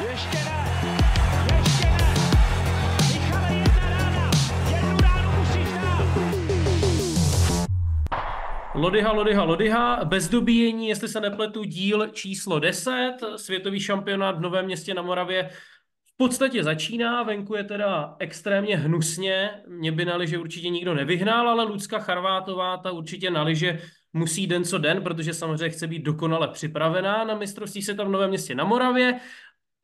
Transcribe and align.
Ještě 0.00 0.36
ne, 0.36 0.74
jedna 4.70 5.16
jednu 5.16 5.32
musíš 5.38 5.72
dát. 5.82 6.04
Lodyha, 8.74 9.12
Lodyha, 9.12 9.42
Lodyha, 9.44 10.04
bez 10.04 10.28
dobíjení, 10.28 10.88
jestli 10.88 11.08
se 11.08 11.20
nepletu, 11.20 11.64
díl 11.64 12.08
číslo 12.08 12.58
10, 12.58 13.12
světový 13.36 13.80
šampionát 13.80 14.38
v 14.38 14.40
Novém 14.40 14.64
městě 14.64 14.94
na 14.94 15.02
Moravě 15.02 15.50
v 16.14 16.16
podstatě 16.16 16.64
začíná, 16.64 17.22
venku 17.22 17.54
je 17.54 17.64
teda 17.64 18.16
extrémně 18.18 18.76
hnusně, 18.76 19.50
mě 19.68 19.92
by 19.92 20.04
na 20.04 20.16
liže 20.16 20.38
určitě 20.38 20.68
nikdo 20.68 20.94
nevyhnal, 20.94 21.48
ale 21.48 21.64
Lucka 21.64 21.98
Charvátová 21.98 22.76
ta 22.76 22.90
určitě 22.90 23.30
na 23.30 23.42
liže 23.42 23.78
musí 24.12 24.46
den 24.46 24.64
co 24.64 24.78
den, 24.78 25.02
protože 25.02 25.34
samozřejmě 25.34 25.68
chce 25.68 25.86
být 25.86 26.02
dokonale 26.02 26.48
připravená 26.48 27.24
na 27.24 27.34
mistrovství 27.34 27.82
světa 27.82 28.04
v 28.04 28.08
Novém 28.08 28.28
městě 28.28 28.54
na 28.54 28.64
Moravě, 28.64 29.20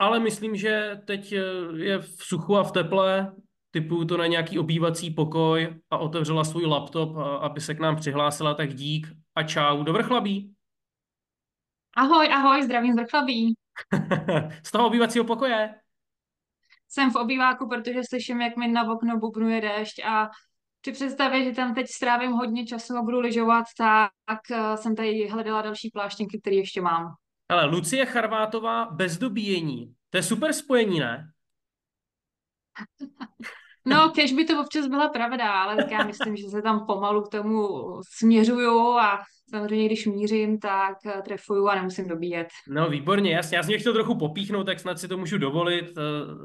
ale 0.01 0.21
myslím, 0.21 0.57
že 0.57 1.01
teď 1.05 1.33
je 1.77 1.99
v 1.99 2.25
suchu 2.25 2.57
a 2.57 2.63
v 2.63 2.73
teple, 2.73 3.33
typuju 3.71 4.05
to 4.05 4.17
na 4.17 4.27
nějaký 4.27 4.59
obývací 4.59 5.11
pokoj 5.11 5.75
a 5.91 5.99
otevřela 5.99 6.45
svůj 6.45 6.67
laptop, 6.67 7.17
aby 7.17 7.61
se 7.61 7.75
k 7.75 7.81
nám 7.81 7.97
přihlásila, 7.97 8.55
tak 8.55 8.75
dík 8.75 9.07
a 9.35 9.43
čau. 9.43 9.83
Do 9.83 9.93
vrchlabí. 9.93 10.55
Ahoj, 11.97 12.33
ahoj, 12.33 12.63
zdravím 12.63 12.93
z 12.93 12.97
Vrchlabí. 12.97 13.55
z 14.67 14.71
toho 14.71 14.87
obývacího 14.87 15.25
pokoje. 15.25 15.75
Jsem 16.89 17.11
v 17.11 17.17
obýváku, 17.17 17.69
protože 17.69 18.01
slyším, 18.09 18.41
jak 18.41 18.57
mi 18.57 18.69
na 18.69 18.93
okno 18.93 19.19
bubnuje 19.19 19.61
déšť 19.61 20.05
a 20.05 20.31
při 20.81 20.93
představě, 20.93 21.45
že 21.45 21.53
tam 21.53 21.75
teď 21.75 21.87
strávím 21.87 22.33
hodně 22.33 22.67
času 22.67 22.97
a 22.97 23.03
budu 23.03 23.21
lyžovat, 23.21 23.65
tak 23.77 24.41
eh, 24.51 24.77
jsem 24.77 24.97
tady 24.97 25.29
hledala 25.29 25.63
další 25.63 25.91
pláštěnky, 25.91 26.41
které 26.41 26.57
ještě 26.57 26.81
mám. 26.81 27.15
Ale 27.51 27.67
Lucie 27.67 28.07
Charvátová 28.07 28.89
bez 28.91 29.19
dobíjení. 29.19 29.95
To 30.11 30.17
je 30.17 30.23
super 30.23 30.53
spojení, 30.53 31.01
ne? 31.01 31.31
No, 33.87 34.09
kež 34.15 34.33
by 34.33 34.45
to 34.45 34.61
občas 34.61 34.87
byla 34.87 35.09
pravda, 35.09 35.53
ale 35.53 35.77
tak 35.77 35.91
já 35.91 36.05
myslím, 36.05 36.37
že 36.37 36.49
se 36.49 36.63
tam 36.63 36.87
pomalu 36.87 37.23
k 37.23 37.29
tomu 37.29 37.69
směřuju 38.19 38.79
a 38.81 39.19
samozřejmě, 39.51 39.87
když 39.87 40.07
mířím, 40.07 40.59
tak 40.59 40.97
trefuju 41.25 41.69
a 41.69 41.75
nemusím 41.75 42.09
dobíjet. 42.09 42.49
No, 42.69 42.89
výborně, 42.91 43.33
jasně. 43.33 43.57
Já 43.57 43.63
jsem 43.63 43.69
mě 43.69 43.79
chtěl 43.79 43.93
trochu 43.93 44.19
popíchnout, 44.19 44.67
tak 44.67 44.81
snad 44.81 44.99
si 44.99 45.09
to 45.09 45.19
můžu 45.19 45.39
dovolit. 45.39 45.99
Eh, 45.99 46.03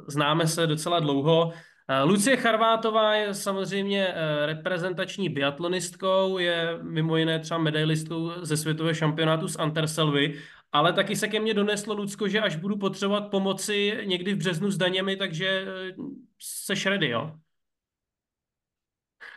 známe 0.08 0.48
se 0.48 0.68
docela 0.68 1.00
dlouho. 1.00 1.52
Eh, 1.88 2.04
Lucie 2.04 2.38
Charvátová 2.38 3.16
je 3.16 3.34
samozřejmě 3.34 4.14
reprezentační 4.46 5.30
biatlonistkou, 5.30 6.38
je 6.38 6.80
mimo 6.82 7.18
jiné 7.18 7.40
třeba 7.40 7.58
medailistkou 7.58 8.32
ze 8.42 8.58
světové 8.58 8.96
šampionátu 8.96 9.48
z 9.48 9.56
Anterselvy 9.56 10.42
ale 10.76 10.94
taky 10.94 11.16
se 11.16 11.28
ke 11.28 11.40
mně 11.40 11.54
doneslo, 11.54 11.94
Lucko, 11.94 12.28
že 12.28 12.42
až 12.42 12.56
budu 12.56 12.78
potřebovat 12.78 13.22
pomoci 13.22 13.98
někdy 14.06 14.34
v 14.34 14.38
březnu 14.38 14.72
s 14.72 14.78
daněmi, 14.78 15.16
takže 15.16 15.48
eh, 15.48 15.94
se 16.42 16.76
šredy, 16.76 17.10
jo? 17.10 17.32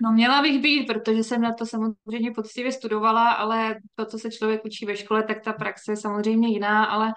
No 0.03 0.13
měla 0.13 0.43
bych 0.43 0.63
být, 0.63 0.87
protože 0.87 1.25
jsem 1.25 1.43
na 1.43 1.53
to 1.53 1.67
samozřejmě 1.67 2.31
poctivě 2.31 2.73
studovala, 2.73 3.31
ale 3.31 3.77
to, 3.95 4.07
co 4.07 4.19
se 4.19 4.31
člověk 4.31 4.65
učí 4.65 4.87
ve 4.87 4.97
škole, 4.97 5.23
tak 5.23 5.41
ta 5.45 5.53
praxe 5.53 5.93
je 5.93 5.97
samozřejmě 5.97 6.49
jiná, 6.49 6.85
ale 6.85 7.13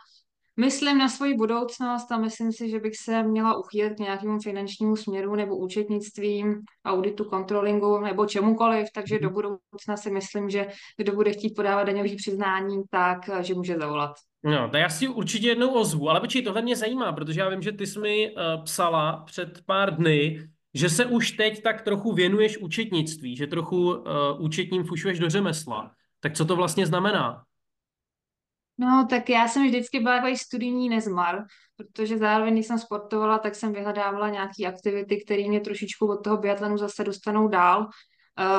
Myslím 0.61 0.97
na 0.97 1.09
svoji 1.09 1.33
budoucnost 1.33 2.11
a 2.11 2.17
myslím 2.17 2.51
si, 2.51 2.69
že 2.69 2.79
bych 2.79 2.97
se 2.97 3.23
měla 3.23 3.57
uchýlit 3.57 3.93
k 3.93 3.99
nějakému 3.99 4.39
finančnímu 4.39 4.95
směru 4.95 5.35
nebo 5.35 5.57
účetnictvím, 5.57 6.55
auditu, 6.85 7.23
kontrolingu 7.23 7.99
nebo 7.99 8.25
čemukoliv, 8.25 8.87
takže 8.95 9.19
do 9.19 9.27
mhm. 9.27 9.33
budoucna 9.33 9.97
si 9.97 10.11
myslím, 10.11 10.49
že 10.49 10.67
kdo 10.97 11.15
bude 11.15 11.31
chtít 11.31 11.55
podávat 11.55 11.83
daňový 11.83 12.15
přiznání, 12.15 12.81
tak 12.89 13.17
že 13.41 13.53
může 13.53 13.77
zavolat. 13.77 14.11
No, 14.43 14.69
tak 14.69 14.81
já 14.81 14.89
si 14.89 15.07
určitě 15.07 15.47
jednou 15.47 15.73
ozvu, 15.73 16.09
ale 16.09 16.19
počkej, 16.19 16.41
tohle 16.41 16.61
mě 16.61 16.75
zajímá, 16.75 17.13
protože 17.13 17.39
já 17.39 17.49
vím, 17.49 17.61
že 17.61 17.71
ty 17.71 17.87
jsi 17.87 17.99
mi 17.99 18.31
uh, 18.31 18.63
psala 18.63 19.23
před 19.25 19.61
pár 19.65 19.95
dny, 19.95 20.47
že 20.73 20.89
se 20.89 21.05
už 21.05 21.31
teď 21.31 21.61
tak 21.63 21.81
trochu 21.81 22.13
věnuješ 22.13 22.57
účetnictví, 22.57 23.35
že 23.35 23.47
trochu 23.47 23.93
uh, 23.93 24.03
účetním 24.39 24.83
fušuješ 24.83 25.19
do 25.19 25.29
řemesla. 25.29 25.91
Tak 26.19 26.33
co 26.33 26.45
to 26.45 26.55
vlastně 26.55 26.85
znamená? 26.85 27.43
No, 28.77 29.07
tak 29.09 29.29
já 29.29 29.47
jsem 29.47 29.67
vždycky 29.67 29.99
byla 29.99 30.15
takový 30.15 30.37
studijní 30.37 30.89
nezmar, 30.89 31.43
protože 31.75 32.17
zároveň, 32.17 32.53
když 32.53 32.67
jsem 32.67 32.79
sportovala, 32.79 33.37
tak 33.39 33.55
jsem 33.55 33.73
vyhledávala 33.73 34.29
nějaké 34.29 34.65
aktivity, 34.65 35.23
které 35.25 35.47
mě 35.47 35.59
trošičku 35.59 36.07
od 36.07 36.23
toho 36.23 36.37
biatlonu 36.37 36.77
zase 36.77 37.03
dostanou 37.03 37.47
dál. 37.47 37.87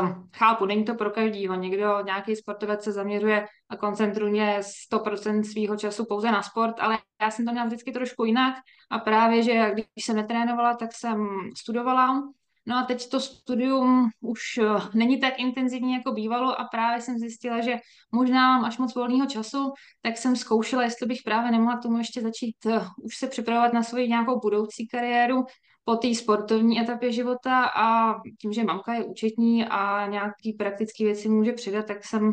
Um, 0.02 0.28
chápu, 0.36 0.66
není 0.66 0.84
to 0.84 0.94
pro 0.94 1.10
každýho. 1.10 1.54
Někdo, 1.54 2.00
nějaký 2.04 2.36
sportovec 2.36 2.84
se 2.84 2.92
zaměřuje 2.92 3.46
a 3.68 3.76
koncentruje 3.76 4.60
100% 4.92 5.42
svého 5.42 5.76
času 5.76 6.04
pouze 6.04 6.32
na 6.32 6.42
sport, 6.42 6.76
ale 6.80 6.98
já 7.22 7.30
jsem 7.30 7.44
to 7.44 7.52
měla 7.52 7.66
vždycky 7.66 7.92
trošku 7.92 8.24
jinak 8.24 8.54
a 8.90 8.98
právě, 8.98 9.42
že 9.42 9.70
když 9.72 9.86
jsem 10.04 10.16
netrénovala, 10.16 10.74
tak 10.74 10.90
jsem 10.94 11.28
studovala 11.56 12.22
No 12.66 12.76
a 12.76 12.82
teď 12.82 13.08
to 13.08 13.20
studium 13.20 14.08
už 14.20 14.40
eh, 14.58 14.64
není 14.94 15.20
tak 15.20 15.38
intenzivní, 15.38 15.92
jako 15.92 16.12
bývalo 16.12 16.60
a 16.60 16.64
právě 16.64 17.02
jsem 17.02 17.18
zjistila, 17.18 17.60
že 17.60 17.76
možná 18.12 18.56
mám 18.56 18.64
až 18.64 18.78
moc 18.78 18.94
volného 18.94 19.26
času, 19.26 19.72
tak 20.02 20.16
jsem 20.16 20.36
zkoušela, 20.36 20.82
jestli 20.82 21.06
bych 21.06 21.22
právě 21.24 21.50
nemohla 21.50 21.80
tomu 21.80 21.98
ještě 21.98 22.20
začít 22.20 22.56
uh, 22.66 22.86
už 23.02 23.16
se 23.16 23.26
připravovat 23.26 23.72
na 23.72 23.82
svoji 23.82 24.08
nějakou 24.08 24.40
budoucí 24.40 24.88
kariéru 24.88 25.44
po 25.84 25.96
té 25.96 26.14
sportovní 26.14 26.80
etapě 26.80 27.12
života. 27.12 27.64
A 27.64 28.14
tím, 28.40 28.52
že 28.52 28.64
mamka 28.64 28.94
je 28.94 29.04
účetní 29.04 29.64
a 29.64 30.06
nějaký 30.06 30.52
praktické 30.52 31.04
věci 31.04 31.28
může 31.28 31.52
přidat, 31.52 31.86
tak 31.86 32.04
jsem 32.04 32.30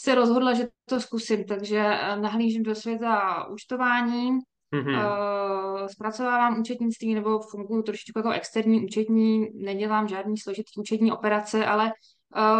se 0.00 0.14
rozhodla, 0.14 0.54
že 0.54 0.68
to 0.84 1.00
zkusím, 1.00 1.44
takže 1.44 1.78
eh, 1.78 2.16
nahlížím 2.16 2.62
do 2.62 2.74
světa 2.74 3.44
účtování, 3.48 4.38
Mm-hmm. 4.74 4.96
Uh, 4.96 5.86
zpracovávám 5.86 6.60
účetnictví 6.60 7.14
nebo 7.14 7.38
funguji 7.38 7.82
trošičku 7.82 8.18
jako 8.18 8.30
externí 8.30 8.84
účetní, 8.84 9.46
nedělám 9.54 10.08
žádný 10.08 10.38
složitý 10.38 10.70
účetní 10.78 11.12
operace, 11.12 11.66
ale 11.66 11.92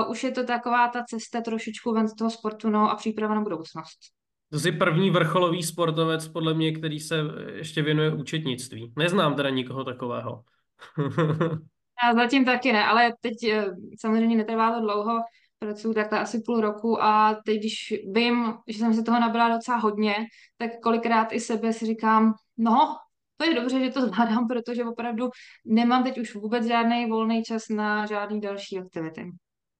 uh, 0.05 0.11
už 0.11 0.25
je 0.25 0.31
to 0.31 0.45
taková 0.45 0.89
ta 0.89 1.05
cesta 1.05 1.41
trošičku 1.41 1.93
ven 1.93 2.09
z 2.09 2.15
toho 2.15 2.31
sportu 2.31 2.71
no, 2.71 2.91
a 2.91 2.95
příprava 2.95 3.35
na 3.35 3.41
budoucnost. 3.41 3.99
To 4.51 4.59
jsi 4.59 4.73
první 4.73 5.11
vrcholový 5.11 5.63
sportovec, 5.63 6.29
podle 6.29 6.55
mě, 6.55 6.73
který 6.73 7.01
se 7.01 7.21
ještě 7.55 7.83
věnuje 7.83 8.15
účetnictví. 8.15 8.93
Neznám 8.97 9.35
teda 9.35 9.51
nikoho 9.51 9.85
takového. 9.85 10.43
Já 12.05 12.15
zatím 12.15 12.45
taky 12.45 12.73
ne, 12.73 12.85
ale 12.85 13.13
teď 13.21 13.45
eh, 13.45 13.67
samozřejmě 14.01 14.37
netrvá 14.37 14.75
to 14.75 14.81
dlouho 14.81 15.21
pracuju 15.59 15.95
takhle 15.95 16.19
asi 16.19 16.43
půl 16.47 16.61
roku 16.61 17.03
a 17.03 17.35
teď, 17.45 17.59
když 17.59 17.95
vím, 18.13 18.55
že 18.69 18.79
jsem 18.79 18.95
se 18.95 19.03
toho 19.03 19.21
nabrala 19.21 19.57
docela 19.57 19.77
hodně, 19.77 20.15
tak 20.57 20.71
kolikrát 20.83 21.33
i 21.33 21.41
sebe 21.41 21.73
si 21.73 21.87
říkám, 21.87 22.35
no, 22.57 22.97
to 23.37 23.45
je 23.45 23.55
dobře, 23.55 23.81
že 23.85 23.91
to 23.91 24.07
zvládám, 24.07 24.49
protože 24.49 24.85
opravdu 24.85 25.31
nemám 25.65 26.05
teď 26.05 26.19
už 26.19 26.35
vůbec 26.35 26.67
žádný 26.67 27.07
volný 27.07 27.43
čas 27.43 27.69
na 27.69 28.07
žádný 28.07 28.41
další 28.41 28.79
aktivity. 28.79 29.31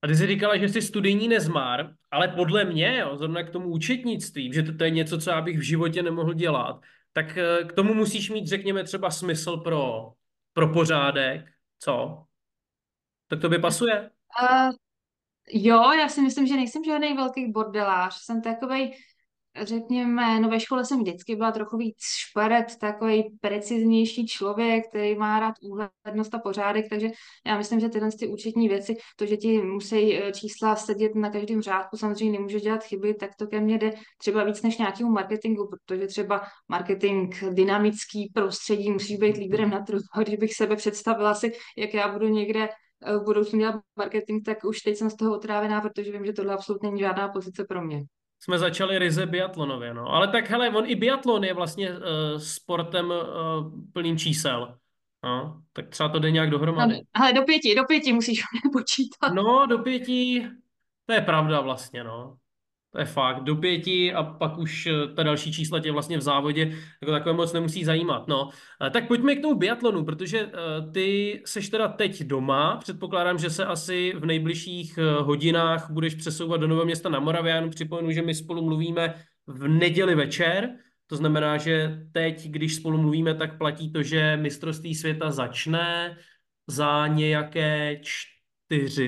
A 0.03 0.07
ty 0.07 0.17
jsi 0.17 0.27
říkala, 0.27 0.57
že 0.57 0.69
jsi 0.69 0.83
studijní 0.83 1.29
nezmár, 1.29 1.91
ale 2.11 2.29
podle 2.29 2.65
mě, 2.65 2.99
jo, 2.99 3.17
zrovna 3.17 3.43
k 3.43 3.51
tomu 3.51 3.69
účetnictví, 3.69 4.53
že 4.53 4.63
to, 4.63 4.77
to 4.77 4.85
je 4.85 4.91
něco, 4.91 5.19
co 5.19 5.31
já 5.31 5.41
bych 5.41 5.59
v 5.59 5.63
životě 5.63 6.03
nemohl 6.03 6.35
dělat, 6.35 6.81
tak 7.13 7.39
eh, 7.39 7.65
k 7.65 7.73
tomu 7.73 7.95
musíš 7.95 8.31
mít, 8.31 8.47
řekněme, 8.47 8.85
třeba 8.85 9.11
smysl 9.11 9.57
pro, 9.57 10.13
pro 10.53 10.73
pořádek, 10.73 11.53
co? 11.79 12.25
Tak 13.29 13.41
to 13.41 13.49
by 13.49 13.59
pasuje? 13.59 14.11
Uh, 14.43 14.71
Jo, 15.53 15.93
já 15.93 16.09
si 16.09 16.21
myslím, 16.21 16.47
že 16.47 16.57
nejsem 16.57 16.85
žádný 16.85 17.15
velký 17.15 17.53
bordelář. 17.53 18.15
Jsem 18.25 18.43
takový, 18.43 18.93
řekněme, 19.63 20.41
no 20.41 20.49
ve 20.49 20.61
škole 20.61 20.85
jsem 20.85 21.01
vždycky 21.01 21.37
byla 21.37 21.53
trochu 21.53 21.77
víc 21.77 21.97
šperet, 22.19 22.77
takový 22.81 23.39
preciznější 23.41 24.27
člověk, 24.27 24.89
který 24.89 25.15
má 25.15 25.41
rád 25.41 25.55
úhlednost 25.63 26.35
a 26.35 26.39
pořádek, 26.39 26.87
takže 26.91 27.09
já 27.47 27.59
myslím, 27.59 27.81
že 27.81 27.89
tyhle 27.89 28.09
ty 28.19 28.29
účetní 28.29 28.69
věci, 28.69 28.97
to, 29.17 29.27
že 29.27 29.37
ti 29.37 29.63
musí 29.63 30.17
eh, 30.17 30.33
čísla 30.33 30.77
sedět 30.77 31.15
na 31.15 31.31
každém 31.31 31.63
řádku, 31.63 31.97
samozřejmě 31.97 32.39
nemůže 32.39 32.61
dělat 32.61 32.85
chyby, 32.85 33.15
tak 33.15 33.31
to 33.37 33.47
ke 33.47 33.61
mně 33.61 33.79
jde 33.79 33.93
třeba 34.19 34.45
víc 34.45 34.63
než 34.63 34.79
nějakému 34.79 35.11
marketingu, 35.11 35.69
protože 35.69 36.07
třeba 36.07 36.43
marketing, 36.69 37.35
dynamický 37.51 38.31
prostředí 38.35 38.91
musí 38.91 39.17
být 39.17 39.37
lídrem 39.37 39.71
na 39.71 39.81
trhu. 39.81 40.01
Když 40.23 40.37
bych 40.37 40.55
sebe 40.55 40.77
představila 40.77 41.35
si, 41.35 41.53
jak 41.77 41.95
já 41.95 42.13
budu 42.13 42.29
někde 42.29 42.69
v 43.21 43.25
budoucnu 43.25 43.59
dělat 43.59 43.75
marketing, 43.97 44.45
tak 44.45 44.65
už 44.65 44.81
teď 44.81 44.97
jsem 44.97 45.11
z 45.11 45.17
toho 45.17 45.37
otrávená, 45.37 45.81
protože 45.81 46.13
vím, 46.13 46.27
že 46.27 46.33
tohle 46.33 46.55
absolutně 46.55 46.89
není 46.91 47.01
žádná 47.01 47.29
pozice 47.29 47.65
pro 47.65 47.83
mě. 47.83 48.05
Jsme 48.41 48.59
začali 48.59 48.99
ryze 48.99 49.27
biatlonově, 49.27 49.95
no. 49.95 50.09
Ale 50.09 50.29
tak 50.29 50.51
hele, 50.51 50.71
on 50.71 50.85
i 50.87 50.95
biatlon 50.95 51.45
je 51.45 51.55
vlastně 51.55 51.91
uh, 51.91 51.99
sportem 52.39 53.11
uh, 53.11 53.17
plným 53.93 54.19
čísel. 54.19 54.79
No, 55.25 55.63
tak 55.73 55.89
třeba 55.89 56.09
to 56.09 56.19
jde 56.19 56.31
nějak 56.31 56.51
dohromady. 56.51 56.95
No, 56.95 57.01
ale 57.15 57.33
do 57.33 57.43
pěti, 57.43 57.75
do 57.75 57.85
pěti 57.85 58.13
musíš 58.13 58.41
počítat. 58.73 59.35
No, 59.35 59.67
do 59.67 59.79
pěti, 59.79 60.47
to 61.07 61.13
je 61.13 61.21
pravda 61.21 61.61
vlastně, 61.61 62.05
no. 62.05 62.37
To 62.97 63.01
je 63.01 63.07
fakt. 63.07 63.43
Do 63.45 63.57
pěti 63.57 64.15
a 64.15 64.23
pak 64.23 64.59
už 64.59 64.87
eh, 64.87 65.15
ta 65.15 65.23
další 65.23 65.53
čísla 65.53 65.81
tě 65.81 65.93
vlastně 65.93 66.19
v 66.19 66.21
závodě 66.21 66.73
jako 67.01 67.13
takové 67.13 67.37
moc 67.37 67.53
nemusí 67.53 67.85
zajímat. 67.85 68.29
No. 68.29 68.49
Eh, 68.87 68.91
tak 68.91 69.09
pojďme 69.09 69.35
k 69.35 69.43
tomu 69.43 69.55
biatlonu, 69.55 70.05
protože 70.05 70.39
eh, 70.39 70.93
ty 70.93 71.43
seš 71.45 71.69
teda 71.69 71.89
teď 71.89 72.23
doma. 72.23 72.77
Předpokládám, 72.77 73.39
že 73.39 73.51
se 73.51 73.65
asi 73.65 74.13
v 74.17 74.27
nejbližších 74.27 74.99
hodinách 75.19 75.91
budeš 75.91 76.15
přesouvat 76.15 76.61
do 76.61 76.69
Nového 76.69 76.85
města 76.85 77.09
na 77.09 77.21
Moravě. 77.21 77.51
Já 77.51 77.57
jenom 77.57 77.71
připomenu, 77.71 78.11
že 78.11 78.23
my 78.23 78.35
spolu 78.35 78.65
mluvíme 78.65 79.15
v 79.47 79.69
neděli 79.69 80.15
večer. 80.15 80.71
To 81.07 81.17
znamená, 81.17 81.57
že 81.57 82.03
teď, 82.13 82.49
když 82.49 82.75
spolu 82.75 82.99
mluvíme, 82.99 83.35
tak 83.35 83.59
platí 83.59 83.93
to, 83.93 84.03
že 84.03 84.37
mistrovství 84.37 84.95
světa 84.95 85.31
začne 85.31 86.17
za 86.67 87.07
nějaké 87.07 88.01
čtyři 88.03 88.36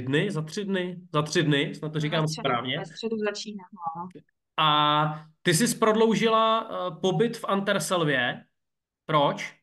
dny, 0.01 0.31
za 0.31 0.43
tři 0.43 0.65
dny, 0.65 1.01
za 1.13 1.23
tři 1.23 1.43
dny, 1.43 1.75
snad 1.75 1.93
to 1.93 2.01
říkám 2.01 2.23
Ve 2.23 2.29
středu, 2.29 2.43
správně. 2.49 2.79
ve 2.79 2.87
středu 2.87 3.17
začíná. 3.19 3.65
No. 3.97 4.09
A 4.57 5.27
ty 5.43 5.55
jsi 5.55 5.77
prodloužila 5.77 6.71
uh, 6.71 7.01
pobyt 7.01 7.37
v 7.37 7.45
Anterselvě. 7.45 8.45
Proč? 9.07 9.55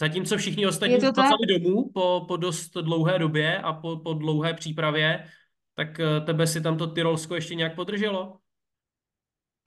Zatímco 0.00 0.36
všichni 0.36 0.66
ostatní 0.66 1.00
zpracali 1.00 1.46
domů 1.58 1.90
po, 1.94 2.24
po 2.28 2.36
dost 2.36 2.74
dlouhé 2.74 3.18
době 3.18 3.58
a 3.58 3.72
po, 3.72 3.96
po 3.96 4.14
dlouhé 4.14 4.54
přípravě, 4.54 5.24
tak 5.74 5.88
uh, 5.98 6.26
tebe 6.26 6.46
si 6.46 6.60
tam 6.60 6.78
to 6.78 6.86
Tyrolsko 6.86 7.34
ještě 7.34 7.54
nějak 7.54 7.74
podrželo? 7.74 8.38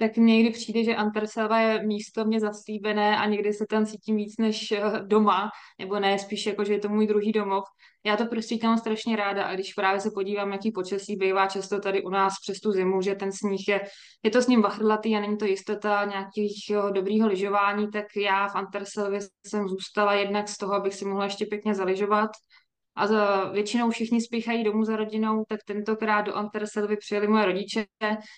Tak 0.01 0.17
mně 0.17 0.37
někdy 0.37 0.49
přijde, 0.51 0.83
že 0.83 0.95
Anterselva 0.95 1.59
je 1.59 1.83
místo 1.85 2.25
mě 2.25 2.39
zaslíbené 2.39 3.17
a 3.17 3.25
někdy 3.25 3.53
se 3.53 3.65
tam 3.69 3.85
cítím 3.85 4.15
víc 4.15 4.37
než 4.39 4.71
eh, 4.71 4.81
doma, 5.05 5.49
nebo 5.79 5.99
ne, 5.99 6.19
spíš 6.19 6.45
jako, 6.45 6.63
že 6.63 6.73
je 6.73 6.79
to 6.79 6.89
můj 6.89 7.07
druhý 7.07 7.31
domov. 7.31 7.63
Já 8.05 8.17
to 8.17 8.25
prostě 8.25 8.57
tam 8.57 8.77
strašně 8.77 9.15
ráda 9.15 9.43
a 9.43 9.53
když 9.53 9.73
právě 9.73 10.01
se 10.01 10.09
podívám, 10.13 10.51
jaký 10.51 10.71
počasí 10.71 11.15
bývá 11.15 11.47
často 11.47 11.79
tady 11.79 12.03
u 12.03 12.09
nás 12.09 12.33
přes 12.41 12.59
tu 12.59 12.71
zimu, 12.71 13.01
že 13.01 13.15
ten 13.15 13.31
sníh 13.31 13.67
je, 13.67 13.81
je 14.23 14.31
to 14.31 14.41
s 14.41 14.47
ním 14.47 14.61
vachrlatý 14.61 15.15
a 15.15 15.19
není 15.19 15.37
to 15.37 15.45
jistota 15.45 16.05
nějakých 16.05 16.91
dobrýho 16.93 17.27
lyžování, 17.27 17.87
tak 17.91 18.05
já 18.15 18.47
v 18.47 18.55
Anterselvě 18.55 19.19
jsem 19.47 19.67
zůstala 19.67 20.13
jednak 20.13 20.49
z 20.49 20.57
toho, 20.57 20.73
abych 20.73 20.93
si 20.93 21.05
mohla 21.05 21.23
ještě 21.23 21.45
pěkně 21.45 21.75
zaližovat 21.75 22.29
a 22.95 23.07
za, 23.07 23.49
většinou 23.51 23.89
všichni 23.89 24.21
spíchají 24.21 24.63
domů 24.63 24.83
za 24.83 24.95
rodinou, 24.95 25.43
tak 25.47 25.59
tentokrát 25.63 26.21
do 26.21 26.35
Anterselvy 26.35 26.97
přijeli 26.97 27.27
moje 27.27 27.45
rodiče, 27.45 27.85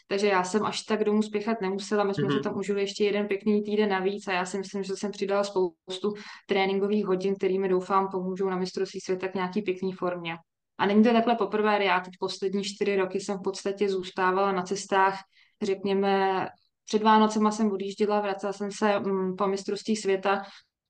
takže 0.08 0.28
já 0.28 0.44
jsem 0.44 0.66
až 0.66 0.82
tak 0.82 1.04
domů 1.04 1.22
spěchat 1.22 1.62
nemusela. 1.62 2.04
My 2.04 2.14
jsme 2.14 2.24
mm-hmm. 2.24 2.38
se 2.38 2.40
tam 2.40 2.58
užili 2.58 2.82
ještě 2.82 3.04
jeden 3.04 3.28
pěkný 3.28 3.64
týden 3.64 3.90
navíc 3.90 4.28
a 4.28 4.32
já 4.32 4.46
si 4.46 4.58
myslím, 4.58 4.84
že 4.84 4.96
jsem 4.96 5.12
přidala 5.12 5.44
spoustu 5.44 6.14
tréninkových 6.48 7.06
hodin, 7.06 7.36
kterými 7.36 7.70
doufám 7.70 8.08
pomůžou 8.12 8.50
na 8.50 8.58
mistrovství 8.58 9.00
světa 9.00 9.28
k 9.28 9.36
nějaký 9.36 9.62
pěkný 9.62 9.92
formě. 9.94 10.36
A 10.78 10.86
není 10.86 11.04
to 11.04 11.14
takhle 11.14 11.36
poprvé, 11.36 11.86
já 11.86 12.00
teď 12.00 12.14
poslední 12.20 12.64
čtyři 12.64 12.96
roky 12.96 13.20
jsem 13.20 13.38
v 13.38 13.44
podstatě 13.44 13.90
zůstávala 13.90 14.52
na 14.52 14.62
cestách, 14.62 15.18
řekněme, 15.62 16.48
před 16.86 17.04
Vánocema 17.04 17.52
jsem 17.52 17.72
odjížděla, 17.72 18.22
vracela 18.22 18.54
jsem 18.54 18.72
se 18.72 19.00
mm, 19.00 19.36
po 19.36 19.48
mistrovství 19.48 19.96
světa, 19.96 20.42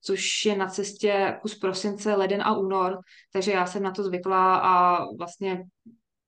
což 0.04 0.44
je 0.44 0.56
na 0.56 0.66
cestě 0.66 1.38
kus 1.42 1.54
prosince, 1.54 2.14
leden 2.14 2.42
a 2.42 2.56
únor, 2.56 2.98
takže 3.32 3.52
já 3.52 3.66
jsem 3.66 3.82
na 3.82 3.90
to 3.90 4.04
zvykla 4.04 4.56
a 4.56 5.04
vlastně 5.18 5.64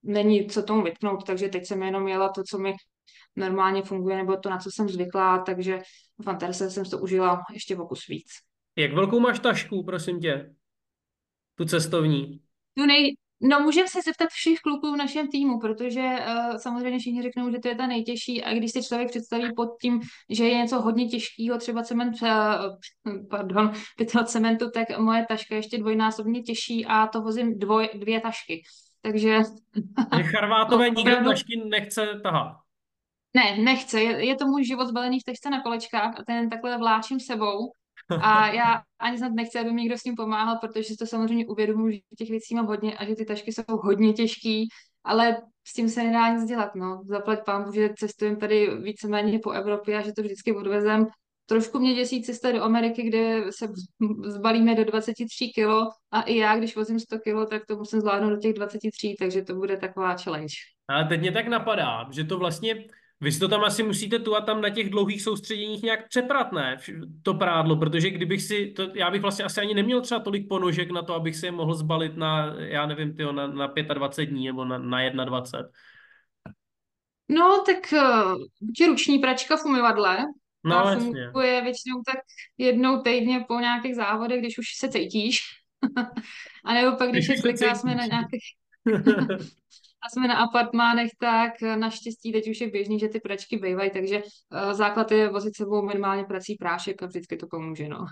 není 0.02 0.46
co 0.46 0.62
tomu 0.62 0.82
vytknout, 0.82 1.24
takže 1.24 1.48
teď 1.48 1.66
jsem 1.66 1.82
jenom 1.82 2.08
jela 2.08 2.28
to, 2.28 2.42
co 2.48 2.58
mi 2.58 2.74
normálně 3.36 3.82
funguje, 3.82 4.16
nebo 4.16 4.36
to, 4.36 4.50
na 4.50 4.58
co 4.58 4.70
jsem 4.70 4.88
zvyklá, 4.88 5.38
takže 5.38 5.78
v 6.24 6.28
Anterse 6.28 6.70
jsem 6.70 6.84
to 6.84 6.98
užila 6.98 7.42
ještě 7.52 7.76
o 7.76 7.86
kus 7.86 8.06
víc. 8.06 8.28
Jak 8.76 8.92
velkou 8.92 9.20
máš 9.20 9.38
tašku, 9.38 9.84
prosím 9.84 10.20
tě? 10.20 10.54
Tu 11.54 11.64
cestovní? 11.64 12.40
Tu 12.74 12.86
nej, 12.86 13.16
No, 13.40 13.60
můžeme 13.60 13.88
se 13.88 14.02
zeptat 14.02 14.30
všech 14.30 14.58
kluků 14.58 14.92
v 14.92 14.96
našem 14.96 15.28
týmu, 15.28 15.60
protože 15.60 16.00
uh, 16.00 16.56
samozřejmě 16.56 16.98
všichni 16.98 17.22
řeknou, 17.22 17.50
že 17.50 17.58
to 17.58 17.68
je 17.68 17.74
ta 17.74 17.86
nejtěžší 17.86 18.44
a 18.44 18.54
když 18.54 18.72
si 18.72 18.82
člověk 18.82 19.10
představí 19.10 19.54
pod 19.56 19.68
tím, 19.80 20.00
že 20.30 20.44
je 20.44 20.58
něco 20.58 20.80
hodně 20.80 21.08
těžkého, 21.08 21.58
třeba 21.58 21.82
cement, 21.82 22.14
uh, 22.22 23.18
pardon, 23.30 23.72
pytel 23.96 24.24
cementu, 24.24 24.70
tak 24.70 24.98
moje 24.98 25.26
taška 25.28 25.54
je 25.54 25.58
ještě 25.58 25.78
dvojnásobně 25.78 26.42
těžší 26.42 26.86
a 26.86 27.06
to 27.06 27.22
vozím 27.22 27.58
dvoj, 27.58 27.88
dvě 27.94 28.20
tašky. 28.20 28.62
Takže... 29.02 29.38
Charvátové 30.22 30.90
nikdo 30.90 31.02
opravdu... 31.02 31.30
tašky 31.30 31.62
nechce 31.70 32.20
tahat. 32.22 32.56
Ne, 33.34 33.56
nechce. 33.62 34.00
Je, 34.00 34.26
je 34.26 34.36
to 34.36 34.46
můj 34.46 34.64
život 34.64 34.86
zbalený 34.86 35.20
v 35.20 35.24
tašce 35.24 35.50
na 35.50 35.62
kolečkách 35.62 36.20
a 36.20 36.24
ten 36.26 36.50
takhle 36.50 36.78
vláčím 36.78 37.20
sebou 37.20 37.72
a 38.22 38.48
já 38.52 38.82
ani 38.98 39.18
snad 39.18 39.32
nechci, 39.32 39.58
aby 39.58 39.72
mi 39.72 39.82
někdo 39.82 39.98
s 39.98 40.02
tím 40.02 40.14
pomáhal, 40.14 40.58
protože 40.60 40.96
to 40.98 41.06
samozřejmě 41.06 41.46
uvědomuji, 41.46 41.92
že 41.92 42.00
těch 42.18 42.30
věcí 42.30 42.54
mám 42.54 42.66
hodně 42.66 42.96
a 42.96 43.04
že 43.04 43.14
ty 43.14 43.24
tašky 43.24 43.52
jsou 43.52 43.62
hodně 43.68 44.12
těžký, 44.12 44.68
ale 45.04 45.36
s 45.68 45.72
tím 45.72 45.88
se 45.88 46.02
nedá 46.02 46.28
nic 46.28 46.44
dělat. 46.44 46.74
No. 46.74 47.02
Zaplať 47.08 47.44
pán, 47.44 47.72
že 47.74 47.90
cestujeme 47.98 48.36
tady 48.36 48.76
víceméně 48.76 49.38
po 49.38 49.50
Evropě 49.50 49.98
a 49.98 50.02
že 50.02 50.12
to 50.12 50.22
vždycky 50.22 50.52
odvezem. 50.52 51.06
Trošku 51.48 51.78
mě 51.78 51.94
děsí 51.94 52.22
cesta 52.22 52.52
do 52.52 52.62
Ameriky, 52.62 53.02
kde 53.02 53.44
se 53.50 53.68
zbalíme 54.26 54.74
do 54.74 54.84
23 54.84 55.48
kilo 55.54 55.90
a 56.10 56.22
i 56.22 56.36
já, 56.36 56.56
když 56.56 56.76
vozím 56.76 57.00
100 57.00 57.18
kilo, 57.18 57.46
tak 57.46 57.62
to 57.68 57.76
musím 57.76 58.00
zvládnout 58.00 58.30
do 58.30 58.36
těch 58.36 58.52
23, 58.52 59.14
takže 59.18 59.42
to 59.42 59.54
bude 59.54 59.76
taková 59.76 60.16
challenge. 60.16 60.54
Ale 60.88 61.04
teď 61.04 61.20
mě 61.20 61.32
tak 61.32 61.48
napadá, 61.48 62.06
že 62.10 62.24
to 62.24 62.38
vlastně 62.38 62.84
vy 63.20 63.32
si 63.32 63.40
to 63.40 63.48
tam 63.48 63.64
asi 63.64 63.82
musíte 63.82 64.18
tu 64.18 64.36
a 64.36 64.40
tam 64.40 64.60
na 64.60 64.70
těch 64.70 64.90
dlouhých 64.90 65.22
soustředěních 65.22 65.82
nějak 65.82 66.08
přeprat, 66.08 66.52
ne? 66.52 66.76
To 67.22 67.34
prádlo, 67.34 67.76
protože 67.76 68.10
kdybych 68.10 68.42
si, 68.42 68.66
to, 68.66 68.90
já 68.94 69.10
bych 69.10 69.22
vlastně 69.22 69.44
asi 69.44 69.60
ani 69.60 69.74
neměl 69.74 70.00
třeba 70.00 70.20
tolik 70.20 70.48
ponožek 70.48 70.90
na 70.90 71.02
to, 71.02 71.14
abych 71.14 71.36
si 71.36 71.46
je 71.46 71.52
mohl 71.52 71.74
zbalit 71.74 72.16
na, 72.16 72.54
já 72.58 72.86
nevím, 72.86 73.16
tyjo, 73.16 73.32
na, 73.32 73.46
na 73.46 73.66
25 73.66 74.26
dní 74.26 74.46
nebo 74.46 74.64
na, 74.64 74.78
na 74.78 75.24
21. 75.24 75.70
No, 77.28 77.62
tak 77.66 77.92
uh, 77.92 78.86
ruční 78.88 79.18
pračka 79.18 79.56
v 79.56 79.64
umyvadle, 79.64 80.18
no, 80.64 80.84
ta 80.84 80.94
funguje 80.94 81.62
většinou 81.62 82.02
tak 82.06 82.18
jednou 82.58 83.02
týdně 83.02 83.44
po 83.48 83.60
nějakých 83.60 83.96
závodech, 83.96 84.40
když 84.40 84.58
už 84.58 84.66
se 84.76 84.88
cítíš. 84.88 85.40
a 86.64 86.74
nebo 86.74 86.96
pak, 86.96 87.10
když, 87.10 87.28
když 87.28 87.60
je 87.60 87.74
jsme 87.74 87.94
na 87.94 88.06
nějakých 88.06 88.44
jsme 90.12 90.28
na 90.28 90.34
apartmánech, 90.34 91.10
tak 91.20 91.52
naštěstí 91.78 92.32
teď 92.32 92.50
už 92.50 92.60
je 92.60 92.70
běžný, 92.70 92.98
že 92.98 93.08
ty 93.08 93.20
pračky 93.20 93.58
bývají, 93.58 93.90
takže 93.90 94.22
uh, 94.22 94.72
základ 94.72 95.12
je 95.12 95.28
vozit 95.28 95.56
sebou 95.56 95.82
minimálně 95.82 96.24
prací 96.24 96.54
prášek 96.54 97.02
a 97.02 97.06
vždycky 97.06 97.36
to 97.36 97.46
pomůže, 97.50 97.88
no. 97.88 98.06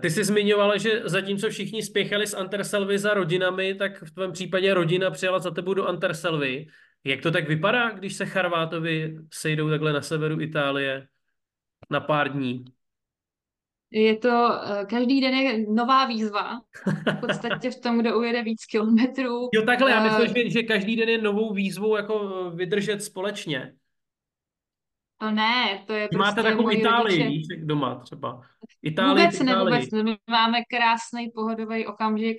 Ty 0.00 0.10
jsi 0.10 0.24
zmiňovala, 0.24 0.76
že 0.76 1.02
zatímco 1.04 1.50
všichni 1.50 1.82
spěchali 1.82 2.26
z 2.26 2.34
Anterselvy 2.34 2.98
za 2.98 3.14
rodinami, 3.14 3.74
tak 3.74 4.02
v 4.02 4.10
tvém 4.10 4.32
případě 4.32 4.74
rodina 4.74 5.10
přijela 5.10 5.38
za 5.38 5.50
tebou 5.50 5.74
do 5.74 5.86
Anterselvy. 5.86 6.66
Jak 7.04 7.20
to 7.20 7.30
tak 7.30 7.48
vypadá, 7.48 7.90
když 7.90 8.14
se 8.14 8.26
Charvátovi 8.26 9.16
sejdou 9.32 9.70
takhle 9.70 9.92
na 9.92 10.02
severu 10.02 10.40
Itálie 10.40 11.06
na 11.90 12.00
pár 12.00 12.32
dní? 12.32 12.64
Je 13.94 14.16
to, 14.16 14.28
eh, 14.28 14.84
každý 14.86 15.20
den 15.20 15.34
je 15.34 15.66
nová 15.68 16.06
výzva, 16.06 16.60
v 17.16 17.20
podstatě 17.20 17.70
v 17.70 17.80
tom, 17.80 17.98
kdo 17.98 18.18
ujede 18.18 18.42
víc 18.42 18.64
kilometrů. 18.64 19.48
Jo, 19.54 19.62
takhle, 19.62 19.90
já 19.90 20.02
myslím, 20.02 20.28
uh, 20.28 20.34
že, 20.34 20.50
že 20.50 20.62
každý 20.62 20.96
den 20.96 21.08
je 21.08 21.22
novou 21.22 21.54
výzvou 21.54 21.96
jako 21.96 22.50
vydržet 22.54 23.02
společně. 23.02 23.74
To 25.18 25.30
ne, 25.30 25.84
to 25.86 25.92
je 25.92 26.08
prostě 26.08 26.18
Máte 26.18 26.42
takovou 26.42 26.70
Itálii, 26.70 27.18
rodiče. 27.18 27.28
víš, 27.28 27.46
doma 27.64 27.94
třeba. 27.94 28.42
Itálii, 28.82 29.24
vůbec 29.24 29.40
ne, 29.40 29.58
vůbec. 29.58 29.90
My 29.90 30.16
máme 30.30 30.58
krásný 30.70 31.30
pohodový 31.34 31.86
okamžik, 31.86 32.36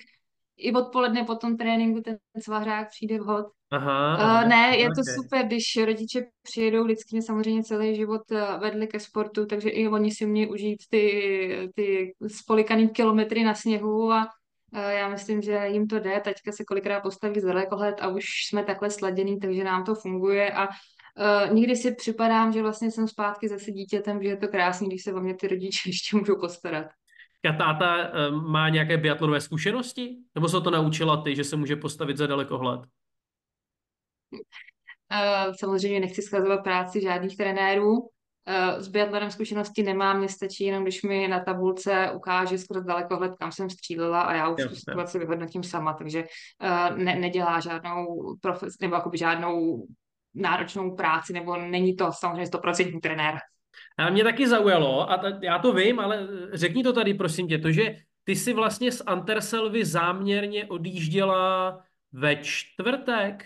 i 0.58 0.74
odpoledne 0.74 1.24
po 1.24 1.36
tom 1.36 1.58
tréninku 1.58 2.02
ten 2.02 2.18
svařák 2.44 2.90
přijde 2.90 3.20
vhod. 3.20 3.46
Aha, 3.72 4.16
aha, 4.16 4.42
uh, 4.42 4.50
ne, 4.50 4.78
je 4.78 4.86
okay. 4.86 4.96
to 4.96 5.02
super, 5.22 5.46
když 5.46 5.78
rodiče 5.86 6.26
přijedou, 6.42 6.84
vždycky 6.84 7.16
mě 7.16 7.22
samozřejmě 7.22 7.64
celý 7.64 7.96
život 7.96 8.22
eh, 8.32 8.58
vedli 8.60 8.88
ke 8.88 9.00
sportu, 9.00 9.46
takže 9.46 9.70
i 9.70 9.88
oni 9.88 10.12
si 10.12 10.26
umějí 10.26 10.48
užít 10.48 10.80
ty, 10.90 11.72
ty 11.76 12.14
spolikaný 12.28 12.90
kilometry 12.90 13.44
na 13.44 13.56
sněhu 13.56 14.12
a 14.12 14.28
uh, 14.74 14.80
já 14.80 15.10
myslím, 15.10 15.42
že 15.42 15.68
jim 15.68 15.88
to 15.88 16.00
jde. 16.00 16.22
Teďka 16.24 16.52
se 16.52 16.64
kolikrát 16.64 17.00
postaví 17.00 17.40
z 17.40 17.46
dalekohled 17.46 17.96
a 18.02 18.08
už 18.08 18.26
jsme 18.50 18.64
takhle 18.64 18.90
sladěný, 18.90 19.40
takže 19.40 19.64
nám 19.64 19.84
to 19.84 19.96
funguje 19.96 20.52
a 20.52 20.68
Uh, 21.48 21.56
někdy 21.56 21.76
si 21.76 21.96
připadám, 21.96 22.52
že 22.52 22.62
vlastně 22.62 22.92
jsem 22.92 23.08
zpátky 23.08 23.48
zase 23.48 23.72
dítětem, 23.72 24.24
že 24.24 24.30
je 24.30 24.38
to 24.38 24.48
krásný, 24.48 24.88
když 24.88 25.04
se 25.04 25.14
o 25.14 25.20
mě 25.20 25.36
ty 25.36 25.48
rodiče 25.48 25.90
ještě 25.90 26.18
můžou 26.18 26.40
postarat. 26.40 26.88
Táta 27.54 27.96
uh, 27.96 28.42
má 28.42 28.70
nějaké 28.70 28.98
biatlonové 28.98 29.42
zkušenosti? 29.42 30.18
Nebo 30.36 30.50
se 30.50 30.62
to 30.62 30.72
naučila 30.72 31.22
ty, 31.22 31.36
že 31.36 31.44
se 31.44 31.56
může 31.56 31.76
postavit 31.76 32.18
za 32.18 32.28
dalekohled? 32.28 32.80
Uh, 34.32 35.54
samozřejmě 35.60 36.00
nechci 36.00 36.22
schazovat 36.22 36.64
práci 36.64 37.02
žádných 37.02 37.38
trenérů. 37.38 37.98
Uh, 37.98 38.80
s 38.80 38.88
biatlonem 38.88 39.32
zkušenosti 39.32 39.84
nemám, 39.84 40.18
mě 40.18 40.30
stačí 40.30 40.64
jenom, 40.64 40.84
když 40.84 41.04
mi 41.04 41.28
na 41.28 41.40
tabulce 41.40 42.12
ukáže 42.16 42.58
skoro 42.58 42.84
dalekohled, 42.84 43.32
kam 43.40 43.52
jsem 43.52 43.70
střílela 43.70 44.22
a 44.22 44.34
já 44.34 44.50
už 44.50 44.64
tu 44.70 44.76
situaci 44.76 45.20
vyhodnotím 45.20 45.64
sama, 45.64 45.94
takže 45.94 46.24
uh, 46.24 46.98
ne, 46.98 47.16
nedělá 47.16 47.60
žádnou 47.60 48.36
profes, 48.42 48.74
nebo 48.82 48.96
jakoby 48.96 49.18
žádnou 49.18 49.86
náročnou 50.34 50.96
práci, 50.96 51.34
nebo 51.34 51.58
není 51.58 51.96
to 51.96 52.12
samozřejmě 52.12 52.46
100% 52.46 53.00
trenér. 53.02 53.40
A 53.98 54.10
mě 54.10 54.24
taky 54.24 54.48
zaujalo, 54.48 55.12
a 55.12 55.18
ta, 55.18 55.40
já 55.42 55.60
to 55.60 55.74
vím, 55.74 56.00
ale 56.00 56.28
řekni 56.54 56.84
to 56.84 56.94
tady, 56.94 57.14
prosím 57.14 57.48
tě, 57.48 57.58
to, 57.58 57.72
že 57.72 57.96
ty 58.24 58.36
si 58.36 58.54
vlastně 58.54 58.92
z 58.92 59.02
Anterselvy 59.06 59.86
záměrně 59.86 60.66
odjížděla 60.66 61.80
ve 62.12 62.36
čtvrtek. 62.36 63.46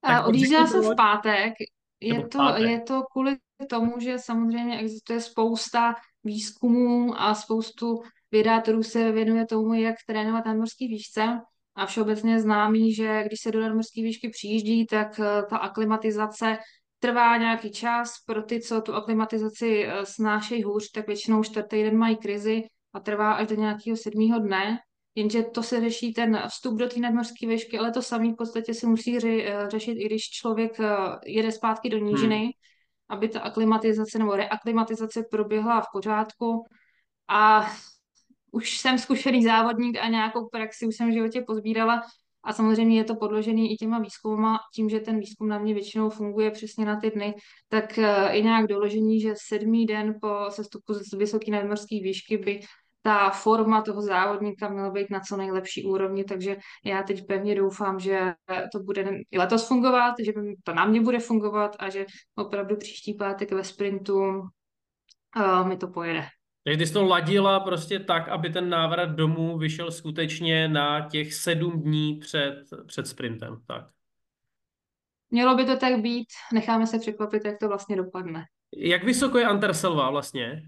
Tak 0.00 0.26
odjížděla 0.26 0.66
jsem 0.66 0.82
v 0.82 0.96
pátek. 0.96 1.52
Je 2.00 2.28
to, 2.28 2.38
pátek. 2.38 2.68
je 2.68 2.80
to 2.80 3.02
kvůli 3.12 3.36
tomu, 3.70 4.00
že 4.00 4.18
samozřejmě 4.18 4.78
existuje 4.78 5.20
spousta 5.20 5.94
výzkumů 6.24 7.20
a 7.20 7.34
spoustu 7.34 8.02
vědátorů 8.30 8.82
se 8.82 9.12
věnuje 9.12 9.46
tomu, 9.46 9.74
jak 9.74 9.96
trénovat 10.06 10.46
na 10.46 10.54
morský 10.54 10.88
výšce. 10.88 11.40
A 11.74 11.86
všeobecně 11.86 12.40
známý, 12.40 12.94
že 12.94 13.22
když 13.26 13.40
se 13.40 13.52
do 13.52 13.60
nadmorské 13.60 14.02
výšky 14.02 14.28
přijíždí, 14.28 14.86
tak 14.86 15.20
eh, 15.20 15.42
ta 15.50 15.56
aklimatizace 15.56 16.58
trvá 16.98 17.36
nějaký 17.36 17.70
čas. 17.70 18.14
Pro 18.26 18.42
ty, 18.42 18.60
co 18.60 18.80
tu 18.80 18.94
aklimatizaci 18.94 19.86
eh, 19.86 20.06
snášejí 20.06 20.62
hůř, 20.62 20.90
tak 20.90 21.06
většinou 21.06 21.42
čtvrtý 21.42 21.82
den 21.82 21.96
mají 21.98 22.16
krizi 22.16 22.62
a 22.92 23.00
trvá 23.00 23.32
až 23.32 23.46
do 23.46 23.54
nějakého 23.54 23.96
sedmého 23.96 24.38
dne. 24.38 24.78
Jenže 25.14 25.42
to 25.42 25.62
se 25.62 25.80
řeší 25.80 26.12
ten 26.12 26.42
vstup 26.48 26.78
do 26.78 26.88
té 26.88 27.00
nadmořské 27.00 27.46
výšky, 27.46 27.78
ale 27.78 27.92
to 27.92 28.02
samé 28.02 28.32
v 28.32 28.36
podstatě 28.36 28.74
se 28.74 28.86
musí 28.86 29.20
ře, 29.20 29.28
eh, 29.28 29.70
řešit, 29.70 29.92
i 29.92 30.06
když 30.06 30.22
člověk 30.22 30.80
eh, 30.80 30.96
jede 31.26 31.52
zpátky 31.52 31.90
do 31.90 31.98
nížiny, 31.98 32.38
hmm. 32.38 32.50
aby 33.08 33.28
ta 33.28 33.40
aklimatizace 33.40 34.18
nebo 34.18 34.36
reaklimatizace 34.36 35.22
proběhla 35.30 35.80
v 35.80 35.86
pořádku. 35.92 36.64
A 37.28 37.70
už 38.50 38.78
jsem 38.78 38.98
zkušený 38.98 39.44
závodník 39.44 39.98
a 39.98 40.08
nějakou 40.08 40.48
praxi 40.48 40.86
už 40.86 40.96
jsem 40.96 41.10
v 41.10 41.12
životě 41.12 41.44
pozbírala 41.46 42.02
a 42.46 42.52
samozřejmě 42.52 42.98
je 42.98 43.04
to 43.04 43.16
podložený 43.16 43.72
i 43.72 43.76
těma 43.76 43.98
výzkumama, 43.98 44.58
tím, 44.74 44.88
že 44.88 45.00
ten 45.00 45.18
výzkum 45.18 45.48
na 45.48 45.58
mě 45.58 45.74
většinou 45.74 46.10
funguje 46.10 46.50
přesně 46.50 46.84
na 46.84 47.00
ty 47.00 47.10
dny, 47.10 47.34
tak 47.68 47.98
eh, 47.98 48.40
nějak 48.40 48.66
doložení, 48.66 49.20
že 49.20 49.34
sedmý 49.36 49.86
den 49.86 50.14
po 50.20 50.46
sestupu 50.48 50.94
z 50.94 51.12
vysoké 51.12 51.50
nadmorské 51.50 51.96
výšky 52.02 52.38
by 52.38 52.60
ta 53.02 53.30
forma 53.30 53.82
toho 53.82 54.02
závodníka 54.02 54.68
měla 54.68 54.90
být 54.90 55.10
na 55.10 55.20
co 55.20 55.36
nejlepší 55.36 55.84
úrovni, 55.84 56.24
takže 56.24 56.56
já 56.84 57.02
teď 57.02 57.26
pevně 57.26 57.54
doufám, 57.54 58.00
že 58.00 58.34
to 58.72 58.78
bude 58.78 59.10
i 59.30 59.38
letos 59.38 59.68
fungovat, 59.68 60.14
že 60.24 60.32
to 60.64 60.74
na 60.74 60.84
mě 60.84 61.00
bude 61.00 61.18
fungovat 61.18 61.76
a 61.78 61.90
že 61.90 62.06
opravdu 62.34 62.76
příští 62.76 63.14
pátek 63.14 63.52
ve 63.52 63.64
sprintu 63.64 64.18
uh, 65.36 65.68
mi 65.68 65.76
to 65.76 65.88
pojede. 65.88 66.35
Takže 66.66 66.78
ty 66.78 66.86
jsi 66.86 66.92
to 66.92 67.04
ladila 67.04 67.60
prostě 67.60 67.98
tak, 67.98 68.28
aby 68.28 68.50
ten 68.50 68.68
návrat 68.68 69.06
domů 69.06 69.58
vyšel 69.58 69.90
skutečně 69.90 70.68
na 70.68 71.08
těch 71.08 71.34
sedm 71.34 71.82
dní 71.82 72.14
před, 72.14 72.64
před 72.86 73.06
sprintem, 73.06 73.62
tak. 73.66 73.84
Mělo 75.30 75.54
by 75.56 75.64
to 75.64 75.76
tak 75.76 76.00
být, 76.00 76.26
necháme 76.52 76.86
se 76.86 76.98
překvapit, 76.98 77.44
jak 77.44 77.58
to 77.58 77.68
vlastně 77.68 77.96
dopadne. 77.96 78.44
Jak 78.76 79.04
vysoko 79.04 79.38
je 79.38 79.46
Anterselva 79.46 80.10
vlastně? 80.10 80.62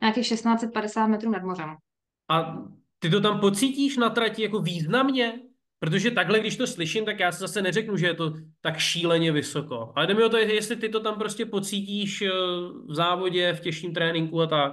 Nějakých 0.00 0.28
1650 0.28 1.06
metrů 1.06 1.30
nad 1.30 1.42
mořem. 1.42 1.76
A 2.28 2.58
ty 2.98 3.10
to 3.10 3.20
tam 3.20 3.40
pocítíš 3.40 3.96
na 3.96 4.10
trati 4.10 4.42
jako 4.42 4.58
významně? 4.58 5.40
Protože 5.78 6.10
takhle, 6.10 6.40
když 6.40 6.56
to 6.56 6.66
slyším, 6.66 7.04
tak 7.04 7.20
já 7.20 7.32
se 7.32 7.38
zase 7.38 7.62
neřeknu, 7.62 7.96
že 7.96 8.06
je 8.06 8.14
to 8.14 8.32
tak 8.60 8.78
šíleně 8.78 9.32
vysoko. 9.32 9.92
Ale 9.96 10.06
jde 10.06 10.14
mi 10.14 10.24
o 10.24 10.28
to, 10.28 10.36
jestli 10.36 10.76
ty 10.76 10.88
to 10.88 11.00
tam 11.00 11.18
prostě 11.18 11.46
pocítíš 11.46 12.22
eh, 12.22 12.30
v 12.88 12.94
závodě, 12.94 13.52
v 13.52 13.60
těžším 13.60 13.94
tréninku 13.94 14.40
a 14.40 14.46
tak. 14.46 14.72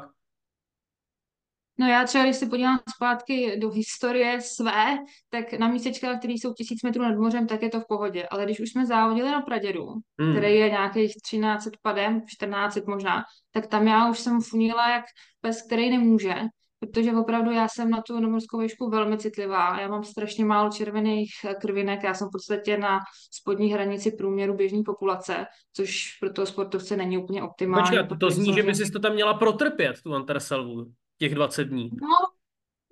No 1.79 1.88
já 1.88 2.03
třeba, 2.03 2.24
když 2.24 2.36
se 2.36 2.46
podívám 2.46 2.79
zpátky 2.96 3.58
do 3.60 3.70
historie 3.70 4.41
své, 4.41 4.98
tak 5.29 5.53
na 5.53 5.67
místečkách, 5.67 6.20
které 6.20 6.34
jsou 6.34 6.53
tisíc 6.53 6.84
metrů 6.84 7.03
nad 7.03 7.15
mořem, 7.15 7.48
tak 7.48 7.62
je 7.62 7.70
to 7.70 7.81
v 7.81 7.88
pohodě. 7.88 8.27
Ale 8.31 8.46
když 8.46 8.60
už 8.60 8.70
jsme 8.70 8.86
závodili 8.86 9.31
na 9.31 9.41
Pradědu, 9.41 9.86
hmm. 10.20 10.31
který 10.31 10.55
je 10.55 10.70
nějakých 10.70 11.12
1300 11.15 11.72
padem, 11.81 12.22
1400 12.22 12.81
možná, 12.88 13.24
tak 13.51 13.67
tam 13.67 13.88
já 13.88 14.10
už 14.10 14.20
jsem 14.20 14.41
funila 14.41 14.89
jak 14.89 15.05
pes, 15.41 15.62
který 15.62 15.89
nemůže 15.89 16.36
protože 16.81 17.13
opravdu 17.13 17.51
já 17.51 17.67
jsem 17.67 17.89
na 17.89 18.01
tu 18.01 18.19
nomorskou 18.19 18.59
výšku 18.59 18.89
velmi 18.89 19.17
citlivá. 19.17 19.79
Já 19.79 19.88
mám 19.88 20.03
strašně 20.03 20.45
málo 20.45 20.69
červených 20.69 21.31
krvinek, 21.61 22.03
já 22.03 22.13
jsem 22.13 22.27
v 22.27 22.31
podstatě 22.31 22.77
na 22.77 23.00
spodní 23.31 23.73
hranici 23.73 24.11
průměru 24.11 24.53
běžné 24.53 24.81
populace, 24.85 25.45
což 25.73 26.17
pro 26.19 26.33
toho 26.33 26.45
sportovce 26.45 26.97
není 26.97 27.17
úplně 27.17 27.43
optimální. 27.43 27.97
Počkej, 27.97 28.17
to 28.19 28.29
zní, 28.29 28.53
že 28.53 28.63
by 28.63 28.75
si 28.75 28.91
to 28.91 29.00
tam 29.00 29.13
měla 29.13 29.33
protrpět, 29.33 30.01
tu 30.03 30.13
Antarselvu, 30.13 30.85
těch 31.17 31.35
20 31.35 31.63
dní. 31.63 31.89
No, 32.01 32.17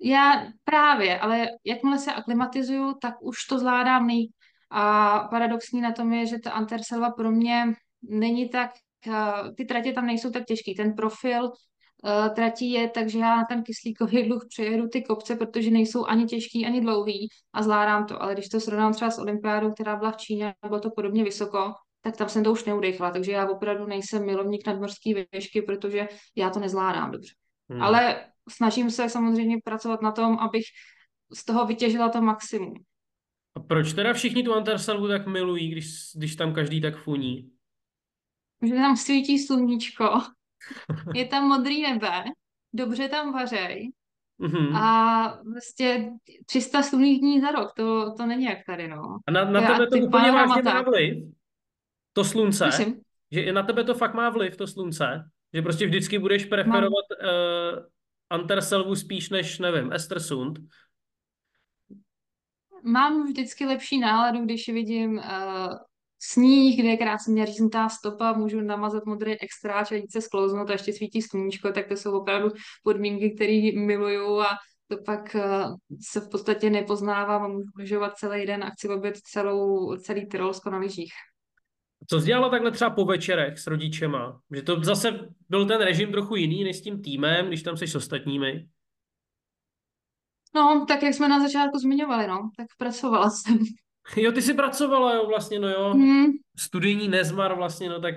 já 0.02 0.46
právě, 0.64 1.20
ale 1.20 1.46
jakmile 1.64 1.98
se 1.98 2.12
aklimatizuju, 2.12 2.94
tak 3.02 3.14
už 3.22 3.36
to 3.44 3.58
zvládám 3.58 4.06
nejít. 4.06 4.32
A 4.70 5.18
paradoxní 5.30 5.80
na 5.80 5.92
tom 5.92 6.12
je, 6.12 6.26
že 6.26 6.38
ta 6.38 6.50
Antarselva 6.50 7.10
pro 7.10 7.30
mě 7.30 7.64
není 8.02 8.48
tak, 8.48 8.70
eh, 9.06 9.52
ty 9.56 9.64
tratě 9.64 9.92
tam 9.92 10.06
nejsou 10.06 10.30
tak 10.30 10.44
těžký. 10.44 10.74
Ten 10.74 10.92
profil 10.92 11.50
uh, 12.02 12.34
tratí 12.34 12.70
je, 12.70 12.88
takže 12.88 13.18
já 13.18 13.36
na 13.36 13.44
ten 13.44 13.62
kyslíkový 13.62 14.22
dluh 14.28 14.46
přejedu 14.48 14.88
ty 14.88 15.02
kopce, 15.02 15.36
protože 15.36 15.70
nejsou 15.70 16.04
ani 16.04 16.24
těžký, 16.26 16.66
ani 16.66 16.80
dlouhý 16.80 17.28
a 17.52 17.62
zvládám 17.62 18.06
to. 18.06 18.22
Ale 18.22 18.34
když 18.34 18.48
to 18.48 18.60
srovnám 18.60 18.92
třeba 18.92 19.10
s 19.10 19.18
olympiádou, 19.18 19.72
která 19.72 19.96
byla 19.96 20.12
v 20.12 20.16
Číně, 20.16 20.54
bylo 20.66 20.80
to 20.80 20.90
podobně 20.90 21.24
vysoko, 21.24 21.72
tak 22.00 22.16
tam 22.16 22.28
jsem 22.28 22.44
to 22.44 22.52
už 22.52 22.64
neudechla. 22.64 23.10
Takže 23.10 23.32
já 23.32 23.48
opravdu 23.48 23.86
nejsem 23.86 24.26
milovník 24.26 24.66
nadmorské 24.66 25.10
výšky, 25.32 25.62
protože 25.62 26.08
já 26.36 26.50
to 26.50 26.60
nezvládám 26.60 27.10
dobře. 27.10 27.32
Hmm. 27.70 27.82
Ale 27.82 28.24
snažím 28.48 28.90
se 28.90 29.08
samozřejmě 29.08 29.56
pracovat 29.64 30.02
na 30.02 30.12
tom, 30.12 30.38
abych 30.38 30.64
z 31.32 31.44
toho 31.44 31.66
vytěžila 31.66 32.08
to 32.08 32.22
maximum. 32.22 32.74
A 33.56 33.60
proč 33.60 33.92
teda 33.92 34.12
všichni 34.12 34.42
tu 34.42 34.54
Antarselvu 34.54 35.08
tak 35.08 35.26
milují, 35.26 35.70
když, 35.70 35.86
když 36.14 36.36
tam 36.36 36.54
každý 36.54 36.80
tak 36.80 37.02
funí? 37.02 37.50
Že 38.62 38.74
tam 38.74 38.96
svítí 38.96 39.38
sluníčko 39.38 40.20
je 41.14 41.26
tam 41.26 41.44
modrý 41.44 41.82
nebe, 41.82 42.24
dobře 42.72 43.08
tam 43.08 43.32
vařej 43.32 43.92
mm-hmm. 44.40 44.76
a 44.76 45.42
vlastně 45.52 46.12
300 46.46 46.82
slunných 46.82 47.20
dní 47.20 47.40
za 47.40 47.50
rok, 47.50 47.72
to, 47.76 48.14
to 48.16 48.26
není 48.26 48.44
jak 48.44 48.58
tady, 48.66 48.88
no. 48.88 49.18
A 49.26 49.30
na, 49.30 49.44
na 49.44 49.60
tebe 49.60 49.86
to 49.86 50.06
úplně 50.06 50.32
vážně 50.32 50.62
má 50.62 50.82
vliv? 50.82 51.34
To 52.12 52.24
slunce? 52.24 52.66
Myslím. 52.66 53.00
Že 53.30 53.52
na 53.52 53.62
tebe 53.62 53.84
to 53.84 53.94
fakt 53.94 54.14
má 54.14 54.30
vliv, 54.30 54.56
to 54.56 54.66
slunce? 54.66 55.30
Že 55.54 55.62
prostě 55.62 55.86
vždycky 55.86 56.18
budeš 56.18 56.44
preferovat 56.44 57.04
uh, 57.22 57.84
Anterselvu 58.30 58.96
spíš 58.96 59.30
než, 59.30 59.58
nevím, 59.58 59.92
Estersund? 59.92 60.58
Mám 62.82 63.26
vždycky 63.26 63.66
lepší 63.66 63.98
náladu, 63.98 64.44
když 64.44 64.68
vidím 64.68 65.12
uh, 65.12 65.76
sníh, 66.22 66.80
kde 66.80 66.88
je 66.88 66.96
krásně 66.96 67.46
říznutá 67.46 67.88
stopa, 67.88 68.32
můžu 68.32 68.60
namazat 68.60 69.06
modrý 69.06 69.40
extráč 69.40 69.92
a 69.92 69.94
jít 69.94 70.12
se 70.12 70.20
sklouznout 70.20 70.70
a 70.70 70.72
ještě 70.72 70.92
svítí 70.92 71.22
sluníčko, 71.22 71.72
tak 71.72 71.88
to 71.88 71.96
jsou 71.96 72.20
opravdu 72.20 72.48
podmínky, 72.82 73.30
které 73.30 73.70
miluju 73.74 74.40
a 74.40 74.48
to 74.88 74.96
pak 75.06 75.34
eh, 75.34 75.64
se 76.00 76.20
v 76.20 76.28
podstatě 76.30 76.70
nepoznávám 76.70 77.42
a 77.42 77.48
můžu 77.48 77.70
lyžovat 77.76 78.16
celý 78.16 78.46
den 78.46 78.64
a 78.64 78.70
chci 78.70 78.88
obět 78.88 79.16
celou, 79.16 79.96
celý 79.96 80.26
Tyrolsko 80.26 80.70
na 80.70 80.78
lyžích. 80.78 81.12
Co 82.06 82.20
jsi 82.20 82.26
dělala 82.26 82.48
takhle 82.48 82.70
třeba 82.70 82.90
po 82.90 83.04
večerech 83.04 83.58
s 83.58 83.66
rodičema? 83.66 84.40
Že 84.54 84.62
to 84.62 84.80
zase 84.84 85.18
byl 85.48 85.66
ten 85.66 85.80
režim 85.80 86.12
trochu 86.12 86.36
jiný 86.36 86.64
než 86.64 86.78
s 86.78 86.82
tím 86.82 87.02
týmem, 87.02 87.46
když 87.46 87.62
tam 87.62 87.76
jsi 87.76 87.86
s 87.86 87.94
ostatními? 87.94 88.68
No, 90.54 90.84
tak 90.88 91.02
jak 91.02 91.14
jsme 91.14 91.28
na 91.28 91.40
začátku 91.40 91.78
zmiňovali, 91.78 92.26
no, 92.26 92.50
tak 92.56 92.66
pracovala 92.78 93.30
jsem. 93.30 93.58
Jo, 94.16 94.32
ty 94.32 94.42
jsi 94.42 94.54
pracovala, 94.54 95.14
jo, 95.14 95.26
vlastně, 95.26 95.58
no 95.58 95.68
jo. 95.68 95.92
Hmm. 95.92 96.26
Studijní 96.58 97.08
nezmar 97.08 97.54
vlastně, 97.54 97.88
no 97.88 98.00
tak 98.00 98.14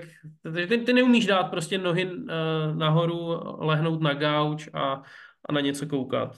ty, 0.67 0.77
ty 0.77 0.93
neumíš 0.93 1.25
dát 1.25 1.43
prostě 1.43 1.77
nohy 1.77 2.05
uh, 2.05 2.25
nahoru, 2.77 3.39
lehnout 3.65 4.01
na 4.01 4.13
gauč 4.13 4.69
a, 4.73 5.03
a 5.49 5.53
na 5.53 5.61
něco 5.61 5.87
koukat. 5.87 6.37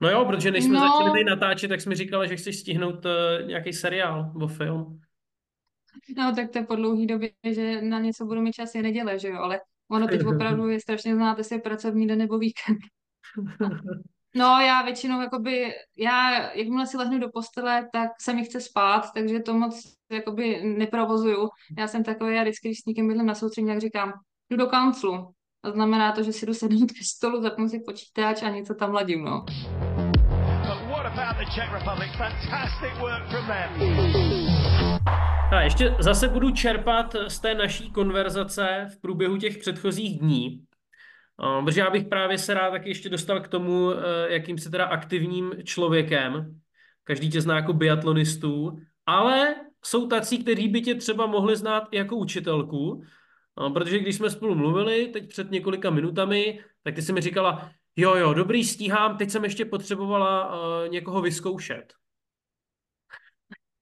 No 0.00 0.10
jo, 0.10 0.24
protože 0.24 0.50
než 0.50 0.64
jsme 0.64 0.74
no. 0.74 0.80
začali 0.80 1.10
tady 1.10 1.24
natáčet, 1.24 1.68
tak 1.68 1.80
jsi 1.80 1.88
mi 1.88 1.94
říkala, 1.94 2.26
že 2.26 2.36
chceš 2.36 2.58
stihnout 2.58 3.04
uh, 3.04 3.46
nějaký 3.46 3.72
seriál 3.72 4.30
nebo 4.32 4.48
film. 4.48 5.00
No, 6.16 6.34
tak 6.36 6.50
to 6.50 6.58
je 6.58 6.64
po 6.64 6.76
dlouhý 6.76 7.06
době, 7.06 7.30
že 7.50 7.82
na 7.82 8.00
něco 8.00 8.24
budu 8.24 8.40
mít 8.40 8.52
čas 8.52 8.74
je 8.74 8.82
neděle, 8.82 9.18
že 9.18 9.28
jo, 9.28 9.36
ale 9.36 9.60
ono 9.90 10.08
teď 10.08 10.20
opravdu 10.26 10.68
je 10.68 10.80
strašně 10.80 11.14
znáte 11.14 11.44
si 11.44 11.58
pracovní 11.58 12.06
den 12.06 12.18
nebo 12.18 12.38
víkend. 12.38 12.78
No, 14.36 14.60
já 14.60 14.82
většinou, 14.82 15.20
jakoby, 15.20 15.72
já, 15.96 16.50
jakmile 16.52 16.86
si 16.86 16.96
lehnu 16.96 17.18
do 17.18 17.28
postele, 17.34 17.88
tak 17.92 18.10
se 18.20 18.32
mi 18.32 18.44
chce 18.44 18.60
spát, 18.60 19.12
takže 19.14 19.40
to 19.40 19.54
moc, 19.54 19.94
jakoby, 20.10 20.62
neprovozuju. 20.64 21.48
Já 21.78 21.86
jsem 21.88 22.04
takový, 22.04 22.34
já 22.34 22.42
vždycky, 22.42 22.68
když 22.68 22.78
s 22.80 22.86
někým 22.86 23.08
bydlím 23.08 23.26
na 23.26 23.34
soustředí, 23.34 23.68
jak 23.68 23.80
říkám, 23.80 24.12
jdu 24.50 24.56
do 24.56 24.66
kanclu. 24.66 25.32
To 25.64 25.72
znamená 25.72 26.12
to, 26.12 26.22
že 26.22 26.32
si 26.32 26.46
jdu 26.46 26.54
sednout 26.54 26.92
ke 26.92 27.04
stolu, 27.04 27.42
zapnu 27.42 27.68
si 27.68 27.80
počítač 27.86 28.42
a 28.42 28.48
něco 28.48 28.74
tam 28.74 28.92
ladím, 28.92 29.24
no. 29.24 29.44
A 35.52 35.60
ještě 35.60 35.96
zase 35.98 36.28
budu 36.28 36.50
čerpat 36.50 37.16
z 37.28 37.40
té 37.40 37.54
naší 37.54 37.90
konverzace 37.90 38.86
v 38.92 39.00
průběhu 39.00 39.36
těch 39.36 39.58
předchozích 39.58 40.18
dní. 40.18 40.64
Protože 41.42 41.80
já 41.80 41.90
bych 41.90 42.06
právě 42.08 42.38
se 42.38 42.54
rád 42.54 42.70
taky 42.70 42.88
ještě 42.88 43.08
dostal 43.08 43.40
k 43.40 43.48
tomu, 43.48 43.90
eh, 43.92 44.32
jakým 44.32 44.58
se 44.58 44.70
teda 44.70 44.84
aktivním 44.84 45.52
člověkem. 45.64 46.60
Každý 47.04 47.30
tě 47.30 47.40
zná 47.40 47.56
jako 47.56 47.72
biatlonistů, 47.72 48.78
ale 49.06 49.54
jsou 49.84 50.06
tací, 50.06 50.38
kteří 50.38 50.68
by 50.68 50.80
tě 50.80 50.94
třeba 50.94 51.26
mohli 51.26 51.56
znát 51.56 51.88
i 51.90 51.96
jako 51.96 52.16
učitelku, 52.16 53.02
protože 53.72 53.98
když 53.98 54.16
jsme 54.16 54.30
spolu 54.30 54.54
mluvili 54.54 55.06
teď 55.06 55.28
před 55.28 55.50
několika 55.50 55.90
minutami, 55.90 56.60
tak 56.82 56.94
ty 56.94 57.02
jsi 57.02 57.12
mi 57.12 57.20
říkala, 57.20 57.70
jo, 57.96 58.14
jo, 58.14 58.34
dobrý, 58.34 58.64
stíhám, 58.64 59.16
teď 59.16 59.30
jsem 59.30 59.44
ještě 59.44 59.64
potřebovala 59.64 60.54
uh, 60.54 60.88
někoho 60.88 61.20
vyzkoušet. 61.20 61.92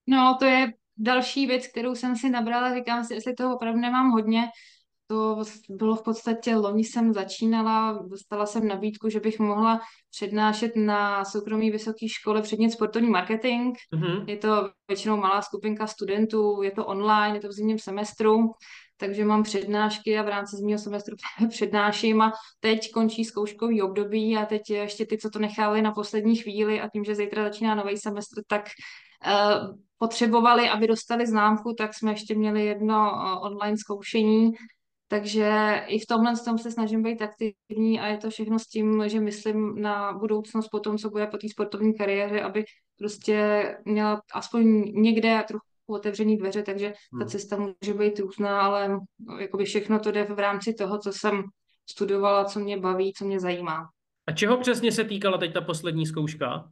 No, 0.07 0.37
to 0.39 0.45
je 0.45 0.73
další 0.97 1.47
věc, 1.47 1.67
kterou 1.67 1.95
jsem 1.95 2.17
si 2.17 2.31
nabrala, 2.31 2.75
říkám 2.75 3.05
si, 3.05 3.15
jestli 3.15 3.35
toho 3.35 3.57
opravdu 3.57 3.81
nemám 3.81 4.11
hodně, 4.11 4.43
to 5.11 5.43
bylo 5.69 5.97
v 5.97 6.03
podstatě, 6.03 6.57
loni 6.57 6.85
jsem 6.85 7.13
začínala, 7.13 8.03
dostala 8.11 8.47
jsem 8.47 8.69
nabídku, 8.69 9.09
že 9.09 9.21
bych 9.21 9.39
mohla 9.39 9.81
přednášet 10.11 10.73
na 10.77 11.25
soukromé 11.25 11.71
vysoké 11.71 12.09
škole 12.09 12.43
předmět 12.43 12.71
sportovní 12.71 13.11
marketing. 13.11 13.77
Mhm. 13.95 14.29
Je 14.29 14.37
to 14.37 14.71
většinou 14.89 15.17
malá 15.17 15.43
skupinka 15.43 15.87
studentů, 15.87 16.63
je 16.63 16.71
to 16.71 16.87
online, 16.87 17.37
je 17.37 17.41
to 17.41 17.49
v 17.49 17.53
zimním 17.53 17.79
semestru, 17.79 18.51
takže 18.97 19.25
mám 19.25 19.43
přednášky 19.43 20.19
a 20.19 20.23
v 20.23 20.29
rámci 20.29 20.57
zimního 20.57 20.79
semestru 20.79 21.17
přednáším 21.49 22.23
a 22.23 22.33
teď 22.61 22.93
končí 22.93 23.25
zkouškový 23.25 23.83
období 23.83 24.37
a 24.37 24.47
teď 24.47 24.71
ještě 24.71 25.07
ty, 25.07 25.19
co 25.19 25.31
to 25.31 25.39
nechali 25.39 25.83
na 25.83 25.93
poslední 25.93 26.37
chvíli 26.37 26.81
a 26.81 26.89
tím, 26.89 27.05
že 27.05 27.15
zítra 27.15 27.45
začíná 27.45 27.75
nový 27.75 27.97
semestr, 27.99 28.43
tak 28.47 28.63
uh, 29.27 29.77
potřebovali, 29.99 30.69
aby 30.69 30.87
dostali 30.87 31.27
známku, 31.27 31.75
tak 31.79 31.95
jsme 31.95 32.13
ještě 32.13 32.35
měli 32.35 32.65
jedno 32.65 33.13
uh, 33.13 33.45
online 33.47 33.77
zkoušení, 33.77 34.53
takže 35.11 35.83
i 35.87 35.99
v 35.99 36.07
tomhle 36.07 36.33
tom 36.45 36.59
se 36.59 36.71
snažím 36.71 37.03
být 37.03 37.23
aktivní 37.23 38.01
a 38.01 38.07
je 38.07 38.19
to 38.19 38.31
všechno 38.31 38.59
s 38.59 38.67
tím, 38.67 39.09
že 39.09 39.21
myslím 39.21 39.83
na 39.83 40.13
budoucnost 40.13 40.69
po 40.69 40.81
tom, 40.81 40.99
co 40.99 41.11
bude 41.11 41.27
po 41.27 41.39
té 41.39 41.49
sportovní 41.49 41.95
kariéře, 41.95 42.41
aby 42.41 42.65
prostě 42.99 43.65
měla 43.85 44.23
aspoň 44.35 44.65
někde 44.95 45.45
trochu 45.49 45.65
otevřený 45.89 46.37
dveře, 46.37 46.63
takže 46.63 46.91
ta 46.91 46.97
Hmm. 47.13 47.29
cesta 47.29 47.57
může 47.57 47.95
být 47.95 48.19
různá, 48.19 48.61
ale 48.61 48.89
no, 48.89 48.99
jakoby 49.39 49.65
všechno 49.65 49.99
to 49.99 50.13
jde 50.13 50.25
v 50.25 50.39
rámci 50.39 50.75
toho, 50.75 50.99
co 50.99 51.13
jsem 51.13 51.43
studovala, 51.91 52.45
co 52.45 52.61
mě 52.61 52.79
baví, 52.79 53.13
co 53.13 53.25
mě 53.25 53.41
zajímá. 53.41 53.89
A 54.27 54.33
čeho 54.33 54.59
přesně 54.59 54.93
se 54.93 55.05
týkala 55.05 55.39
teď 55.39 55.55
ta 55.55 55.61
poslední 55.61 56.07
zkouška? 56.07 56.71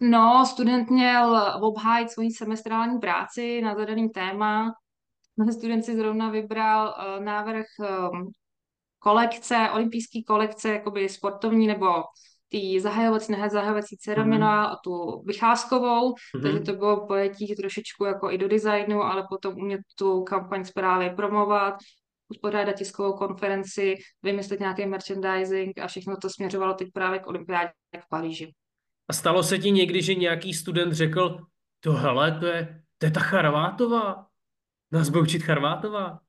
No, 0.00 0.46
student 0.46 0.90
měl 0.90 1.52
obhájit 1.60 2.10
svoji 2.10 2.30
semestrální 2.30 2.98
práci 2.98 3.60
na 3.60 3.74
zadaný 3.74 4.08
téma. 4.08 4.72
Student 5.52 5.84
si 5.84 5.96
zrovna 5.96 6.30
vybral 6.30 6.94
uh, 7.18 7.24
návrh 7.24 7.66
um, 8.12 8.32
kolekce, 8.98 9.68
olympijské 9.74 10.22
kolekce, 10.26 10.68
jakoby 10.68 11.08
sportovní 11.08 11.66
nebo 11.66 11.86
ty 12.48 12.80
zahajovací, 12.80 13.32
nezahajovací 13.32 13.96
ceremoniál 13.96 14.66
a 14.66 14.76
tu 14.84 15.22
vycházkovou, 15.26 16.14
takže 16.42 16.56
Mhm. 16.56 16.64
to 16.64 16.72
bylo 16.72 17.06
pojetí 17.06 17.56
trošičku 17.56 18.04
jako 18.04 18.30
i 18.30 18.38
do 18.38 18.48
designu, 18.48 19.02
ale 19.02 19.26
potom 19.30 19.54
umět 19.54 19.80
tu 19.98 20.22
kampaň 20.22 20.64
zprávy 20.64 21.10
promovat, 21.16 21.74
uspořádat 22.28 22.72
tiskovou 22.72 23.12
konferenci, 23.12 23.94
vymyslet 24.22 24.60
nějaký 24.60 24.86
merchandising 24.86 25.78
a 25.78 25.86
všechno 25.86 26.16
to 26.16 26.30
směřovalo 26.30 26.74
teď 26.74 26.88
právě 26.92 27.18
k 27.18 27.26
olympiádě 27.26 27.70
v 28.00 28.08
Paříži. 28.08 28.52
A 29.08 29.12
stalo 29.12 29.42
se 29.42 29.58
ti 29.58 29.70
někdy, 29.70 30.02
že 30.02 30.14
nějaký 30.14 30.54
student 30.54 30.92
řekl, 30.92 31.38
to 31.80 31.92
hele, 31.92 32.38
to 32.40 32.46
je, 32.46 32.82
to 32.98 33.06
je 33.06 33.10
ta 33.10 33.20
Charvátová. 33.20 34.26
Nás 34.92 35.08
bude 35.08 35.22
učit 35.22 35.42
Charvátová. 35.42 36.20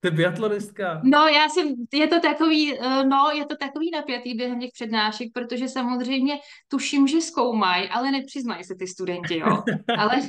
To 0.00 0.08
je 0.08 0.10
biatlonistka. 0.10 1.00
No, 1.04 1.26
já 1.26 1.48
si, 1.48 1.74
je 1.92 2.06
to 2.06 2.20
takový, 2.20 2.78
eh, 2.78 3.04
no, 3.04 3.30
je 3.34 3.46
to 3.46 3.56
takový 3.56 3.90
napjatý 3.90 4.34
během 4.34 4.60
těch 4.60 4.70
přednášek, 4.74 5.28
protože 5.34 5.68
samozřejmě 5.68 6.38
tuším, 6.68 7.06
že 7.06 7.20
zkoumají, 7.20 7.88
ale 7.88 8.10
nepřiznají 8.10 8.64
se 8.64 8.74
ty 8.74 8.86
studenti, 8.86 9.38
jo. 9.38 9.62
Ale 9.98 10.22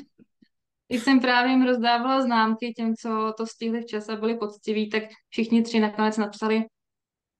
když 0.88 1.04
jsem 1.04 1.20
právě 1.20 1.52
jim 1.52 1.66
rozdávala 1.66 2.22
známky 2.22 2.74
těm, 2.74 2.96
co 2.96 3.34
to 3.38 3.46
stihli 3.48 3.82
včas 3.82 4.10
a 4.10 4.16
byli 4.16 4.38
poctiví, 4.38 4.90
tak 4.90 5.04
všichni 5.30 5.64
tři 5.64 5.80
nakonec 5.80 6.18
napsali 6.18 6.66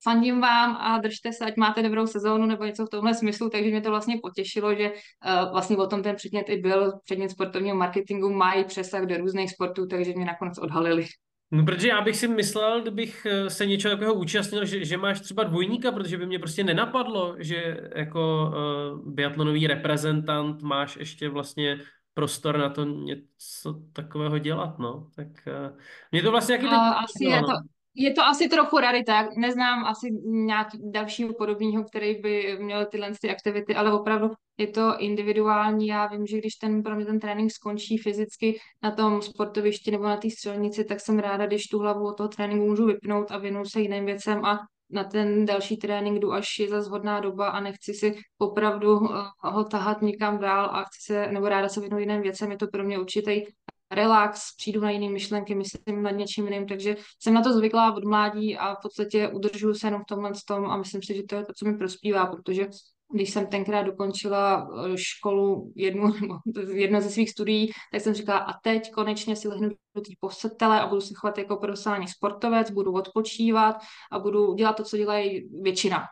fandím 0.04 0.42
vám 0.42 0.78
a 0.80 0.98
držte 0.98 1.34
se, 1.34 1.46
ať 1.46 1.58
máte 1.58 1.84
dobrou 1.84 2.08
sezónu 2.08 2.46
nebo 2.46 2.64
něco 2.64 2.86
v 2.86 2.90
tomhle 2.90 3.14
smyslu, 3.14 3.50
takže 3.50 3.70
mě 3.70 3.82
to 3.82 3.90
vlastně 3.90 4.20
potěšilo, 4.24 4.76
že 4.76 4.92
uh, 4.92 5.52
vlastně 5.52 5.78
o 5.78 5.88
tom 5.88 6.04
ten 6.04 6.16
předmět 6.16 6.50
i 6.50 6.58
byl, 6.58 6.92
předmět 7.04 7.30
sportovního 7.30 7.76
marketingu 7.76 8.34
mají 8.34 8.64
přesah 8.64 9.06
do 9.06 9.18
různých 9.18 9.52
sportů, 9.52 9.88
takže 9.88 10.14
mě 10.16 10.26
nakonec 10.26 10.58
odhalili. 10.58 11.06
No, 11.52 11.66
protože 11.66 11.88
já 11.88 12.02
bych 12.02 12.18
si 12.18 12.28
myslel, 12.28 12.82
kdybych 12.82 13.26
eh, 13.26 13.50
se 13.50 13.66
něčeho 13.66 13.92
takového 13.92 14.14
účastnil, 14.14 14.66
že, 14.66 14.86
že 14.86 14.98
máš 14.98 15.20
třeba 15.20 15.44
dvojníka, 15.44 15.92
protože 15.92 16.18
by 16.18 16.26
mě 16.26 16.40
prostě 16.40 16.64
nenapadlo, 16.64 17.36
že 17.40 17.78
jako 17.96 18.52
uh, 18.96 19.14
biatlonový 19.14 19.68
reprezentant 19.68 20.62
máš 20.62 20.96
ještě 20.96 21.30
vlastně 21.30 21.80
prostor 22.14 22.58
na 22.58 22.70
to 22.70 22.86
něco 22.86 23.74
takového 23.94 24.38
dělat, 24.38 24.80
no. 24.80 25.08
Tak 25.16 25.28
uh, 25.28 25.78
mě 26.12 26.22
to 26.22 26.32
vlastně 26.32 26.56
jaký. 26.56 26.66
Uh, 26.66 26.74
asi 26.74 27.24
je 27.24 27.40
to, 27.40 27.48
no. 27.48 27.58
Je 28.00 28.14
to 28.14 28.22
asi 28.22 28.50
trochu 28.50 28.78
rarita. 28.78 29.30
Neznám 29.38 29.86
asi 29.86 30.08
nějaký 30.26 30.78
dalšího 30.92 31.34
podobného, 31.34 31.84
který 31.84 32.22
by 32.22 32.58
měl 32.60 32.86
tyhle 32.86 33.12
ty 33.22 33.30
aktivity, 33.30 33.76
ale 33.76 33.94
opravdu 33.94 34.30
je 34.58 34.68
to 34.68 34.98
individuální. 35.00 35.88
Já 35.88 36.08
vím, 36.08 36.28
že 36.28 36.38
když 36.38 36.56
ten 36.56 36.84
pro 36.84 36.96
mě 36.96 37.06
ten 37.06 37.20
trénink 37.20 37.52
skončí 37.52 37.98
fyzicky 37.98 38.60
na 38.84 38.92
tom 38.92 39.22
sportovišti 39.22 39.92
nebo 39.92 40.04
na 40.04 40.18
té 40.18 40.30
střelnici, 40.30 40.86
tak 40.86 41.00
jsem 41.00 41.20
ráda, 41.20 41.46
když 41.46 41.68
tu 41.68 41.80
hlavu 41.80 42.08
od 42.08 42.18
toho 42.18 42.30
tréninku 42.30 42.66
můžu 42.66 42.86
vypnout 42.86 43.32
a 43.32 43.38
věnout 43.38 43.68
se 43.68 43.82
jiným 43.82 44.06
věcem 44.06 44.46
a 44.46 44.60
na 44.90 45.04
ten 45.04 45.46
další 45.46 45.78
trénink 45.78 46.20
jdu, 46.20 46.34
až 46.34 46.60
je 46.60 46.70
zase 46.70 46.90
hodná 46.90 47.20
doba 47.20 47.48
a 47.50 47.60
nechci 47.60 47.94
si 47.94 48.16
opravdu 48.38 48.98
uh, 48.98 49.26
ho 49.40 49.64
tahat 49.64 50.02
někam 50.02 50.40
dál 50.40 50.66
a 50.66 50.84
chci 50.84 51.02
se, 51.06 51.28
nebo 51.32 51.50
ráda 51.50 51.70
se 51.70 51.80
věnout 51.80 51.98
jiným 51.98 52.22
věcem. 52.22 52.52
Je 52.52 52.58
to 52.58 52.68
pro 52.68 52.84
mě 52.84 53.00
určitý 53.00 53.42
relax, 53.92 54.56
přijdu 54.58 54.82
na 54.82 54.92
jiné 54.92 55.10
myšlenky, 55.10 55.56
myslím 55.56 56.04
nad 56.04 56.12
něčím 56.12 56.46
jiným, 56.46 56.68
takže 56.68 56.96
jsem 57.20 57.34
na 57.34 57.42
to 57.42 57.54
zvyklá 57.54 57.94
od 57.94 58.04
mládí 58.04 58.58
a 58.58 58.76
v 58.76 58.78
podstatě 58.82 59.28
udržuju 59.28 59.74
se 59.74 59.88
jenom 59.88 60.02
v 60.02 60.06
tomhle 60.06 60.32
tom 60.48 60.66
a 60.66 60.78
myslím 60.78 61.04
si, 61.04 61.16
že 61.16 61.24
to 61.24 61.36
je 61.36 61.46
to, 61.46 61.54
co 61.54 61.66
mi 61.66 61.78
prospívá, 61.78 62.26
protože 62.26 62.68
když 63.14 63.30
jsem 63.30 63.48
tenkrát 63.48 63.84
dokončila 63.84 64.68
eh, 64.86 64.98
školu 64.98 65.74
jednu, 65.76 66.14
jedno 66.74 67.02
ze 67.02 67.10
svých 67.10 67.30
studií, 67.30 67.72
tak 67.92 68.02
jsem 68.02 68.14
říkala, 68.14 68.40
a 68.40 68.60
teď 68.64 68.92
konečně 68.92 69.36
si 69.36 69.48
lehnu 69.48 69.70
do 69.70 70.02
té 70.02 70.12
posetele 70.20 70.82
a 70.82 70.88
budu 70.88 71.02
se 71.02 71.14
chovat 71.18 71.38
jako 71.38 71.56
profesionální 71.56 72.08
sportovec, 72.08 72.72
budu 72.72 72.94
odpočívat 72.94 73.76
a 74.12 74.20
budu 74.20 74.54
dělat 74.54 74.74
to, 74.74 74.84
co 74.84 74.98
dělají 74.98 75.50
většina. 75.62 76.04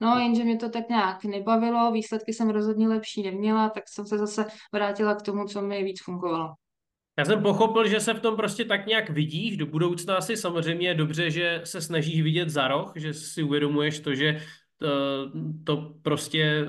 No, 0.00 0.18
jenže 0.18 0.44
mě 0.44 0.56
to 0.56 0.70
tak 0.70 0.88
nějak 0.88 1.24
nebavilo, 1.24 1.92
výsledky 1.92 2.32
jsem 2.32 2.50
rozhodně 2.50 2.88
lepší 2.88 3.22
neměla, 3.22 3.68
tak 3.68 3.84
jsem 3.88 4.06
se 4.06 4.18
zase 4.18 4.46
vrátila 4.72 5.14
k 5.14 5.22
tomu, 5.22 5.44
co 5.44 5.62
mi 5.62 5.84
víc 5.84 6.02
fungovalo. 6.04 6.48
Já 7.20 7.24
jsem 7.24 7.42
pochopil, 7.42 7.88
že 7.88 8.00
se 8.00 8.14
v 8.14 8.20
tom 8.20 8.36
prostě 8.36 8.64
tak 8.64 8.86
nějak 8.86 9.10
vidíš. 9.10 9.56
Do 9.56 9.66
budoucna 9.66 10.16
asi 10.16 10.36
samozřejmě 10.36 10.88
je 10.88 10.94
dobře, 10.94 11.30
že 11.30 11.60
se 11.64 11.80
snažíš 11.80 12.22
vidět 12.22 12.48
za 12.48 12.68
roh, 12.68 12.92
že 12.96 13.14
si 13.14 13.42
uvědomuješ 13.42 14.00
to, 14.00 14.14
že 14.14 14.40
to, 14.78 15.32
to 15.64 15.94
prostě 16.02 16.64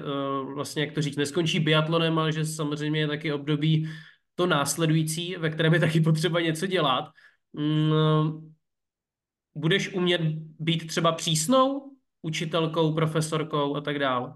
vlastně, 0.53 0.83
jak 0.83 0.93
to 0.93 1.01
říct, 1.01 1.15
neskončí 1.15 1.59
biatlonem, 1.59 2.19
ale 2.19 2.31
že 2.31 2.45
samozřejmě 2.45 2.99
je 2.99 3.07
taky 3.07 3.33
období 3.33 3.89
to 4.35 4.45
následující, 4.45 5.35
ve 5.35 5.49
kterém 5.49 5.73
je 5.73 5.79
taky 5.79 6.01
potřeba 6.01 6.41
něco 6.41 6.67
dělat. 6.67 7.09
Mm, 7.53 8.53
budeš 9.55 9.93
umět 9.93 10.21
být 10.59 10.87
třeba 10.87 11.11
přísnou 11.11 11.95
učitelkou, 12.21 12.93
profesorkou 12.93 13.75
a 13.75 13.81
tak 13.81 13.99
dále? 13.99 14.35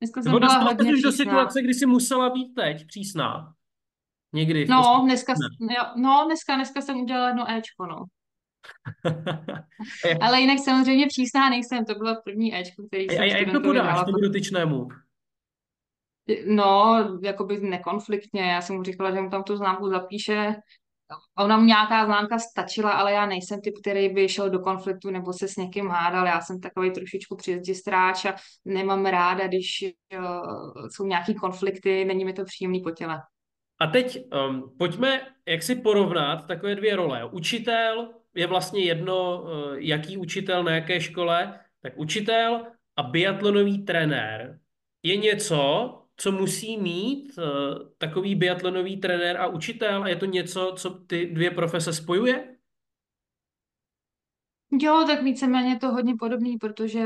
Dneska 0.00 0.22
jsem 0.22 0.32
Nebo 0.32 0.40
byla 0.40 0.58
hodně 0.58 1.02
do 1.02 1.12
situace, 1.12 1.62
kdy 1.62 1.74
jsi 1.74 1.86
musela 1.86 2.30
být 2.30 2.54
teď 2.54 2.86
přísná? 2.86 3.54
Někdy. 4.32 4.66
No, 4.66 5.00
dneska, 5.04 5.34
Ne. 5.60 5.74
jo, 5.74 5.84
no, 5.96 6.22
dneska, 6.26 6.54
dneska 6.54 6.80
jsem 6.80 7.00
udělala 7.00 7.28
jedno 7.28 7.50
Ečko, 7.50 7.86
no. 7.86 8.04
Ale 10.20 10.40
jinak 10.40 10.58
samozřejmě 10.58 11.06
přísná 11.06 11.50
nejsem, 11.50 11.84
to 11.84 11.94
bylo 11.94 12.16
první 12.24 12.56
Ečko, 12.56 12.82
který 12.86 13.08
jsem 13.08 13.20
a 13.20 13.24
jak 13.24 13.52
to 13.52 13.60
podáš 13.60 14.04
tomu 14.04 14.18
dotyčnému? 14.18 14.88
No, 16.46 16.94
jakoby 17.22 17.60
nekonfliktně, 17.60 18.42
já 18.42 18.60
jsem 18.60 18.76
mu 18.76 18.82
říkala, 18.82 19.10
že 19.14 19.20
mu 19.20 19.30
tam 19.30 19.42
tu 19.42 19.56
známku 19.56 19.88
zapíše. 19.88 20.54
Ona 21.38 21.56
mu 21.56 21.64
nějaká 21.64 22.06
známka 22.06 22.38
stačila, 22.38 22.92
ale 22.92 23.12
já 23.12 23.26
nejsem 23.26 23.60
typ, 23.60 23.74
který 23.82 24.08
by 24.08 24.28
šel 24.28 24.50
do 24.50 24.58
konfliktu 24.58 25.10
nebo 25.10 25.32
se 25.32 25.48
s 25.48 25.56
někým 25.56 25.88
hádal. 25.88 26.26
Já 26.26 26.40
jsem 26.40 26.60
takový 26.60 26.90
trošičku 26.90 27.36
stráč 27.74 28.24
a 28.24 28.34
nemám 28.64 29.06
ráda, 29.06 29.46
když 29.46 29.84
uh, 30.18 30.88
jsou 30.88 31.06
nějaký 31.06 31.34
konflikty, 31.34 32.04
není 32.04 32.24
mi 32.24 32.32
to 32.32 32.44
příjemný 32.44 32.80
po 32.80 32.90
těle. 32.90 33.22
A 33.82 33.86
teď 33.86 34.18
um, 34.48 34.74
pojďme, 34.78 35.20
jak 35.46 35.62
si 35.62 35.74
porovnat 35.74 36.46
takové 36.46 36.74
dvě 36.74 36.96
role. 36.96 37.30
Učitel 37.30 38.14
je 38.34 38.46
vlastně 38.46 38.84
jedno, 38.84 39.42
uh, 39.42 39.74
jaký 39.74 40.16
učitel 40.16 40.64
na 40.64 40.74
jaké 40.74 41.00
škole, 41.00 41.60
tak 41.80 41.92
učitel 41.98 42.66
a 42.96 43.02
biatlonový 43.02 43.84
trenér 43.84 44.60
je 45.02 45.16
něco, 45.16 45.62
co 46.16 46.32
musí 46.32 46.78
mít 46.78 47.38
uh, 47.38 47.44
takový 47.98 48.34
biatlonový 48.34 48.96
trenér 48.96 49.36
a 49.36 49.46
učitel 49.46 50.02
a 50.02 50.08
je 50.08 50.16
to 50.16 50.26
něco, 50.26 50.74
co 50.76 50.90
ty 50.90 51.26
dvě 51.26 51.50
profese 51.50 51.92
spojuje? 51.92 52.56
Jo, 54.72 55.04
tak 55.06 55.22
víceméně 55.22 55.70
je 55.70 55.78
to 55.78 55.88
hodně 55.88 56.14
podobný, 56.18 56.56
protože 56.56 57.04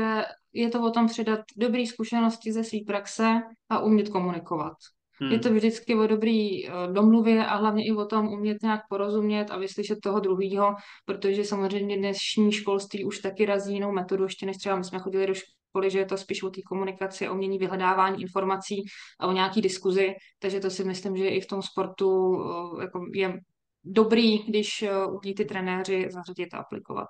je 0.53 0.69
to 0.69 0.83
o 0.83 0.91
tom 0.91 1.07
předat 1.07 1.39
dobré 1.55 1.85
zkušenosti 1.85 2.53
ze 2.53 2.63
své 2.63 2.79
praxe 2.87 3.41
a 3.69 3.79
umět 3.79 4.09
komunikovat. 4.09 4.77
Hmm. 5.21 5.31
Je 5.31 5.39
to 5.39 5.53
vždycky 5.53 5.95
o 5.95 6.07
dobrý 6.07 6.67
eh, 6.67 6.71
domluvě 6.91 7.45
a 7.45 7.55
hlavně 7.55 7.85
i 7.85 7.91
o 7.91 8.05
tom 8.05 8.27
umět 8.27 8.57
nějak 8.61 8.81
porozumět 8.89 9.51
a 9.51 9.57
vyslyšet 9.57 9.97
toho 10.03 10.19
druhého, 10.19 10.75
protože 11.05 11.43
samozřejmě 11.43 11.97
dnešní 11.97 12.51
školství 12.51 13.05
už 13.05 13.19
taky 13.19 13.45
razí 13.45 13.73
jinou 13.73 13.91
metodu, 13.91 14.23
ještě 14.23 14.45
než 14.45 14.57
třeba 14.57 14.75
my 14.75 14.83
jsme 14.83 14.99
chodili 14.99 15.27
do 15.27 15.33
školy, 15.33 15.89
že 15.89 15.99
je 15.99 16.05
to 16.05 16.17
spíš 16.17 16.43
o 16.43 16.49
té 16.49 16.61
komunikaci, 16.61 17.29
o 17.29 17.33
umění 17.33 17.57
vyhledávání 17.57 18.21
informací 18.21 18.75
a 19.19 19.27
o 19.27 19.31
nějaký 19.31 19.61
diskuzi, 19.61 20.13
takže 20.39 20.59
to 20.59 20.69
si 20.69 20.83
myslím, 20.83 21.17
že 21.17 21.27
i 21.27 21.41
v 21.41 21.47
tom 21.47 21.61
sportu 21.61 22.37
eh, 22.41 22.81
jako 22.81 23.05
je 23.13 23.39
dobrý, 23.83 24.43
když 24.43 24.81
eh, 24.81 25.05
umí 25.05 25.33
ty 25.35 25.45
trenéři 25.45 26.07
zařadit 26.09 26.53
a 26.53 26.57
aplikovat. 26.57 27.07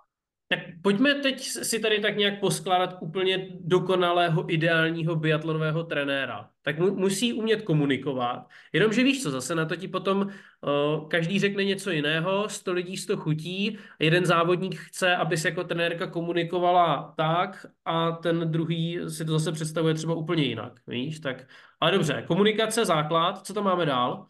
Tak 0.49 0.59
pojďme 0.81 1.15
teď 1.15 1.41
si 1.43 1.79
tady 1.79 1.99
tak 1.99 2.17
nějak 2.17 2.39
poskládat 2.39 2.97
úplně 3.01 3.47
dokonalého, 3.59 4.53
ideálního 4.53 5.15
biatlonového 5.15 5.83
trenéra. 5.83 6.49
Tak 6.61 6.79
mu, 6.79 6.95
musí 6.95 7.33
umět 7.33 7.61
komunikovat. 7.61 8.47
Jenomže 8.73 9.03
víš 9.03 9.23
co, 9.23 9.31
zase 9.31 9.55
na 9.55 9.65
to 9.65 9.75
ti 9.75 9.87
potom 9.87 10.21
uh, 10.21 11.07
každý 11.09 11.39
řekne 11.39 11.63
něco 11.63 11.91
jiného, 11.91 12.49
sto 12.49 12.73
lidí 12.73 12.97
sto 12.97 13.17
chutí, 13.17 13.77
jeden 13.99 14.25
závodník 14.25 14.75
chce, 14.75 15.15
aby 15.15 15.37
se 15.37 15.47
jako 15.47 15.63
trenérka 15.63 16.07
komunikovala 16.07 17.13
tak 17.17 17.65
a 17.85 18.11
ten 18.11 18.51
druhý 18.51 18.99
si 19.07 19.25
to 19.25 19.39
zase 19.39 19.51
představuje 19.51 19.93
třeba 19.93 20.15
úplně 20.15 20.43
jinak, 20.43 20.73
víš? 20.87 21.19
Tak, 21.19 21.47
ale 21.79 21.91
dobře, 21.91 22.23
komunikace, 22.27 22.85
základ, 22.85 23.45
co 23.45 23.53
tam 23.53 23.63
máme 23.63 23.85
dál? 23.85 24.27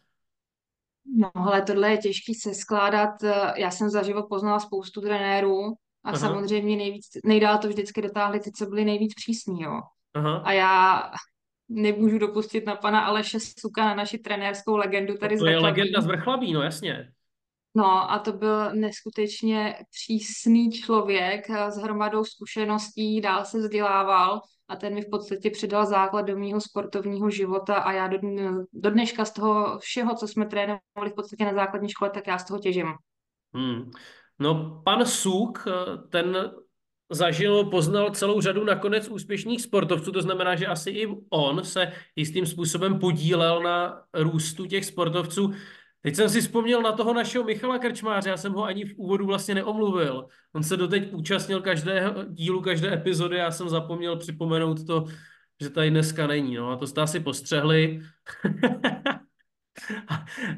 No, 1.16 1.30
ale 1.34 1.62
tohle 1.62 1.90
je 1.90 1.98
těžký 1.98 2.34
se 2.34 2.54
skládat. 2.54 3.10
Já 3.56 3.70
jsem 3.70 3.90
za 3.90 4.02
život 4.02 4.26
poznala 4.28 4.60
spoustu 4.60 5.00
trenérů 5.00 5.74
a 6.04 6.08
Aha. 6.08 6.18
samozřejmě 6.18 6.76
nejvíc, 6.76 7.06
nejdál 7.24 7.58
to 7.58 7.68
vždycky 7.68 8.02
dotáhli 8.02 8.40
ty, 8.40 8.52
co 8.52 8.66
byli 8.66 8.84
nejvíc 8.84 9.14
přísní, 9.14 9.62
jo. 9.62 9.80
Aha. 10.14 10.36
A 10.36 10.52
já 10.52 11.02
nemůžu 11.68 12.18
dopustit 12.18 12.66
na 12.66 12.76
pana 12.76 13.00
Aleše 13.00 13.38
Suka, 13.40 13.84
na 13.84 13.94
naši 13.94 14.18
trenérskou 14.18 14.76
legendu 14.76 15.14
tady 15.16 15.36
To 15.36 15.44
z 15.44 15.46
je 15.46 15.52
Vrchlabí. 15.52 15.80
legenda 15.80 16.00
z 16.00 16.06
Vrchlabí, 16.06 16.52
no 16.52 16.62
jasně. 16.62 17.12
No 17.74 18.12
a 18.12 18.18
to 18.18 18.32
byl 18.32 18.74
neskutečně 18.74 19.74
přísný 19.90 20.72
člověk 20.72 21.50
eh, 21.50 21.70
s 21.70 21.76
hromadou 21.76 22.24
zkušeností, 22.24 23.20
dál 23.20 23.44
se 23.44 23.58
vzdělával 23.58 24.40
a 24.68 24.76
ten 24.76 24.94
mi 24.94 25.00
v 25.02 25.10
podstatě 25.10 25.50
předal 25.50 25.86
základ 25.86 26.22
do 26.22 26.38
mého 26.38 26.60
sportovního 26.60 27.30
života 27.30 27.74
a 27.74 27.92
já 27.92 28.08
do, 28.08 28.18
do 28.72 28.90
dneška 28.90 29.24
z 29.24 29.32
toho 29.32 29.78
všeho, 29.78 30.14
co 30.14 30.28
jsme 30.28 30.46
trénovali 30.46 31.10
v 31.10 31.14
podstatě 31.14 31.44
na 31.44 31.54
základní 31.54 31.88
škole, 31.88 32.10
tak 32.10 32.26
já 32.26 32.38
z 32.38 32.44
toho 32.44 32.60
těžím. 32.60 32.86
Hmm. 33.54 33.90
No, 34.38 34.82
pan 34.84 35.06
Suk, 35.06 35.66
eh, 35.66 35.98
ten 36.08 36.50
zažil, 37.10 37.64
poznal 37.64 38.10
celou 38.10 38.40
řadu 38.40 38.64
nakonec 38.64 39.08
úspěšných 39.08 39.62
sportovců, 39.62 40.12
to 40.12 40.22
znamená, 40.22 40.56
že 40.56 40.66
asi 40.66 40.90
i 40.90 41.06
on 41.30 41.64
se 41.64 41.92
jistým 42.16 42.46
způsobem 42.46 42.98
podílel 42.98 43.62
na 43.62 44.02
růstu 44.14 44.66
těch 44.66 44.84
sportovců. 44.84 45.52
Teď 46.00 46.16
jsem 46.16 46.28
si 46.28 46.40
vzpomněl 46.40 46.82
na 46.82 46.92
toho 46.92 47.14
našeho 47.14 47.44
Michala 47.44 47.78
Krčmáře, 47.78 48.30
já 48.30 48.36
jsem 48.36 48.52
ho 48.52 48.64
ani 48.64 48.84
v 48.84 48.98
úvodu 48.98 49.26
vlastně 49.26 49.54
neomluvil. 49.54 50.26
On 50.52 50.62
se 50.62 50.76
doteď 50.76 51.12
účastnil 51.12 51.60
každého 51.60 52.24
dílu, 52.24 52.62
každé 52.62 52.94
epizody, 52.94 53.36
já 53.36 53.50
jsem 53.50 53.68
zapomněl 53.68 54.16
připomenout 54.16 54.86
to, 54.86 55.04
že 55.60 55.70
tady 55.70 55.90
dneska 55.90 56.26
není. 56.26 56.54
No 56.54 56.70
a 56.70 56.76
to 56.76 56.86
jste 56.86 57.00
asi 57.00 57.20
postřehli. 57.20 58.00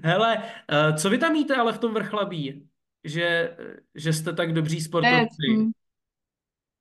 Hele, 0.05 0.43
eh, 0.69 0.93
co 0.93 1.11
vy 1.11 1.19
tam 1.19 1.35
jíte 1.35 1.57
ale 1.57 1.73
v 1.73 1.79
tom 1.79 1.95
vrchlabí? 1.95 2.70
Že, 3.05 3.57
že 3.95 4.13
jste 4.13 4.33
tak 4.33 4.53
dobří 4.53 4.81
sportovci. 4.81 5.47
hm, 5.57 5.71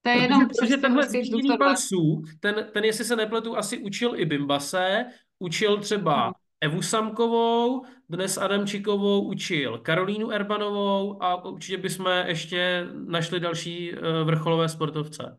to 0.02 0.10
je 0.10 0.16
Protože, 0.16 0.24
jenom 0.26 0.48
protože 0.48 0.68
přes 0.68 0.82
tenhle 0.82 1.10
zmíněný 1.10 1.58
pan 1.58 1.78
Suk, 1.78 2.26
ten, 2.40 2.68
ten, 2.74 2.84
jestli 2.84 3.06
se 3.06 3.16
nepletu, 3.16 3.58
asi 3.58 3.78
učil 3.78 4.20
i 4.20 4.26
Bimbase, 4.26 5.06
učil 5.40 5.78
třeba 5.78 6.28
Hm. 6.28 6.34
Evu 6.62 6.82
Samkovou, 6.82 7.86
dnes 8.10 8.38
Adamčikovou 8.38 9.22
učil 9.22 9.78
Karolínu 9.78 10.32
Erbanovou 10.32 11.24
a 11.24 11.46
určitě 11.46 11.78
bychom 11.78 12.08
ještě 12.26 12.88
našli 13.06 13.40
další 13.40 13.94
eh, 13.94 14.24
vrcholové 14.24 14.70
sportovce. 14.70 15.38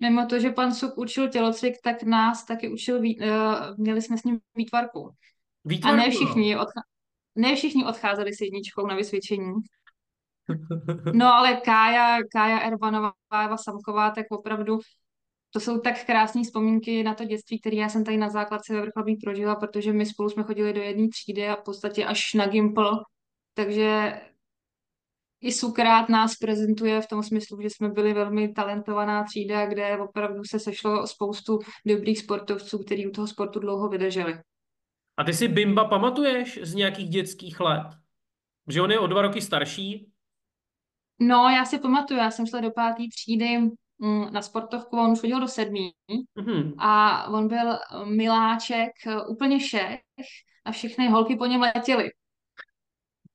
Mimo 0.00 0.26
to, 0.26 0.40
že 0.40 0.50
pan 0.50 0.74
Suk 0.74 0.98
učil 0.98 1.28
tělocvik, 1.28 1.74
tak 1.82 2.02
nás 2.02 2.44
taky 2.44 2.68
učil, 2.68 2.96
uh, 2.96 3.04
měli 3.76 4.02
jsme 4.02 4.18
s 4.18 4.24
ním 4.24 4.40
výtvarku. 4.54 5.08
A 5.08 5.12
Výtvarku, 5.64 5.96
ne 5.96 6.04
no. 6.04 6.10
všichni, 6.10 6.56
odcha- 6.56 6.82
ne 7.38 7.56
všichni 7.56 7.84
odcházeli 7.84 8.34
s 8.34 8.40
jedničkou 8.40 8.86
na 8.86 8.94
vysvědčení. 8.94 9.52
No 11.12 11.26
ale 11.34 11.56
Kája, 11.56 12.18
Kája 12.32 12.58
Erbanová, 12.58 13.12
Eva 13.44 13.56
Samková, 13.56 14.10
tak 14.10 14.26
opravdu 14.30 14.78
to 15.50 15.60
jsou 15.60 15.80
tak 15.80 16.04
krásné 16.06 16.42
vzpomínky 16.42 17.02
na 17.02 17.14
to 17.14 17.24
dětství, 17.24 17.60
které 17.60 17.76
já 17.76 17.88
jsem 17.88 18.04
tady 18.04 18.16
na 18.16 18.28
základce 18.28 18.74
ve 18.74 18.80
Vrchlabí 18.80 19.16
prožila, 19.16 19.56
protože 19.56 19.92
my 19.92 20.06
spolu 20.06 20.30
jsme 20.30 20.42
chodili 20.42 20.72
do 20.72 20.80
jedné 20.80 21.08
třídy 21.08 21.48
a 21.48 21.56
v 21.56 21.64
podstatě 21.64 22.04
až 22.04 22.34
na 22.34 22.46
Gimpl, 22.46 22.96
takže 23.54 24.20
i 25.40 25.52
Sukrát 25.52 26.08
nás 26.08 26.36
prezentuje 26.36 27.00
v 27.00 27.06
tom 27.06 27.22
smyslu, 27.22 27.60
že 27.62 27.70
jsme 27.70 27.88
byli 27.88 28.12
velmi 28.12 28.48
talentovaná 28.48 29.24
třída, 29.24 29.66
kde 29.66 29.98
opravdu 29.98 30.44
se 30.44 30.58
sešlo 30.58 31.06
spoustu 31.06 31.58
dobrých 31.86 32.18
sportovců, 32.18 32.78
kteří 32.78 33.06
u 33.06 33.10
toho 33.10 33.26
sportu 33.26 33.60
dlouho 33.60 33.88
vydrželi. 33.88 34.38
A 35.18 35.24
ty 35.24 35.32
si 35.34 35.48
Bimba 35.48 35.84
pamatuješ 35.84 36.58
z 36.62 36.74
nějakých 36.74 37.08
dětských 37.08 37.60
let? 37.60 37.86
Že 38.68 38.82
on 38.82 38.90
je 38.90 38.98
o 38.98 39.06
dva 39.06 39.22
roky 39.22 39.42
starší? 39.42 40.10
No, 41.20 41.48
já 41.48 41.64
si 41.64 41.78
pamatuju, 41.78 42.20
já 42.20 42.30
jsem 42.30 42.46
šla 42.46 42.60
do 42.60 42.70
páté 42.70 43.02
třídy 43.14 43.58
mm, 43.98 44.32
na 44.32 44.42
sportovku, 44.42 45.00
on 45.00 45.10
už 45.10 45.20
chodil 45.20 45.40
do 45.40 45.48
sedmý 45.48 45.90
Mhm. 46.34 46.74
a 46.78 47.24
on 47.28 47.48
byl 47.48 47.78
miláček, 48.04 48.90
eh, 49.06 49.22
úplně 49.26 49.60
šech 49.60 50.00
a 50.64 50.72
všechny 50.72 51.08
holky 51.08 51.36
po 51.36 51.46
něm 51.46 51.60
letěly. 51.60 52.10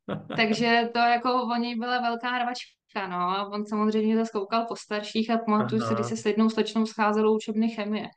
Takže 0.38 0.90
to 0.94 1.00
jako 1.00 1.44
o 1.44 1.56
něj 1.56 1.76
byla 1.76 2.02
velká 2.02 2.30
hrvačka, 2.30 3.08
no. 3.08 3.18
A 3.18 3.48
on 3.48 3.66
samozřejmě 3.66 4.18
zase 4.18 4.32
koukal 4.34 4.66
po 4.66 4.76
starších 4.76 5.30
a 5.30 5.38
pamatuju 5.38 5.82
si, 5.82 5.94
když 5.94 6.08
se 6.08 6.18
s 6.18 6.26
jednou 6.26 6.50
slečnou 6.50 6.86
scházelo 6.86 7.36
učebny 7.36 7.70
chemie. 7.70 8.08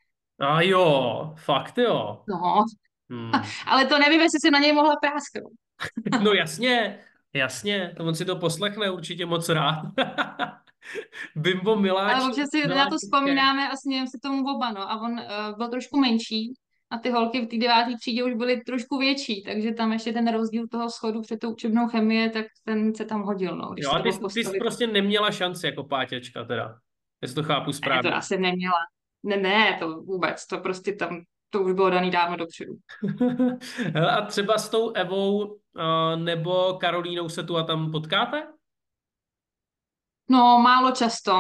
A 0.41 0.63
jo, 0.63 1.35
fakt 1.37 1.79
jo. 1.79 2.23
No, 2.29 2.65
Hmm. 3.11 3.31
ale 3.67 3.87
to 3.87 3.99
nevím, 3.99 4.21
jestli 4.21 4.41
si 4.41 4.51
na 4.51 4.59
něj 4.59 4.73
mohla 4.73 4.97
prásknout. 5.01 5.53
No 6.23 6.33
jasně, 6.33 6.99
jasně, 7.33 7.95
on 7.99 8.15
si 8.15 8.25
to 8.25 8.37
poslechne 8.37 8.91
určitě 8.91 9.27
moc 9.27 9.49
rád. 9.49 9.83
Bimbo 11.37 11.77
Miláč. 11.77 12.15
Ale 12.15 12.31
občas 12.31 12.49
si 12.51 12.69
na 12.69 12.91
to 12.91 12.97
vzpomínáme 12.97 13.69
a 13.69 13.77
smějeme 13.77 14.07
se 14.07 14.19
tomu 14.23 14.55
oba, 14.55 14.71
no. 14.71 14.91
A 14.91 15.01
on 15.01 15.13
uh, 15.13 15.57
byl 15.57 15.69
trošku 15.69 16.01
menší 16.01 16.53
a 16.91 16.99
ty 16.99 17.11
holky 17.11 17.41
v 17.41 17.49
té 17.49 17.57
deváté 17.57 17.91
třídě 18.01 18.25
už 18.25 18.35
byly 18.35 18.61
trošku 18.61 18.99
větší, 18.99 19.43
takže 19.43 19.73
tam 19.73 19.93
ještě 19.93 20.13
ten 20.13 20.33
rozdíl 20.33 20.69
toho 20.69 20.91
schodu 20.91 21.21
před 21.21 21.39
tou 21.41 21.53
učebnou 21.53 21.89
chemie, 21.89 22.31
tak 22.31 22.47
ten 22.65 22.95
se 22.95 23.05
tam 23.05 23.23
hodil, 23.23 23.57
no. 23.57 23.69
Když 23.69 23.85
Jo, 23.85 23.91
a 23.91 24.03
ty, 24.03 24.11
ty 24.35 24.45
jsi 24.45 24.59
prostě 24.59 24.87
neměla 24.87 25.31
šanci 25.31 25.67
jako 25.67 25.85
páťačka 25.85 26.45
teda. 26.45 26.79
Jestli 27.23 27.35
to 27.35 27.43
chápu 27.43 27.67
Ne, 27.67 27.73
to 27.73 27.73
správně. 27.73 28.11
já 28.11 28.21
jsem 28.21 28.41
neměla. 28.41 28.79
Ne, 29.23 29.37
ne, 29.37 29.77
to 29.79 30.01
vůbec, 30.01 30.47
to 30.47 30.59
prostě 30.59 30.93
tam, 30.93 31.23
to 31.57 31.63
už 31.63 31.73
bylo 31.73 31.91
daný 31.91 32.11
dávno 32.11 32.37
dopředu. 32.37 32.73
A 34.09 34.21
třeba 34.27 34.59
s 34.59 34.69
tou 34.69 34.93
Evou 34.93 35.45
uh, 35.45 35.55
nebo 36.17 36.75
Karolínou 36.81 37.29
se 37.29 37.43
tu 37.43 37.57
a 37.57 37.63
tam 37.63 37.93
potkáte? 37.93 38.47
No, 40.31 40.59
málo 40.63 40.91
často. 40.91 41.33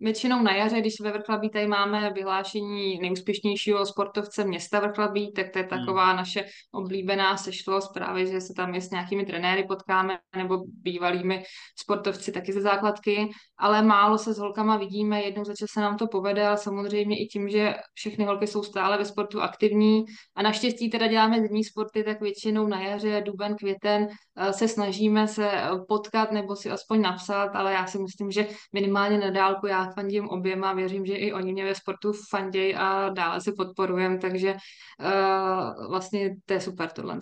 Většinou 0.00 0.42
na 0.42 0.56
jaře, 0.56 0.80
když 0.80 1.00
ve 1.00 1.12
Vrchlabí 1.12 1.50
tady 1.50 1.66
máme 1.66 2.10
vyhlášení 2.10 2.98
nejúspěšnějšího 2.98 3.86
sportovce 3.86 4.44
města 4.44 4.80
Vrchlabí, 4.80 5.32
tak 5.32 5.50
to 5.50 5.58
je 5.58 5.64
taková 5.64 6.12
naše 6.12 6.44
oblíbená 6.72 7.36
sešlost 7.36 7.94
právě, 7.94 8.26
že 8.26 8.40
se 8.40 8.54
tam 8.56 8.74
je 8.74 8.80
s 8.80 8.90
nějakými 8.90 9.26
trenéry 9.26 9.64
potkáme 9.64 10.18
nebo 10.36 10.58
bývalými 10.66 11.44
sportovci 11.78 12.32
taky 12.32 12.52
ze 12.52 12.60
základky, 12.60 13.30
ale 13.58 13.82
málo 13.82 14.18
se 14.18 14.34
s 14.34 14.38
holkama 14.38 14.76
vidíme, 14.76 15.22
jednou 15.22 15.44
za 15.44 15.54
čas 15.54 15.68
se 15.72 15.80
nám 15.80 15.96
to 15.96 16.06
povede, 16.06 16.46
ale 16.46 16.56
samozřejmě 16.56 17.16
i 17.22 17.26
tím, 17.26 17.48
že 17.48 17.74
všechny 17.94 18.24
holky 18.24 18.46
jsou 18.46 18.62
stále 18.62 18.98
ve 18.98 19.04
sportu 19.04 19.42
aktivní. 19.42 20.04
A 20.36 20.42
naštěstí 20.42 20.90
teda 20.90 21.06
děláme 21.06 21.40
zimní 21.40 21.64
sporty, 21.64 22.04
tak 22.04 22.20
většinou 22.20 22.66
na 22.66 22.82
jaře, 22.82 23.22
duben, 23.26 23.56
květen 23.56 24.08
eh, 24.36 24.52
se 24.52 24.68
snažíme 24.68 25.28
se 25.28 25.50
eh, 25.52 25.68
potkat 25.88 26.32
nebo 26.32 26.56
si 26.56 26.70
aspoň 26.70 27.00
napsat, 27.00 27.50
ale 27.54 27.72
já 27.72 27.86
si 27.86 27.98
myslím, 27.98 28.30
že 28.30 28.48
minimálně 28.72 29.18
na 29.18 29.30
dálku 29.30 29.66
já 29.66 29.87
fandím 29.88 30.28
oběma, 30.28 30.72
věřím, 30.72 31.06
že 31.06 31.14
i 31.14 31.32
oni 31.32 31.52
mě 31.52 31.64
ve 31.64 31.74
sportu 31.74 32.12
fandějí 32.30 32.74
a 32.74 33.08
dále 33.08 33.40
se 33.40 33.52
podporujeme, 33.52 34.18
takže 34.18 34.54
uh, 34.54 35.88
vlastně 35.90 36.36
to 36.46 36.54
je 36.54 36.60
super 36.60 36.90
tohle. 36.90 37.18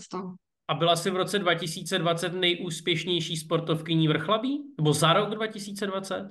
A 0.68 0.74
byla 0.74 0.96
jsi 0.96 1.10
v 1.10 1.16
roce 1.16 1.38
2020 1.38 2.28
nejúspěšnější 2.28 3.36
sportovkyní 3.36 4.08
Vrchlabí? 4.08 4.62
Nebo 4.76 4.92
za 4.92 5.12
rok 5.12 5.30
2020? 5.30 6.30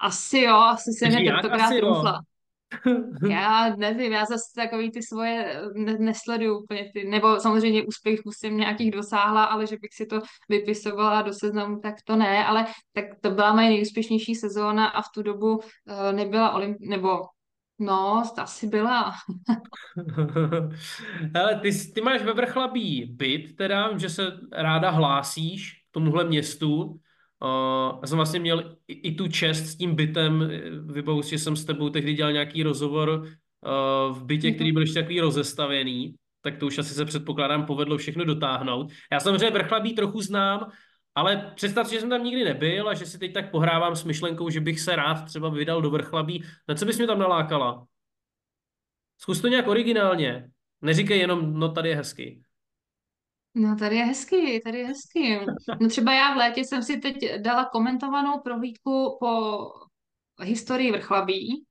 Asi 0.00 0.38
jo, 0.38 0.56
asi 0.56 0.90
se 0.92 1.08
mě 1.08 1.32
tentokrát 1.32 1.70
trůfla. 1.78 2.20
Já 3.30 3.76
nevím, 3.76 4.12
já 4.12 4.24
zase 4.24 4.44
takový 4.54 4.90
ty 4.90 5.02
svoje 5.02 5.62
ne- 5.74 5.98
nesleduju 5.98 6.58
úplně 6.58 6.90
ty, 6.92 7.04
nebo 7.04 7.40
samozřejmě 7.40 7.82
úspěchů 7.82 8.32
jsem 8.32 8.56
nějakých 8.56 8.90
dosáhla, 8.90 9.44
ale 9.44 9.66
že 9.66 9.76
bych 9.76 9.94
si 9.94 10.06
to 10.06 10.20
vypisovala 10.48 11.22
do 11.22 11.32
seznamu, 11.32 11.80
tak 11.80 11.94
to 12.04 12.16
ne, 12.16 12.46
ale 12.46 12.66
tak 12.92 13.04
to 13.20 13.30
byla 13.30 13.54
moje 13.54 13.68
nejúspěšnější 13.68 14.34
sezóna 14.34 14.86
a 14.86 15.02
v 15.02 15.08
tu 15.14 15.22
dobu 15.22 15.56
uh, 15.56 15.62
nebyla 16.12 16.50
olymp, 16.50 16.76
nebo 16.80 17.20
no, 17.78 18.22
asi 18.36 18.66
byla. 18.66 19.12
Hele, 21.34 21.60
ty, 21.60 21.70
ty 21.94 22.00
máš 22.00 22.22
ve 22.22 22.32
Vrchlabí 22.32 23.04
byt, 23.16 23.56
teda, 23.56 23.98
že 23.98 24.08
se 24.08 24.22
ráda 24.52 24.90
hlásíš 24.90 25.72
k 25.72 25.92
tomuhle 25.92 26.24
městu. 26.24 27.00
Uh, 27.44 27.98
já 28.02 28.06
jsem 28.06 28.16
vlastně 28.16 28.40
měl 28.40 28.76
i, 28.88 28.92
i 28.92 29.14
tu 29.14 29.28
čest 29.28 29.66
s 29.66 29.76
tím 29.76 29.94
bytem, 29.94 30.50
vybavu 30.86 31.22
si, 31.22 31.30
že 31.30 31.38
jsem 31.38 31.56
s 31.56 31.64
tebou 31.64 31.88
tehdy 31.90 32.14
dělal 32.14 32.32
nějaký 32.32 32.62
rozhovor 32.62 33.08
uh, 33.10 34.16
v 34.16 34.24
bytě, 34.24 34.46
Mhm. 34.48 34.54
který 34.54 34.72
byl 34.72 34.82
ještě 34.82 35.00
takový 35.00 35.20
rozestavěný. 35.20 36.14
tak 36.42 36.56
to 36.56 36.66
už 36.66 36.78
asi 36.78 36.94
se 36.94 37.04
předpokládám 37.04 37.66
povedlo 37.66 37.98
všechno 37.98 38.24
dotáhnout. 38.24 38.92
Já 39.12 39.20
samozřejmě 39.20 39.50
Vrchlabí 39.50 39.92
trochu 39.92 40.22
znám, 40.22 40.70
ale 41.14 41.52
představ 41.54 41.88
si, 41.88 41.94
že 41.94 42.00
jsem 42.00 42.10
tam 42.10 42.24
nikdy 42.24 42.44
nebyl 42.44 42.88
a 42.88 42.94
že 42.94 43.06
si 43.06 43.18
teď 43.18 43.34
tak 43.34 43.50
pohrávám 43.50 43.96
s 43.96 44.04
myšlenkou, 44.04 44.50
že 44.50 44.60
bych 44.60 44.80
se 44.80 44.96
rád 44.96 45.24
třeba 45.24 45.48
vydal 45.48 45.82
do 45.82 45.90
Vrchlabí. 45.90 46.44
Na 46.68 46.74
co 46.74 46.84
bys 46.86 46.98
mě 46.98 47.06
tam 47.06 47.18
nalákala? 47.18 47.84
Zkus 49.18 49.40
to 49.40 49.48
nějak 49.48 49.68
originálně. 49.68 50.48
Neříkej 50.82 51.18
jenom, 51.18 51.54
no 51.54 51.68
tady 51.68 51.88
je 51.88 51.96
hezky. 51.96 52.42
No, 53.54 53.76
tady 53.76 53.96
je 53.96 54.04
hezky, 54.04 54.60
tady 54.64 54.78
je 54.78 54.86
hezky. 54.86 55.40
No 55.80 55.88
třeba 55.88 56.14
já 56.14 56.34
v 56.34 56.36
létě 56.36 56.60
jsem 56.60 56.82
si 56.82 56.96
teď 56.96 57.34
dala 57.36 57.64
komentovanou 57.64 58.40
prohlídku 58.40 59.16
po 59.20 59.58
historii 60.42 60.92
Vrchlabí, 60.92 61.64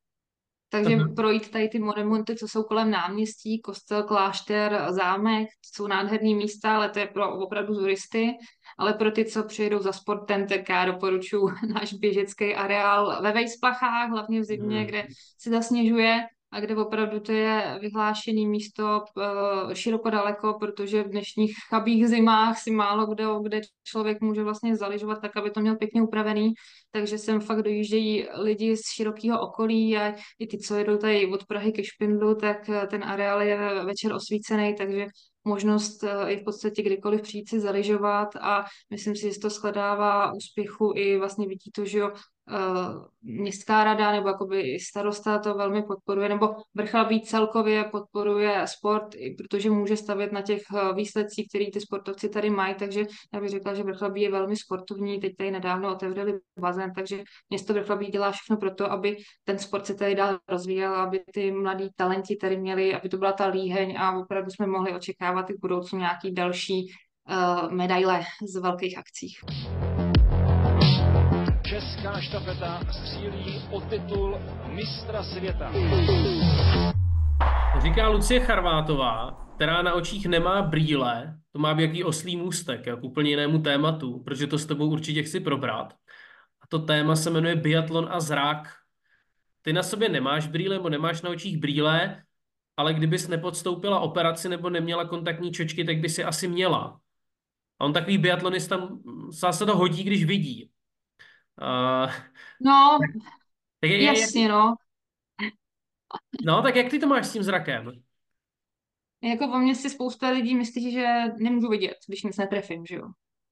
takže 0.70 0.96
Aha. 0.96 1.14
projít 1.16 1.52
tady 1.52 1.70
ty 1.70 1.80
monumenty, 1.80 2.36
co 2.36 2.48
jsou 2.48 2.64
kolem 2.64 2.92
náměstí, 2.92 3.62
kostel, 3.62 4.04
klášter, 4.04 4.86
zámek, 4.90 5.48
jsou 5.62 5.88
nádherný 5.88 6.36
místa, 6.36 6.76
ale 6.76 6.90
to 6.90 7.00
je 7.00 7.08
pro 7.08 7.40
opravdu 7.40 7.76
turisty. 7.76 8.32
Ale 8.78 8.94
pro 8.94 9.12
ty, 9.12 9.26
co 9.26 9.44
přijedou 9.44 9.80
za 9.80 9.92
sportem, 9.92 10.48
tak 10.48 10.70
já 10.70 10.86
doporučuji 10.86 11.50
náš 11.74 11.94
běžecký 11.94 12.56
areál 12.56 13.22
ve 13.22 13.32
Vejsplachách, 13.32 14.10
hlavně 14.10 14.40
v 14.40 14.44
zimě, 14.44 14.78
Hmm. 14.78 14.88
kde 14.88 15.08
se 15.38 15.50
zasněžuje 15.50 16.28
a 16.52 16.60
kde 16.60 16.76
opravdu 16.76 17.20
to 17.20 17.32
je 17.32 17.78
vyhlášený 17.82 18.48
místo 18.48 19.04
eh, 19.18 19.76
široko 19.76 20.10
daleko, 20.10 20.54
protože 20.60 21.04
v 21.04 21.10
dnešních 21.10 21.56
chabých 21.70 22.08
zimách 22.08 22.60
si 22.60 22.72
málo 22.72 23.06
kde, 23.06 23.26
kde 23.44 23.62
člověk 23.84 24.22
může 24.22 24.44
vlastně 24.44 24.76
zaližovat 24.76 25.22
tak, 25.22 25.38
aby 25.38 25.52
to 25.52 25.60
měl 25.60 25.76
pěkně 25.76 26.02
upravený, 26.02 26.54
takže 26.92 27.18
sem 27.18 27.42
fakt 27.42 27.62
dojíždějí 27.62 28.28
lidi 28.34 28.78
z 28.78 28.82
širokého 28.96 29.42
okolí 29.42 29.98
a 29.98 30.16
i 30.40 30.48
ty, 30.48 30.58
co 30.58 30.76
jedou 30.76 30.98
tady 30.98 31.28
od 31.28 31.46
Prahy 31.46 31.72
ke 31.72 31.84
Špindlu, 31.84 32.36
tak 32.36 32.70
eh, 32.70 32.88
ten 32.88 33.04
areál 33.04 33.42
je 33.42 33.58
večer 33.86 34.14
osvícený, 34.14 34.76
takže 34.76 35.08
možnost 35.44 36.04
eh, 36.04 36.32
je 36.32 36.38
v 36.38 36.44
podstatě 36.44 36.82
kdykoliv 36.82 37.22
přijít 37.22 37.50
si 37.50 37.60
zaližovat 37.60 38.36
a 38.36 38.66
myslím 38.90 39.16
si, 39.16 39.34
že 39.34 39.40
to 39.40 39.50
shledává 39.50 40.34
úspěchu 40.34 40.94
i 40.96 41.18
vlastně 41.18 41.48
vidí 41.48 41.72
to, 41.72 41.86
že 41.86 41.98
jo, 42.00 42.12
městská 43.22 43.84
rada 43.84 44.12
nebo 44.12 44.28
jakoby 44.28 44.80
starosta 44.80 45.40
to 45.40 45.54
velmi 45.54 45.84
podporuje, 45.84 46.30
nebo 46.30 46.56
Vrchlabí 46.76 47.22
celkově 47.22 47.84
podporuje 47.84 48.68
sport, 48.68 49.16
protože 49.38 49.70
může 49.70 49.98
stavět 49.98 50.32
na 50.32 50.42
těch 50.42 50.62
eh, 50.76 50.94
výsledcích, 50.94 51.48
který 51.50 51.72
ty 51.72 51.82
sportovci 51.82 52.30
tady 52.30 52.50
mají, 52.50 52.76
takže 52.76 53.06
já 53.34 53.40
bych 53.40 53.50
řekla, 53.50 53.74
že 53.74 53.84
Vrchlabí 53.84 54.22
je 54.22 54.32
velmi 54.32 54.56
sportovní, 54.56 55.20
teď 55.20 55.36
tady 55.38 55.52
nedávno 55.52 55.92
otevřeli 55.92 56.34
bazén, 56.60 56.94
takže 56.94 57.24
město 57.50 57.74
Vrchlabí 57.74 58.08
dělá 58.08 58.32
všechno 58.32 58.58
pro 58.58 58.76
to, 58.76 58.92
aby 58.92 59.18
ten 59.44 59.60
sport 59.60 59.86
se 59.86 59.94
tady 59.94 60.16
dál 60.16 60.40
rozvíjel, 60.48 60.96
aby 60.96 61.22
ty 61.34 61.52
mladí 61.52 61.90
talenti 61.96 62.36
tady 62.36 62.58
měli, 62.58 62.96
aby 62.96 63.10
to 63.10 63.18
byla 63.18 63.32
ta 63.32 63.48
líheň 63.48 63.96
a 64.00 64.18
opravdu 64.18 64.52
jsme 64.52 64.68
mohli 64.68 64.94
očekávat 64.96 65.50
i 65.50 65.54
v 65.54 65.60
budoucnu 65.62 66.00
nějaký 66.00 66.34
další 66.34 66.88
uh, 67.30 67.72
medaile 67.72 68.22
z 68.54 68.60
velkých 68.60 68.98
akcích. 68.98 69.40
Česká 71.70 72.22
štafeta 72.22 72.82
střílí 72.92 73.62
o 73.72 73.82
titul 73.82 74.38
mistra 74.68 75.24
světa. 75.24 75.72
Říká 77.84 78.08
Lucie 78.08 78.40
Charvátová, 78.40 79.32
která 79.56 79.82
na 79.82 79.94
očích 79.94 80.26
nemá 80.26 80.62
brýle, 80.62 81.38
to 81.52 81.60
má 81.60 81.72
jaký 81.80 82.04
oslý 82.04 82.38
můstek, 82.38 82.86
jak 82.86 83.04
úplně 83.04 83.30
jinému 83.30 83.60
tématu, 83.60 84.20
protože 84.20 84.48
to 84.48 84.58
s 84.58 84.66
tebou 84.66 84.90
určitě 84.90 85.24
chci 85.24 85.40
probrat. 85.40 85.94
A 86.62 86.68
to 86.70 86.80
téma 86.80 87.16
se 87.16 87.30
jmenuje 87.30 87.56
biatlon 87.56 88.08
a 88.12 88.20
zrak. 88.20 88.76
Ty 89.62 89.74
na 89.74 89.84
sobě 89.84 90.10
nemáš 90.10 90.48
brýle 90.48 90.76
nebo 90.76 90.90
nemáš 90.90 91.22
na 91.22 91.30
očích 91.30 91.58
brýle, 91.58 92.24
ale 92.78 92.94
kdybys 92.94 93.28
nepodstoupila 93.28 94.00
operaci 94.00 94.50
nebo 94.50 94.70
neměla 94.70 95.06
kontaktní 95.06 95.52
čočky, 95.52 95.84
tak 95.84 95.98
by 95.98 96.10
si 96.10 96.24
asi 96.24 96.48
měla. 96.48 97.00
A 97.80 97.86
on 97.86 97.94
takový 97.94 98.18
biatlonista 98.18 98.90
se 99.52 99.66
to 99.66 99.78
hodí, 99.78 100.04
když 100.04 100.26
vidí. 100.26 100.70
Uh, 101.62 102.12
No, 102.60 102.98
tak 103.80 103.90
jak, 103.90 104.18
jasně, 104.18 104.50
no. 104.50 104.76
No, 106.46 106.62
tak 106.62 106.76
jak 106.76 106.90
ty 106.90 107.00
to 107.00 107.08
máš 107.08 107.28
s 107.28 107.34
tím 107.34 107.44
zrakem? 107.44 107.92
Jako 109.22 109.48
po 109.48 109.58
mně 109.58 109.76
si 109.76 109.90
spousta 109.90 110.30
lidí 110.30 110.56
myslí, 110.56 110.92
že 110.92 111.08
nemůžu 111.40 111.70
vidět, 111.70 111.98
když 112.08 112.24
nic 112.24 112.38
netrefím, 112.38 112.86
že 112.86 112.96
jo. 112.96 113.08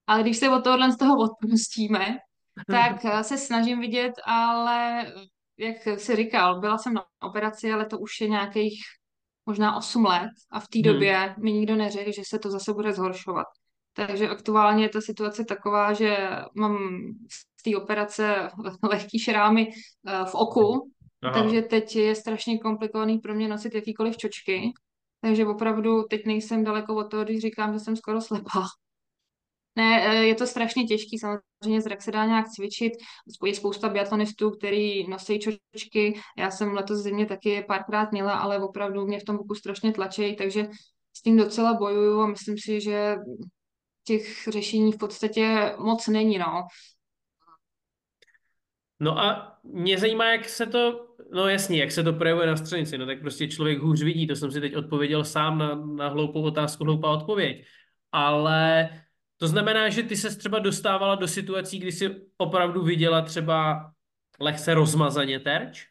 Ale 0.07 0.21
když 0.21 0.37
se 0.37 0.49
od 0.49 0.63
tohohle 0.63 0.91
z 0.91 0.97
toho 0.97 1.17
odpustíme, 1.17 2.17
tak 2.67 3.05
eh, 3.05 3.23
se 3.23 3.37
snažím 3.37 3.79
vidět, 3.79 4.13
ale 4.25 5.05
jak 5.57 5.99
jsi 5.99 6.15
říkal, 6.15 6.59
byla 6.59 6.77
jsem 6.77 6.93
na 6.93 7.05
operaci, 7.21 7.71
ale 7.71 7.85
to 7.85 7.99
už 7.99 8.21
je 8.21 8.29
nějakých 8.29 8.81
možná 9.45 9.77
8 9.77 10.05
let 10.05 10.31
a 10.51 10.59
v 10.59 10.67
té 10.67 10.79
Hmm. 10.79 10.93
době 10.93 11.35
mi 11.37 11.51
nikdo 11.53 11.75
neřekl, 11.75 12.11
že 12.11 12.21
se 12.27 12.39
to 12.39 12.51
zase 12.51 12.73
bude 12.73 12.93
zhoršovat. 12.93 13.47
Takže 13.93 14.29
aktuálně 14.29 14.83
je 14.85 14.89
ta 14.89 15.01
situace 15.01 15.45
taková, 15.45 15.93
že 15.93 16.29
mám 16.55 16.77
té 17.69 17.77
operace 17.77 18.49
lehký 18.83 19.19
šrámy 19.19 19.69
eh, 20.07 20.25
v 20.25 20.35
oku, 20.35 20.91
Aha. 21.23 21.33
takže 21.33 21.61
teď 21.61 21.95
je 21.95 22.15
strašně 22.15 22.59
komplikovaný 22.59 23.17
pro 23.17 23.35
mě 23.35 23.47
nosit 23.47 23.75
jakýkoliv 23.75 24.17
čočky. 24.17 24.71
Takže 25.21 25.45
opravdu 25.45 26.03
teď 26.03 26.25
nejsem 26.25 26.63
daleko 26.63 26.95
od 26.95 27.03
toho, 27.03 27.23
když 27.23 27.41
říkám, 27.41 27.73
že 27.73 27.79
jsem 27.79 27.95
skoro 27.95 28.21
slepá. 28.21 28.65
Ne, 29.75 30.07
eh, 30.07 30.25
je 30.25 30.35
to 30.35 30.47
strašně 30.47 30.83
těžký, 30.83 31.19
samozřejmě 31.19 31.81
zrak 31.81 32.01
se 32.01 32.11
dá 32.11 32.25
nějak 32.25 32.49
cvičit, 32.49 32.93
je 33.45 33.55
spousta 33.55 33.89
biatlonistů, 33.89 34.51
který 34.51 35.09
nosí 35.09 35.39
čočky, 35.39 36.19
já 36.37 36.51
jsem 36.51 36.73
letos 36.73 36.99
zimě 36.99 37.25
taky 37.25 37.65
párkrát 37.67 38.11
měla, 38.11 38.33
ale 38.33 38.59
opravdu 38.59 39.05
mě 39.05 39.19
v 39.19 39.23
tom 39.23 39.37
boku 39.37 39.55
strašně 39.55 39.91
tlačí, 39.91 40.35
takže 40.35 40.67
s 41.17 41.21
tím 41.21 41.37
docela 41.37 41.73
bojuju 41.73 42.21
a 42.21 42.27
myslím 42.27 42.57
si, 42.57 42.81
že 42.81 43.15
těch 44.03 44.47
řešení 44.47 44.91
v 44.91 44.97
podstatě 44.97 45.75
moc 45.79 46.07
není, 46.07 46.37
no. 46.37 46.67
No 48.99 49.19
a 49.19 49.57
mě 49.63 49.97
zajímá, 49.97 50.31
jak 50.31 50.49
se 50.49 50.65
to, 50.65 51.07
no 51.33 51.49
jasně, 51.49 51.79
jak 51.79 51.91
se 51.91 52.03
to 52.03 52.13
projevuje 52.13 52.47
na 52.47 52.55
střenici, 52.55 52.97
no 52.97 53.05
tak 53.05 53.19
prostě 53.21 53.47
člověk 53.47 53.79
hůř 53.79 54.03
vidí, 54.03 54.27
to 54.27 54.35
jsem 54.35 54.51
si 54.51 54.61
teď 54.61 54.75
odpověděl 54.75 55.23
sám 55.23 55.57
na, 55.57 55.75
na 55.75 56.07
hloupou 56.09 56.41
otázku, 56.41 56.83
hloupá 56.83 57.09
odpověď. 57.11 57.65
Ale 58.11 58.89
to 59.37 59.47
znamená, 59.47 59.89
že 59.89 60.03
ty 60.03 60.17
se 60.17 60.37
třeba 60.37 60.59
dostávala 60.59 61.15
do 61.15 61.27
situací, 61.27 61.79
kdy 61.79 61.91
si 61.91 62.15
opravdu 62.37 62.83
viděla 62.83 63.21
třeba 63.21 63.91
lehce 64.39 64.73
rozmazaně 64.73 65.39
terč? 65.39 65.87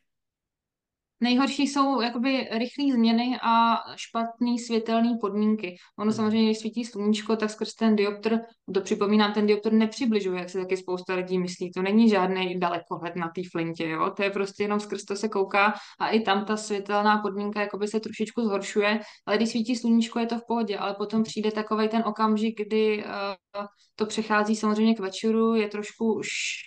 Nejhorší 1.21 1.67
jsou 1.67 2.01
jakoby 2.01 2.49
rychlé 2.51 2.93
změny 2.93 3.39
a 3.43 3.77
špatné 3.97 4.59
světelné 4.67 5.19
podmínky. 5.21 5.77
Ono 5.99 6.13
samozřejmě, 6.13 6.47
když 6.47 6.59
svítí 6.59 6.85
sluníčko, 6.85 7.37
tak 7.37 7.51
skrz 7.51 7.75
ten 7.75 7.97
dioptr, 7.97 8.39
to 8.75 8.81
připomínám, 8.81 9.33
ten 9.33 9.47
dioptr 9.47 9.73
nepřibližuje, 9.73 10.39
jak 10.39 10.51
se 10.51 10.59
taky 10.59 10.77
spousta 10.77 11.15
lidí 11.15 11.39
myslí. 11.39 11.73
To 11.73 11.83
není 11.83 12.09
žádný 12.09 12.61
dalekohled 12.61 13.17
na 13.17 13.29
té 13.35 13.43
flintě, 13.53 13.89
jo? 13.89 14.11
To 14.17 14.23
je 14.23 14.31
prostě 14.31 14.63
jenom 14.63 14.81
skrz 14.81 15.05
to 15.05 15.17
se 15.17 15.29
kouká 15.29 15.75
a 16.01 16.09
i 16.09 16.21
tam 16.21 16.45
ta 16.45 16.57
světelná 16.57 17.19
podmínka 17.19 17.61
jakoby 17.61 17.89
se 17.89 18.01
trošičku 18.01 18.43
zhoršuje, 18.43 19.01
ale 19.27 19.37
když 19.37 19.51
svítí 19.51 19.77
sluníčko, 19.77 20.19
je 20.19 20.27
to 20.27 20.39
v 20.39 20.47
pohodě, 20.49 20.79
ale 20.79 20.95
potom 20.95 21.23
přijde 21.23 21.51
takový 21.51 21.89
ten 21.89 22.03
okamžik, 22.07 22.61
kdy 22.67 23.05
uh, 23.05 23.67
to 23.97 24.07
přechází 24.07 24.57
samozřejmě 24.57 24.95
k 24.95 25.01
večeru, 25.01 25.55
je 25.55 25.69
trošku 25.69 26.21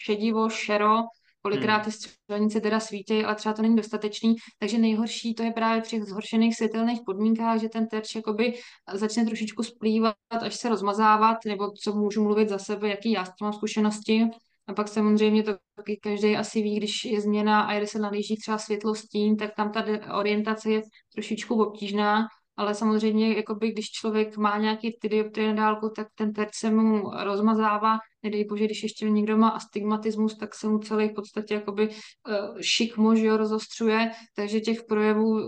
šedivo, 0.05 0.49
šero, 0.49 0.95
Kolikrát 1.41 1.79
ty 1.79 1.91
střelnice 1.91 2.61
teda 2.61 2.79
svítí, 2.79 3.23
ale 3.23 3.35
třeba 3.35 3.53
to 3.53 3.61
není 3.61 3.75
dostatečný, 3.75 4.35
takže 4.59 4.77
nejhorší 4.77 5.33
to 5.35 5.43
je 5.43 5.51
právě 5.51 5.81
při 5.81 6.01
zhoršených 6.01 6.55
světelných 6.55 6.99
podmínkách, 7.05 7.61
že 7.61 7.69
ten 7.69 7.87
terč 7.87 8.15
jakoby 8.15 8.53
začne 8.93 9.25
trošičku 9.25 9.63
splývat, 9.63 10.15
až 10.41 10.55
se 10.55 10.69
rozmazávat, 10.69 11.37
nebo 11.45 11.71
co 11.83 11.93
můžu 11.93 12.23
mluvit 12.23 12.49
za 12.49 12.57
sebe, 12.57 12.89
jaký 12.89 13.11
já 13.11 13.25
s 13.25 13.27
tím 13.27 13.45
mám 13.45 13.53
zkušenosti. 13.53 14.27
A 14.67 14.73
pak 14.73 14.87
samozřejmě 14.87 15.43
to 15.43 15.55
taky 15.75 15.99
každý 16.03 16.37
asi 16.37 16.61
ví, 16.61 16.77
když 16.77 17.05
je 17.05 17.21
změna 17.21 17.61
a 17.61 17.73
jede 17.73 17.87
se 17.87 17.99
nalíží 17.99 18.35
třeba 18.37 18.57
světlo 18.57 18.95
stín, 18.95 19.37
tak 19.37 19.55
tam 19.55 19.71
ta 19.71 19.85
orientace 20.17 20.71
je 20.71 20.81
trošičku 21.13 21.63
obtížná, 21.63 22.27
ale 22.57 22.75
samozřejmě, 22.75 23.33
jakoby, 23.33 23.71
když 23.71 23.91
člověk 23.91 24.37
má 24.37 24.57
nějaký 24.57 24.97
ty 25.01 25.09
dioptrie 25.09 25.47
na 25.47 25.53
dálku, 25.53 25.89
tak 25.95 26.07
ten 26.15 26.33
terč 26.33 26.55
se 26.55 26.71
mu 26.71 27.11
rozmazává. 27.23 27.97
Nedej 28.23 28.45
bože, 28.45 28.65
když 28.65 28.83
ještě 28.83 29.09
někdo 29.09 29.37
má 29.37 29.49
astigmatismus, 29.49 30.37
tak 30.37 30.55
se 30.55 30.67
mu 30.67 30.79
celý 30.79 31.09
v 31.09 31.13
podstatě 31.13 31.53
jakoby 31.53 31.87
uh, 31.89 32.59
šikmo, 32.61 33.15
že 33.15 33.25
jo, 33.25 33.37
rozostřuje, 33.37 34.11
takže 34.35 34.59
těch 34.59 34.83
projevů 34.83 35.39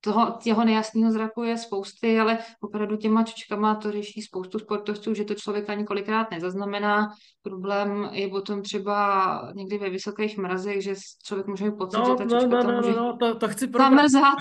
toho, 0.00 0.38
těho 0.42 0.64
nejasného 0.64 1.12
zraku 1.12 1.42
je 1.42 1.58
spousty, 1.58 2.20
ale 2.20 2.38
opravdu 2.60 2.96
těma 2.96 3.22
čočkama 3.24 3.74
to 3.74 3.92
řeší 3.92 4.22
spoustu 4.22 4.58
sportovců, 4.58 5.14
že 5.14 5.24
to 5.24 5.34
člověk 5.34 5.70
ani 5.70 5.84
kolikrát 5.84 6.30
nezaznamená. 6.30 7.08
Problém 7.42 8.08
je 8.12 8.28
potom 8.28 8.62
třeba 8.62 9.52
někdy 9.54 9.78
ve 9.78 9.90
vysokých 9.90 10.38
mrazech, 10.38 10.82
že 10.82 10.94
člověk 11.24 11.46
může 11.46 11.64
mít 11.64 11.76
pocit, 11.78 11.98
no, 11.98 12.04
že 12.04 12.14
ta 12.14 12.24
no, 12.24 12.30
čočka 12.30 12.56
no, 12.56 12.62
to 12.62 12.72
no, 12.72 12.76
může 12.76 12.92
no, 12.92 13.16
to, 13.20 13.34
to 13.34 13.48
chci 13.48 13.68
zamrzat. 13.78 14.34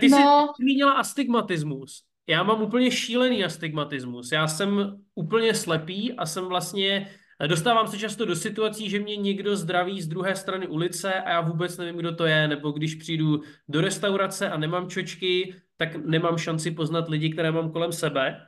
Ty 0.00 0.10
jsi 0.10 0.20
No. 0.20 0.52
zmínila 0.60 0.92
astigmatismus. 0.92 2.04
Já 2.26 2.42
mám 2.42 2.62
úplně 2.62 2.90
šílený 2.90 3.44
astigmatismus. 3.44 4.32
Já 4.32 4.48
jsem 4.48 4.96
úplně 5.14 5.54
slepý 5.54 6.12
a 6.12 6.26
jsem 6.26 6.44
vlastně, 6.44 7.10
dostávám 7.46 7.88
se 7.88 7.98
často 7.98 8.24
do 8.24 8.36
situací, 8.36 8.90
že 8.90 9.00
mě 9.00 9.16
někdo 9.16 9.56
zdraví 9.56 10.02
z 10.02 10.08
druhé 10.08 10.36
strany 10.36 10.66
ulice 10.66 11.14
a 11.14 11.30
já 11.30 11.40
vůbec 11.40 11.78
nevím, 11.78 11.96
kdo 11.96 12.14
to 12.14 12.26
je, 12.26 12.48
nebo 12.48 12.70
když 12.70 12.94
přijdu 12.94 13.40
do 13.68 13.80
restaurace 13.80 14.50
a 14.50 14.56
nemám 14.56 14.90
čočky, 14.90 15.54
tak 15.76 15.96
nemám 15.96 16.38
šanci 16.38 16.70
poznat 16.70 17.08
lidi, 17.08 17.30
které 17.30 17.52
mám 17.52 17.72
kolem 17.72 17.92
sebe. 17.92 18.46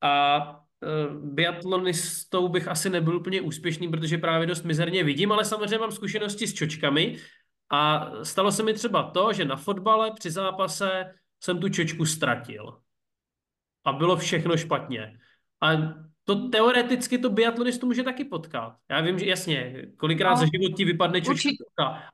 A 0.00 0.40
uh, 0.50 1.32
biatlonistou 1.34 2.48
bych 2.48 2.68
asi 2.68 2.90
nebyl 2.90 3.16
úplně 3.16 3.40
úspěšný, 3.40 3.88
protože 3.88 4.18
právě 4.18 4.46
dost 4.46 4.64
mizerně 4.64 5.04
vidím, 5.04 5.32
ale 5.32 5.44
samozřejmě 5.44 5.78
mám 5.78 5.92
zkušenosti 5.92 6.46
s 6.46 6.54
čočkami 6.54 7.16
a 7.70 8.10
stalo 8.22 8.52
se 8.52 8.62
mi 8.62 8.74
třeba 8.74 9.02
to, 9.10 9.32
že 9.32 9.44
na 9.44 9.56
fotbale 9.56 10.10
při 10.10 10.30
zápase 10.30 11.14
jsem 11.40 11.60
tu 11.60 11.68
čočku 11.68 12.06
ztratil. 12.06 12.85
A 13.86 13.92
bylo 13.92 14.16
všechno 14.16 14.56
špatně. 14.56 15.18
A 15.60 15.72
to 16.24 16.48
teoreticky 16.48 17.18
to 17.18 17.30
biatlonistu 17.30 17.86
může 17.86 18.02
taky 18.02 18.24
potkat. 18.24 18.76
Já 18.90 19.00
vím, 19.00 19.18
že 19.18 19.26
jasně, 19.26 19.86
kolikrát 19.96 20.30
no, 20.30 20.36
za 20.36 20.44
život 20.44 20.76
ti 20.76 20.84
vypadne 20.84 21.20
čočka, 21.20 21.50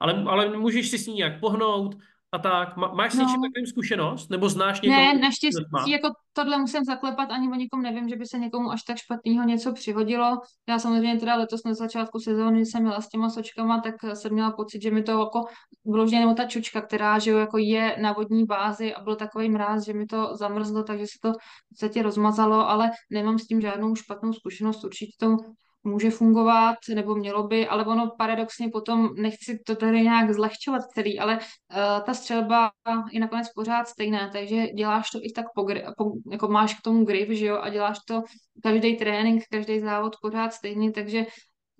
ale, 0.01 0.25
ale 0.27 0.57
můžeš 0.57 0.91
si 0.91 0.99
s 0.99 1.07
ní 1.07 1.15
nějak 1.15 1.41
pohnout, 1.41 1.97
a 2.33 2.39
tak. 2.39 2.77
Máš 2.77 3.13
s 3.13 3.15
no. 3.15 3.25
něčím 3.25 3.43
takovým 3.43 3.67
zkušenost? 3.67 4.31
Nebo 4.31 4.49
znáš 4.49 4.81
někoho? 4.81 5.01
Ne, 5.01 5.15
naštěstí 5.19 5.91
jako 5.91 6.09
tohle 6.33 6.59
musím 6.59 6.85
zaklepat, 6.85 7.31
ani 7.31 7.49
o 7.49 7.55
nikom 7.55 7.83
nevím, 7.83 8.09
že 8.09 8.17
by 8.17 8.27
se 8.27 8.39
někomu 8.39 8.71
až 8.71 8.83
tak 8.83 8.97
špatného 8.97 9.45
něco 9.45 9.73
přihodilo. 9.73 10.39
Já 10.69 10.79
samozřejmě 10.79 11.21
teda 11.21 11.37
letos 11.37 11.61
na 11.65 11.75
začátku 11.75 12.19
sezóny 12.19 12.67
jsem 12.67 12.83
měla 12.83 13.01
s 13.01 13.09
těma 13.09 13.31
sočkama, 13.31 13.81
tak 13.81 13.95
jsem 14.15 14.33
měla 14.33 14.53
pocit, 14.53 14.83
že 14.83 14.91
mi 14.91 15.03
to 15.03 15.13
jako 15.13 15.45
vložně 15.87 16.21
nebo 16.21 16.35
ta 16.35 16.45
čučka, 16.45 16.81
která 16.81 17.19
že 17.19 17.31
jo, 17.31 17.39
jako 17.39 17.59
je 17.59 17.97
na 18.03 18.13
vodní 18.13 18.45
bázi 18.45 18.95
a 18.95 19.03
byl 19.03 19.17
takový 19.17 19.51
mráz, 19.51 19.85
že 19.85 19.93
mi 19.93 20.07
to 20.07 20.37
zamrzlo, 20.37 20.83
takže 20.83 21.05
se 21.05 21.19
to 21.23 21.33
v 21.33 21.69
podstatě 21.69 22.03
rozmazalo, 22.03 22.69
ale 22.69 22.91
nemám 23.11 23.39
s 23.39 23.47
tím 23.47 23.61
žádnou 23.61 23.95
špatnou 23.95 24.33
zkušenost. 24.33 24.85
Určitě 24.85 25.13
to 25.21 25.37
může 25.85 26.11
fungovat, 26.11 26.77
nebo 26.95 27.15
mělo 27.15 27.47
by, 27.47 27.69
ale 27.69 27.85
ono 27.85 28.11
paradoxně 28.19 28.69
potom, 28.69 29.15
nechci 29.15 29.59
to 29.67 29.77
tady 29.77 30.03
nějak 30.03 30.35
zlehčovat 30.35 30.83
celý, 30.95 31.19
ale 31.19 31.39
uh, 31.39 32.05
ta 32.07 32.15
střelba 32.15 32.71
je 33.13 33.21
nakonec 33.21 33.49
pořád 33.55 33.89
stejná, 33.89 34.29
takže 34.29 34.67
děláš 34.67 35.11
to 35.11 35.19
i 35.23 35.33
tak 35.33 35.47
po, 35.55 35.67
po 35.97 36.13
jako 36.31 36.49
máš 36.49 36.75
k 36.75 36.83
tomu 36.83 37.05
grip, 37.05 37.31
že 37.31 37.47
jo, 37.47 37.59
a 37.59 37.69
děláš 37.69 37.99
to 38.09 38.23
každý 38.63 38.97
trénink, 38.97 39.43
každý 39.51 39.81
závod 39.81 40.17
pořád 40.23 40.53
stejně, 40.53 40.93
takže 40.93 41.27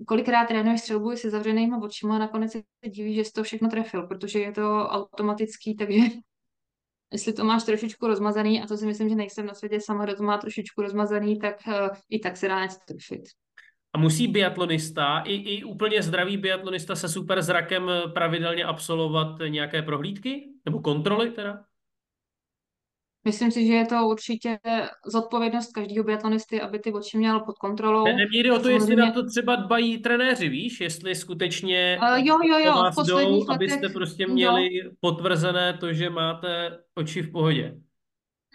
kolikrát 0.07 0.47
trénuješ 0.47 0.81
střelbu 0.81 1.17
se 1.17 1.31
zavřenýma 1.31 1.83
očima 1.83 2.17
a 2.17 2.19
nakonec 2.19 2.53
se 2.53 2.63
diví, 2.87 3.15
že 3.15 3.25
jsi 3.25 3.33
to 3.33 3.43
všechno 3.43 3.69
trefil, 3.69 4.07
protože 4.07 4.39
je 4.39 4.53
to 4.53 4.89
automatický, 4.89 5.77
takže 5.77 5.97
jestli 7.13 7.33
to 7.33 7.45
máš 7.45 7.65
trošičku 7.65 8.07
rozmazaný, 8.07 8.63
a 8.63 8.67
to 8.67 8.77
si 8.77 8.87
myslím, 8.87 9.09
že 9.09 9.15
nejsem 9.15 9.47
na 9.47 9.55
světě 9.55 9.81
sama, 9.81 10.05
kdo 10.05 10.17
to 10.17 10.23
má 10.23 10.39
trošičku 10.39 10.83
rozmazaný, 10.83 11.39
tak 11.39 11.57
uh, 11.67 11.75
i 12.11 12.19
tak 12.19 12.37
se 12.37 12.49
dá 12.49 12.63
něco 12.63 12.79
trefit. 12.87 13.23
A 13.95 13.99
musí 13.99 14.29
biatlonista, 14.29 15.19
i, 15.19 15.35
i 15.35 15.65
úplně 15.65 16.03
zdravý 16.03 16.37
biatlonista 16.37 16.97
se 16.97 17.09
super 17.09 17.43
zrakem 17.43 17.91
pravidelně 18.15 18.65
absolvovat 18.65 19.39
nějaké 19.49 19.83
prohlídky? 19.83 20.49
Nebo 20.65 20.81
kontroly 20.81 21.31
teda? 21.31 21.65
Myslím 23.25 23.51
si, 23.51 23.67
že 23.67 23.73
je 23.73 23.87
to 23.87 24.07
určitě 24.09 24.59
zodpovědnost 25.07 25.73
každého 25.73 26.05
biatlonisty, 26.05 26.61
aby 26.61 26.79
ty 26.79 26.93
oči 26.93 27.19
měl 27.19 27.41
pod 27.41 27.59
kontrolou. 27.59 28.05
Ne, 28.05 28.17
nejde 28.33 28.53
o 28.53 28.59
to, 28.59 28.69
jestli 28.69 28.97
na 28.97 29.13
to 29.13 29.27
třeba 29.27 29.57
dbají 29.57 29.99
trenéři, 29.99 30.49
víš? 30.49 30.81
Jestli 30.81 31.15
skutečně 31.15 31.99
uh, 32.03 32.27
jo, 32.27 32.39
jo, 32.45 32.59
jo, 32.59 32.73
vás 32.73 32.97
v 32.97 33.07
jdou, 33.07 33.17
letech, 33.17 33.51
abyste 33.55 33.89
prostě 33.89 34.27
měli 34.27 34.77
jo. 34.77 34.91
potvrzené 35.01 35.79
to, 35.79 35.93
že 35.93 36.11
máte 36.11 36.79
oči 36.95 37.23
v 37.23 37.33
pohodě. 37.33 37.75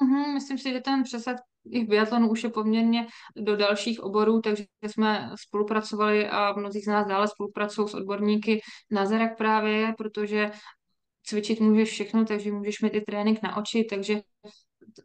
Uh-huh, 0.02 0.34
myslím 0.34 0.58
si, 0.58 0.74
že 0.74 0.80
ten 0.80 1.04
přesah 1.04 1.36
i 1.72 1.86
v 1.86 1.88
biatlonu 1.88 2.30
už 2.30 2.44
je 2.44 2.50
poměrně 2.50 3.08
do 3.36 3.56
dalších 3.56 4.04
oborů, 4.04 4.42
takže 4.42 4.64
jsme 4.84 5.32
spolupracovali 5.40 6.28
a 6.28 6.54
mnozí 6.54 6.82
z 6.82 6.88
nás 6.88 7.08
dále 7.08 7.28
spolupracují 7.28 7.90
s 7.90 7.94
odborníky 7.94 8.62
na 8.92 9.06
zrak 9.06 9.38
právě, 9.38 9.94
protože 9.98 10.52
cvičit 11.24 11.60
můžeš 11.60 11.90
všechno, 11.90 12.26
takže 12.26 12.52
můžeš 12.52 12.82
mít 12.82 12.94
i 12.94 13.02
trénink 13.02 13.44
na 13.44 13.58
oči, 13.58 13.84
takže 13.90 14.22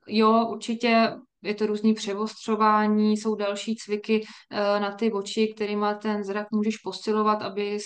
jo, 0.08 0.46
určitě 0.50 1.12
je 1.42 1.54
to 1.54 1.66
různý 1.66 1.94
převostřování, 1.94 3.16
jsou 3.16 3.34
další 3.34 3.76
cviky 3.76 4.24
eh, 4.50 4.80
na 4.80 4.94
ty 4.94 5.12
oči, 5.12 5.52
kterými 5.54 5.86
ten 6.02 6.24
zrak 6.24 6.46
můžeš 6.52 6.76
posilovat, 6.76 7.42
aby 7.42 7.78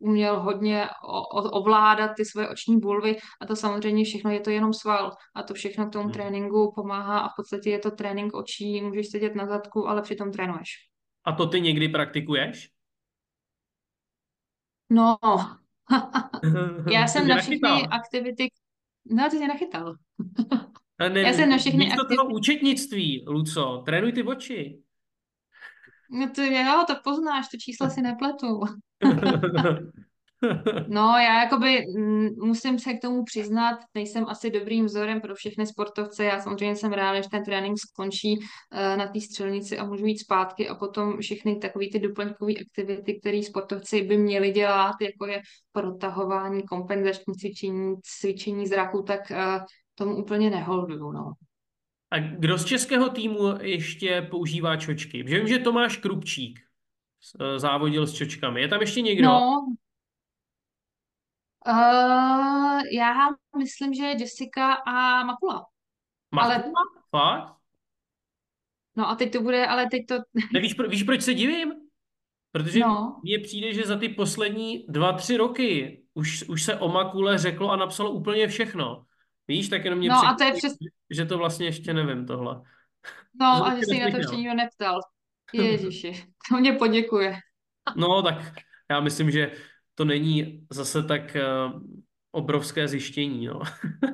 uměl 0.00 0.40
hodně 0.40 0.88
ovládat 1.52 2.10
ty 2.16 2.24
svoje 2.24 2.48
oční 2.48 2.80
bulvy 2.80 3.16
a 3.40 3.46
to 3.46 3.56
samozřejmě 3.56 4.04
všechno 4.04 4.30
je 4.30 4.40
to 4.40 4.50
jenom 4.50 4.72
sval 4.72 5.12
a 5.34 5.42
to 5.42 5.54
všechno 5.54 5.86
k 5.86 5.92
tomu 5.92 6.04
hmm. 6.04 6.12
tréninku 6.12 6.72
pomáhá 6.74 7.18
a 7.18 7.28
v 7.28 7.32
podstatě 7.36 7.70
je 7.70 7.78
to 7.78 7.90
trénink 7.90 8.34
očí, 8.34 8.80
můžeš 8.80 9.10
sedět 9.10 9.34
na 9.34 9.46
zadku, 9.46 9.88
ale 9.88 10.02
přitom 10.02 10.32
trénuješ. 10.32 10.68
A 11.24 11.32
to 11.32 11.46
ty 11.46 11.60
někdy 11.60 11.88
praktikuješ? 11.88 12.68
No, 14.90 15.16
já 16.92 17.06
jsem 17.06 17.28
na 17.28 17.36
všechny 17.36 17.68
aktivity, 17.90 18.48
no 19.10 19.30
ty 19.30 19.38
jsi 19.38 19.46
nachytal. 19.46 19.94
ne, 21.12 21.20
já 21.20 21.32
jsem 21.32 21.50
na 21.50 21.58
všechny 21.58 21.86
aktivity... 21.86 22.16
toho 22.16 22.28
účetnictví, 22.28 23.24
Luco, 23.26 23.82
trénuj 23.86 24.12
ty 24.12 24.22
oči. 24.22 24.82
No 26.10 26.30
to 26.30 26.42
jo, 26.42 26.84
to 26.86 26.94
poznáš, 27.04 27.48
to 27.48 27.56
čísla 27.56 27.90
si 27.90 28.02
nepletu. 28.02 28.60
No, 30.88 31.14
já 31.18 31.42
jakoby 31.44 31.84
mm, 31.96 32.28
musím 32.38 32.78
se 32.78 32.92
k 32.92 33.00
tomu 33.00 33.24
přiznat, 33.24 33.78
nejsem 33.94 34.24
asi 34.28 34.50
dobrým 34.50 34.84
vzorem 34.84 35.20
pro 35.20 35.34
všechny 35.34 35.66
sportovce. 35.66 36.24
Já 36.24 36.40
samozřejmě 36.40 36.76
jsem 36.76 36.92
ráda, 36.92 37.20
že 37.20 37.28
ten 37.28 37.44
trénink 37.44 37.78
skončí 37.78 38.38
uh, 38.38 38.96
na 38.96 39.06
té 39.06 39.20
střelnici 39.20 39.78
a 39.78 39.84
můžu 39.84 40.06
jít 40.06 40.18
zpátky 40.18 40.68
a 40.68 40.74
potom 40.74 41.18
všechny 41.20 41.56
takové 41.56 41.86
ty 41.92 41.98
doplňkové 41.98 42.52
aktivity, 42.52 43.20
které 43.20 43.42
sportovci 43.42 44.02
by 44.02 44.18
měli 44.18 44.50
dělat, 44.50 44.94
jako 45.00 45.26
je 45.26 45.40
protahování, 45.72 46.62
kompenzační 46.62 47.34
cvičení, 47.34 47.96
cvičení 48.02 48.66
zraku, 48.66 49.02
tak 49.02 49.20
uh, 49.30 49.64
tomu 49.94 50.16
úplně 50.16 50.50
neholduju, 50.50 51.12
no. 51.12 51.32
A 52.10 52.18
kdo 52.18 52.58
z 52.58 52.64
českého 52.64 53.08
týmu 53.08 53.58
ještě 53.60 54.26
používá 54.30 54.76
čočky? 54.76 55.22
Vím, 55.22 55.48
že 55.48 55.58
Tomáš 55.58 55.96
Krupčík 55.96 56.60
eh, 57.40 57.58
závodil 57.58 58.06
s 58.06 58.14
čočkami. 58.14 58.60
Je 58.60 58.68
tam 58.68 58.80
ještě 58.80 59.00
někdo? 59.00 59.28
No, 59.28 59.66
uh, 61.66 62.80
já 62.92 63.14
myslím, 63.58 63.94
že 63.94 64.04
Jessica 64.04 64.72
a 64.72 65.24
Makula. 65.24 65.66
Makula? 66.34 66.54
Ale... 66.54 66.72
Fakt? 67.10 67.56
No 68.96 69.08
a 69.08 69.14
teď 69.14 69.32
to 69.32 69.42
bude, 69.42 69.66
ale 69.66 69.86
teď 69.90 70.06
to... 70.06 70.14
Nevíš, 70.52 70.74
pro, 70.74 70.88
víš, 70.88 71.02
proč 71.02 71.22
se 71.22 71.34
divím? 71.34 71.72
Protože 72.52 72.80
no. 72.80 73.20
mně 73.22 73.38
přijde, 73.38 73.74
že 73.74 73.86
za 73.86 73.98
ty 73.98 74.08
poslední 74.08 74.84
dva, 74.88 75.12
tři 75.12 75.36
roky 75.36 76.02
už, 76.14 76.48
už 76.48 76.62
se 76.62 76.76
o 76.76 76.88
Makule 76.88 77.38
řeklo 77.38 77.70
a 77.70 77.76
napsalo 77.76 78.10
úplně 78.10 78.48
všechno. 78.48 79.04
Víš, 79.50 79.68
tak 79.68 79.84
jenom 79.84 79.98
mě 79.98 80.08
no, 80.08 80.26
a 80.26 80.34
to 80.34 80.44
je 80.44 80.52
přes... 80.52 80.72
že 81.10 81.24
to 81.26 81.38
vlastně 81.38 81.66
ještě 81.66 81.94
nevím 81.94 82.26
tohle. 82.26 82.62
No 83.40 83.66
a 83.66 83.76
že 83.76 83.82
si 83.84 84.00
na 84.00 84.10
to 84.10 84.16
ještě 84.16 84.36
nikdo 84.36 84.54
neptal. 84.54 85.00
Ježiši, 85.52 86.24
to 86.50 86.56
mě 86.56 86.72
poděkuje. 86.72 87.36
no 87.96 88.22
tak 88.22 88.36
já 88.90 89.00
myslím, 89.00 89.30
že 89.30 89.52
to 89.94 90.04
není 90.04 90.66
zase 90.70 91.02
tak 91.02 91.36
uh, 91.36 91.82
obrovské 92.32 92.88
zjištění. 92.88 93.46
No. 93.46 93.60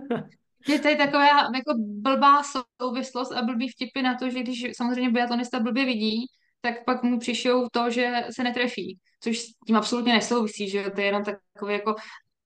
je 0.69 0.79
tady 0.79 0.97
taková 0.97 1.27
jako 1.27 1.75
blbá 1.79 2.43
souvislost 2.83 3.33
a 3.33 3.43
blbý 3.43 3.69
vtipy 3.69 4.03
na 4.03 4.15
to, 4.15 4.31
že 4.31 4.43
když 4.43 4.67
samozřejmě 4.77 5.11
biatlonista 5.11 5.61
blbě 5.61 5.85
vidí, 5.85 6.27
tak 6.61 6.85
pak 6.85 7.03
mu 7.03 7.19
přišou 7.19 7.67
to, 7.73 7.91
že 7.91 8.13
se 8.31 8.43
netrefí, 8.43 8.99
což 9.21 9.39
s 9.39 9.47
tím 9.67 9.77
absolutně 9.77 10.13
nesouvisí, 10.13 10.71
že 10.71 10.91
to 10.91 11.01
je 11.01 11.07
jenom 11.07 11.25
takový 11.25 11.73
jako 11.73 11.95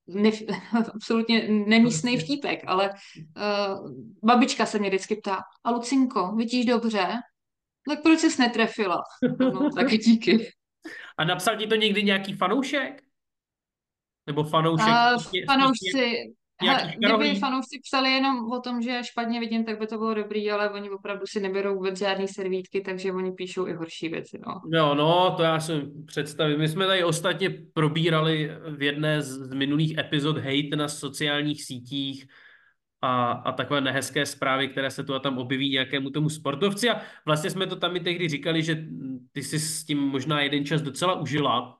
ne, 0.07 0.31
absolutně 0.93 1.47
nemístný 1.49 2.17
vtípek, 2.17 2.63
ale 2.67 2.89
uh, 2.89 3.91
babička 4.23 4.65
se 4.65 4.79
mě 4.79 4.89
vždycky 4.89 5.15
ptá, 5.15 5.37
a 5.63 5.71
Lucinko, 5.71 6.35
vidíš 6.35 6.65
dobře? 6.65 7.07
Tak 7.89 8.01
proč 8.03 8.19
jsi 8.19 8.41
netrefila? 8.41 9.03
No, 9.39 9.69
tak 9.75 9.87
díky. 9.89 10.51
A 11.17 11.23
napsal 11.23 11.57
ti 11.57 11.67
to 11.67 11.75
někdy 11.75 12.03
nějaký 12.03 12.33
fanoušek? 12.33 13.01
Nebo 14.27 14.43
fanoušek? 14.43 14.87
Uh, 14.87 15.45
fanoušci, 15.45 16.33
Hele, 16.61 16.93
kdyby 16.97 17.39
fanoušci 17.39 17.79
psali 17.83 18.11
jenom 18.11 18.51
o 18.51 18.59
tom, 18.59 18.81
že 18.81 19.01
špatně 19.03 19.39
vidím, 19.39 19.65
tak 19.65 19.79
by 19.79 19.87
to 19.87 19.97
bylo 19.97 20.13
dobrý, 20.13 20.51
ale 20.51 20.69
oni 20.69 20.89
opravdu 20.89 21.25
si 21.27 21.39
neberou 21.39 21.75
vůbec 21.75 21.99
žádný 21.99 22.27
servítky, 22.27 22.81
takže 22.81 23.11
oni 23.11 23.31
píšou 23.31 23.67
i 23.67 23.73
horší 23.73 24.09
věci. 24.09 24.39
No. 24.47 24.61
Jo, 24.79 24.95
no, 24.95 25.33
to 25.37 25.43
já 25.43 25.59
si 25.59 25.73
představím. 26.05 26.59
My 26.59 26.67
jsme 26.67 26.87
tady 26.87 27.03
ostatně 27.03 27.49
probírali 27.73 28.51
v 28.77 28.81
jedné 28.81 29.21
z 29.21 29.53
minulých 29.53 29.97
epizod 29.97 30.37
hate 30.37 30.75
na 30.75 30.87
sociálních 30.87 31.63
sítích 31.63 32.27
a, 33.01 33.31
a 33.31 33.51
takové 33.51 33.81
nehezké 33.81 34.25
zprávy, 34.25 34.67
které 34.67 34.91
se 34.91 35.03
tu 35.03 35.13
a 35.13 35.19
tam 35.19 35.37
objeví 35.37 35.69
nějakému 35.69 36.09
tomu 36.09 36.29
sportovci 36.29 36.89
a 36.89 37.01
vlastně 37.25 37.49
jsme 37.49 37.67
to 37.67 37.75
tam 37.75 37.95
i 37.95 37.99
tehdy 37.99 38.29
říkali, 38.29 38.63
že 38.63 38.85
ty 39.31 39.43
jsi 39.43 39.59
s 39.59 39.85
tím 39.85 39.99
možná 39.99 40.41
jeden 40.41 40.65
čas 40.65 40.81
docela 40.81 41.19
užila. 41.19 41.77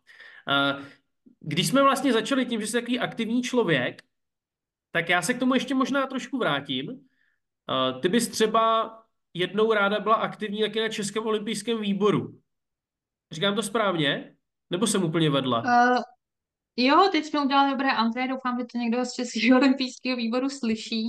Když 1.39 1.67
jsme 1.67 1.81
vlastně 1.81 2.13
začali 2.13 2.45
tím, 2.45 2.61
že 2.61 2.67
jsi 2.67 2.73
takový 2.73 2.99
aktivní 2.99 3.41
člověk, 3.41 4.01
tak 4.91 5.09
já 5.09 5.21
se 5.21 5.33
k 5.33 5.39
tomu 5.39 5.53
ještě 5.53 5.75
možná 5.75 6.07
trošku 6.07 6.37
vrátím. 6.37 6.99
Ty 8.01 8.09
bys 8.09 8.27
třeba 8.27 8.91
jednou 9.33 9.73
ráda 9.73 9.99
byla 9.99 10.15
aktivní 10.15 10.61
taky 10.61 10.81
na 10.81 10.89
Českém 10.89 11.25
olympijském 11.27 11.81
výboru. 11.81 12.39
Říkám 13.31 13.55
to 13.55 13.63
správně? 13.63 14.35
Nebo 14.69 14.87
jsem 14.87 15.03
úplně 15.03 15.29
vedla? 15.29 15.59
Uh, 15.61 16.01
jo, 16.77 17.09
teď 17.11 17.25
jsme 17.25 17.45
udělali 17.45 17.71
dobré 17.71 17.91
antré, 17.91 18.27
doufám, 18.27 18.59
že 18.59 18.65
to 18.71 18.77
někdo 18.77 19.05
z 19.05 19.13
Českého 19.13 19.59
olympijského 19.59 20.17
výboru 20.17 20.49
slyší. 20.49 21.07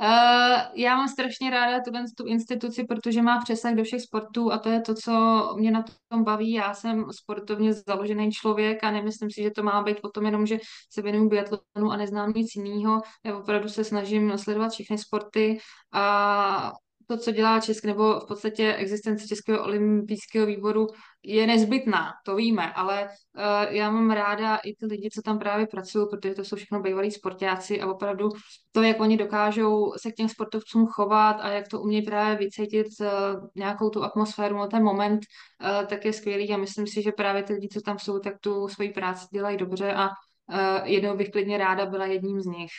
Uh, 0.00 0.60
já 0.74 0.96
mám 0.96 1.08
strašně 1.08 1.50
ráda 1.50 1.80
tu, 1.80 1.90
tu 2.16 2.26
instituci, 2.26 2.84
protože 2.84 3.22
má 3.22 3.40
přesah 3.40 3.74
do 3.74 3.84
všech 3.84 4.02
sportů 4.02 4.52
a 4.52 4.58
to 4.58 4.68
je 4.68 4.80
to, 4.80 4.94
co 4.94 5.12
mě 5.58 5.70
na 5.70 5.84
tom 6.08 6.24
baví. 6.24 6.52
Já 6.52 6.74
jsem 6.74 7.04
sportovně 7.12 7.72
založený 7.72 8.32
člověk 8.32 8.84
a 8.84 8.90
nemyslím 8.90 9.30
si, 9.30 9.42
že 9.42 9.50
to 9.50 9.62
má 9.62 9.82
být 9.82 9.96
o 10.02 10.08
tom 10.08 10.24
jenom, 10.24 10.46
že 10.46 10.58
se 10.92 11.02
věnuju 11.02 11.28
biatlonu 11.28 11.90
a 11.90 11.96
neznám 11.96 12.32
nic 12.32 12.56
jiného. 12.56 13.00
Já 13.24 13.36
opravdu 13.36 13.68
se 13.68 13.84
snažím 13.84 14.38
sledovat 14.38 14.72
všechny 14.72 14.98
sporty 14.98 15.58
a 15.92 16.72
to, 17.06 17.16
co 17.16 17.32
dělá 17.32 17.60
Česk, 17.60 17.84
nebo 17.84 18.20
v 18.20 18.26
podstatě 18.28 18.74
existence 18.74 19.28
Českého 19.28 19.64
olympijského 19.64 20.46
výboru 20.46 20.86
je 21.22 21.46
nezbytná, 21.46 22.12
to 22.24 22.36
víme, 22.36 22.72
ale 22.72 23.02
uh, 23.02 23.74
já 23.74 23.90
mám 23.90 24.10
ráda 24.10 24.56
i 24.56 24.74
ty 24.74 24.86
lidi, 24.86 25.10
co 25.10 25.22
tam 25.22 25.38
právě 25.38 25.66
pracují, 25.66 26.06
protože 26.10 26.34
to 26.34 26.44
jsou 26.44 26.56
všechno 26.56 26.80
bývalí 26.80 27.10
sportáci 27.10 27.80
a 27.80 27.90
opravdu 27.90 28.28
to, 28.72 28.82
jak 28.82 29.00
oni 29.00 29.16
dokážou 29.16 29.92
se 29.96 30.12
k 30.12 30.14
těm 30.14 30.28
sportovcům 30.28 30.86
chovat 30.86 31.36
a 31.40 31.48
jak 31.48 31.68
to 31.68 31.80
umějí 31.80 32.02
právě 32.02 32.36
vycítit 32.36 32.86
uh, 33.00 33.06
nějakou 33.54 33.90
tu 33.90 34.02
atmosféru, 34.02 34.56
no 34.56 34.66
ten 34.66 34.82
moment, 34.82 35.20
uh, 35.20 35.86
tak 35.86 36.04
je 36.04 36.12
skvělý 36.12 36.50
a 36.50 36.56
myslím 36.56 36.86
si, 36.86 37.02
že 37.02 37.12
právě 37.12 37.42
ty 37.42 37.52
lidi, 37.52 37.68
co 37.68 37.80
tam 37.80 37.98
jsou, 37.98 38.18
tak 38.18 38.34
tu 38.40 38.68
svoji 38.68 38.92
práci 38.92 39.26
dělají 39.32 39.56
dobře 39.56 39.92
a 39.92 40.08
uh, 40.08 40.56
jednou 40.84 41.16
bych 41.16 41.30
klidně 41.30 41.58
ráda 41.58 41.86
byla 41.86 42.06
jedním 42.06 42.40
z 42.40 42.46
nich. 42.46 42.70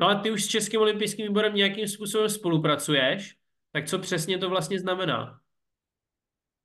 No 0.00 0.08
a 0.08 0.14
ty 0.14 0.30
už 0.30 0.44
s 0.44 0.48
Českým 0.48 0.80
olympijským 0.80 1.26
výborem 1.26 1.54
nějakým 1.54 1.88
způsobem 1.88 2.28
spolupracuješ? 2.28 3.39
Tak 3.72 3.86
co 3.88 3.98
přesně 3.98 4.38
to 4.38 4.50
vlastně 4.50 4.80
znamená? 4.80 5.38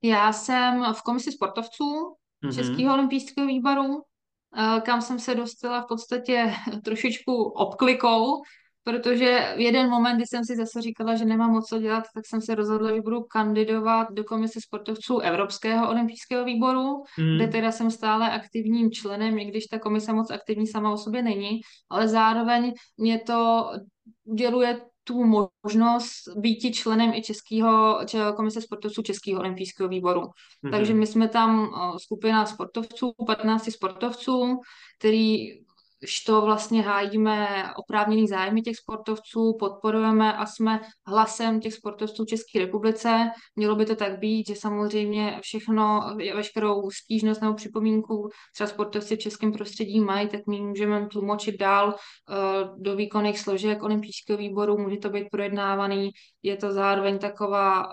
Já 0.02 0.32
jsem 0.32 0.84
v 0.94 1.02
komisi 1.02 1.32
sportovců 1.32 1.84
mm-hmm. 2.44 2.54
Českého 2.54 2.94
olympijského 2.94 3.46
výboru, 3.46 4.02
eh, 4.56 4.80
kam 4.80 5.02
jsem 5.02 5.18
se 5.18 5.34
dostala 5.34 5.82
v 5.82 5.86
podstatě 5.86 6.52
trošičku 6.84 7.42
obklikou, 7.42 8.42
protože 8.84 9.54
v 9.56 9.60
jeden 9.60 9.90
moment, 9.90 10.16
kdy 10.16 10.26
jsem 10.26 10.44
si 10.44 10.56
zase 10.56 10.82
říkala, 10.82 11.14
že 11.14 11.24
nemám 11.24 11.50
moc 11.50 11.68
co 11.68 11.78
dělat, 11.78 12.04
tak 12.14 12.26
jsem 12.26 12.40
se 12.40 12.54
rozhodla, 12.54 12.94
že 12.94 13.00
budu 13.00 13.22
kandidovat 13.22 14.08
do 14.12 14.24
komise 14.24 14.60
sportovců 14.60 15.18
Evropského 15.18 15.90
olympijského 15.90 16.44
výboru, 16.44 17.02
mm. 17.18 17.36
kde 17.36 17.48
teda 17.48 17.72
jsem 17.72 17.90
stále 17.90 18.30
aktivním 18.30 18.90
členem, 18.90 19.38
i 19.38 19.44
když 19.44 19.66
ta 19.66 19.78
komise 19.78 20.12
moc 20.12 20.30
aktivní 20.30 20.66
sama 20.66 20.92
o 20.92 20.96
sobě 20.96 21.22
není, 21.22 21.60
ale 21.90 22.08
zároveň 22.08 22.72
mě 22.96 23.18
to 23.18 23.70
uděluje 24.24 24.80
tu 25.06 25.24
možnost 25.24 26.28
být 26.36 26.74
členem 26.74 27.14
i 27.14 27.22
českého, 27.22 28.00
komise 28.36 28.60
sportovců 28.60 29.02
Českého 29.02 29.40
olympijského 29.40 29.88
výboru. 29.88 30.20
Mm-hmm. 30.20 30.70
Takže 30.70 30.94
my 30.94 31.06
jsme 31.06 31.28
tam 31.28 31.70
skupina 31.98 32.46
sportovců, 32.46 33.12
15 33.26 33.72
sportovců, 33.72 34.60
který 34.98 35.48
to 36.26 36.40
vlastně 36.40 36.82
hájíme 36.82 37.64
oprávněný 37.76 38.28
zájmy 38.28 38.62
těch 38.62 38.76
sportovců, 38.76 39.56
podporujeme 39.58 40.32
a 40.32 40.46
jsme 40.46 40.80
hlasem 41.06 41.60
těch 41.60 41.74
sportovců 41.74 42.24
v 42.24 42.28
České 42.28 42.58
republice. 42.58 43.30
Mělo 43.56 43.76
by 43.76 43.86
to 43.86 43.96
tak 43.96 44.18
být, 44.18 44.46
že 44.48 44.56
samozřejmě 44.56 45.38
všechno, 45.42 46.00
veškerou 46.34 46.90
stížnost 46.90 47.40
nebo 47.40 47.54
připomínku 47.54 48.28
třeba 48.54 48.68
sportovci 48.68 49.16
v 49.16 49.18
českém 49.18 49.52
prostředí 49.52 50.00
mají, 50.00 50.28
tak 50.28 50.40
my 50.46 50.60
můžeme 50.60 51.06
tlumočit 51.06 51.60
dál 51.60 51.88
uh, 51.88 52.82
do 52.82 52.96
výkonných 52.96 53.38
složek 53.38 53.82
olympijského 53.82 54.38
výboru, 54.38 54.78
může 54.78 54.96
to 54.96 55.10
být 55.10 55.28
projednávaný, 55.30 56.10
je 56.42 56.56
to 56.56 56.72
zároveň 56.72 57.18
taková 57.18 57.84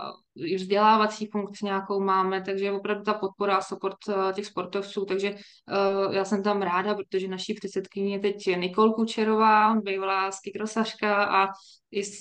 vzdělávací 0.56 1.26
funkci 1.26 1.66
nějakou 1.66 2.00
máme, 2.00 2.42
takže 2.42 2.72
opravdu 2.72 3.04
ta 3.04 3.14
podpora 3.14 3.56
a 3.56 3.62
support 3.62 3.98
eh, 4.10 4.34
těch 4.34 4.46
sportovců, 4.46 5.06
takže 5.06 5.32
uh, 5.32 6.14
já 6.14 6.26
jsem 6.26 6.44
tam 6.44 6.62
ráda, 6.62 6.96
protože 6.96 7.28
naší 7.28 7.54
předsedkyně 7.54 8.16
je 8.16 8.20
teď 8.20 8.46
Nikol 8.58 8.94
Kučerová, 8.94 9.76
bývalá 9.76 10.32
skikrosařka 10.32 11.24
a 11.24 11.48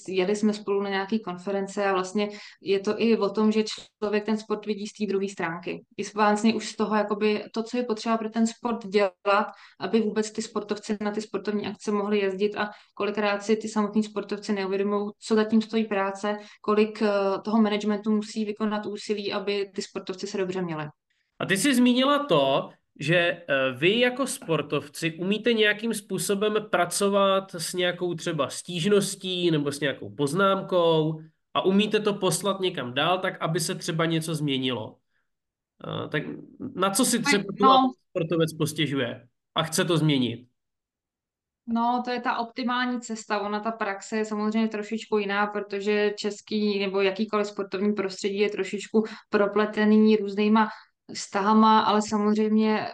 jeli 0.08 0.36
jsme 0.36 0.52
spolu 0.52 0.82
na 0.82 0.90
nějaké 0.90 1.18
konference 1.18 1.84
a 1.84 1.92
vlastně 1.92 2.28
je 2.62 2.80
to 2.80 2.94
i 3.00 3.16
o 3.16 3.30
tom, 3.30 3.52
že 3.52 3.64
člověk 3.98 4.24
ten 4.24 4.38
sport 4.38 4.66
vidí 4.66 4.86
z 4.86 4.92
té 4.92 5.06
druhé 5.06 5.28
stránky. 5.28 5.84
I 5.96 6.02
vlastně 6.14 6.54
už 6.54 6.68
z 6.68 6.76
toho, 6.76 6.96
jakoby 6.96 7.44
to, 7.52 7.62
co 7.62 7.76
je 7.76 7.82
potřeba 7.82 8.18
pro 8.18 8.30
ten 8.30 8.46
sport 8.46 8.86
dělat, 8.86 9.46
aby 9.80 10.00
vůbec 10.00 10.32
ty 10.32 10.42
sportovci 10.42 10.96
na 11.00 11.10
ty 11.10 11.20
sportovní 11.20 11.66
akce 11.66 11.92
mohli 11.92 12.18
jezdit 12.18 12.56
a 12.56 12.70
kolikrát 12.94 13.42
si 13.42 13.56
ty 13.56 13.68
samotní 13.68 14.02
sportovci 14.02 14.52
neuvědomují, 14.52 15.10
co 15.18 15.34
zatím 15.34 15.62
stojí 15.62 15.84
práce, 15.84 16.38
kolik 16.60 17.02
eh, 17.02 17.08
toho 17.44 17.62
managementu 17.62 18.10
musí 18.10 18.44
vykonat 18.44 18.86
úsilí, 18.86 19.32
aby 19.32 19.70
ty 19.74 19.82
sportovci 19.82 20.26
se 20.26 20.38
dobře 20.38 20.62
měli. 20.62 20.84
A 21.38 21.46
ty 21.46 21.56
jsi 21.56 21.74
zmínila 21.74 22.24
to, 22.24 22.70
že 23.00 23.16
eh, 23.16 23.72
vy 23.72 24.00
jako 24.00 24.26
sportovci 24.26 25.12
umíte 25.12 25.52
nějakým 25.52 25.94
způsobem 25.94 26.54
pracovat 26.70 27.54
s 27.54 27.74
nějakou 27.74 28.14
třeba 28.14 28.48
stížností 28.48 29.50
nebo 29.50 29.72
s 29.72 29.80
nějakou 29.80 30.10
poznámkou 30.10 31.20
a 31.54 31.64
umíte 31.64 32.00
to 32.00 32.14
poslat 32.14 32.60
někam 32.60 32.94
dál, 32.94 33.18
tak 33.18 33.42
aby 33.42 33.60
se 33.60 33.74
třeba 33.74 34.06
něco 34.06 34.34
změnilo. 34.34 34.96
Eh, 35.86 36.08
tak 36.08 36.22
na 36.74 36.90
co 36.90 37.04
si 37.04 37.22
třeba 37.22 37.44
no. 37.60 37.92
sportovec 38.10 38.52
postěžuje 38.52 39.28
a 39.54 39.62
chce 39.62 39.84
to 39.84 39.98
změnit? 39.98 40.46
No, 41.66 42.02
to 42.04 42.10
je 42.10 42.20
ta 42.20 42.38
optimální 42.38 43.00
cesta. 43.00 43.40
Ona, 43.40 43.60
ta 43.60 43.72
praxe 43.72 44.16
je 44.16 44.24
samozřejmě 44.24 44.68
trošičku 44.68 45.18
jiná, 45.18 45.46
protože 45.46 46.14
český 46.18 46.78
nebo 46.78 47.00
jakýkoliv 47.00 47.46
sportovní 47.46 47.92
prostředí 47.92 48.38
je 48.38 48.50
trošičku 48.50 49.04
propletený 49.30 50.16
různýma 50.16 50.68
vztahama, 51.14 51.80
ale 51.80 52.02
samozřejmě 52.02 52.88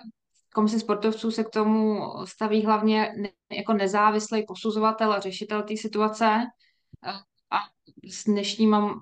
komise 0.54 0.80
sportovců 0.80 1.30
se 1.30 1.44
k 1.44 1.50
tomu 1.50 2.00
staví 2.24 2.64
hlavně 2.64 3.12
jako 3.56 3.72
nezávislý 3.72 4.44
posuzovatel 4.46 5.12
a 5.12 5.20
řešitel 5.20 5.62
té 5.62 5.76
situace. 5.76 6.44
A 7.50 7.58
s 8.10 8.24
dnešníma 8.24 8.94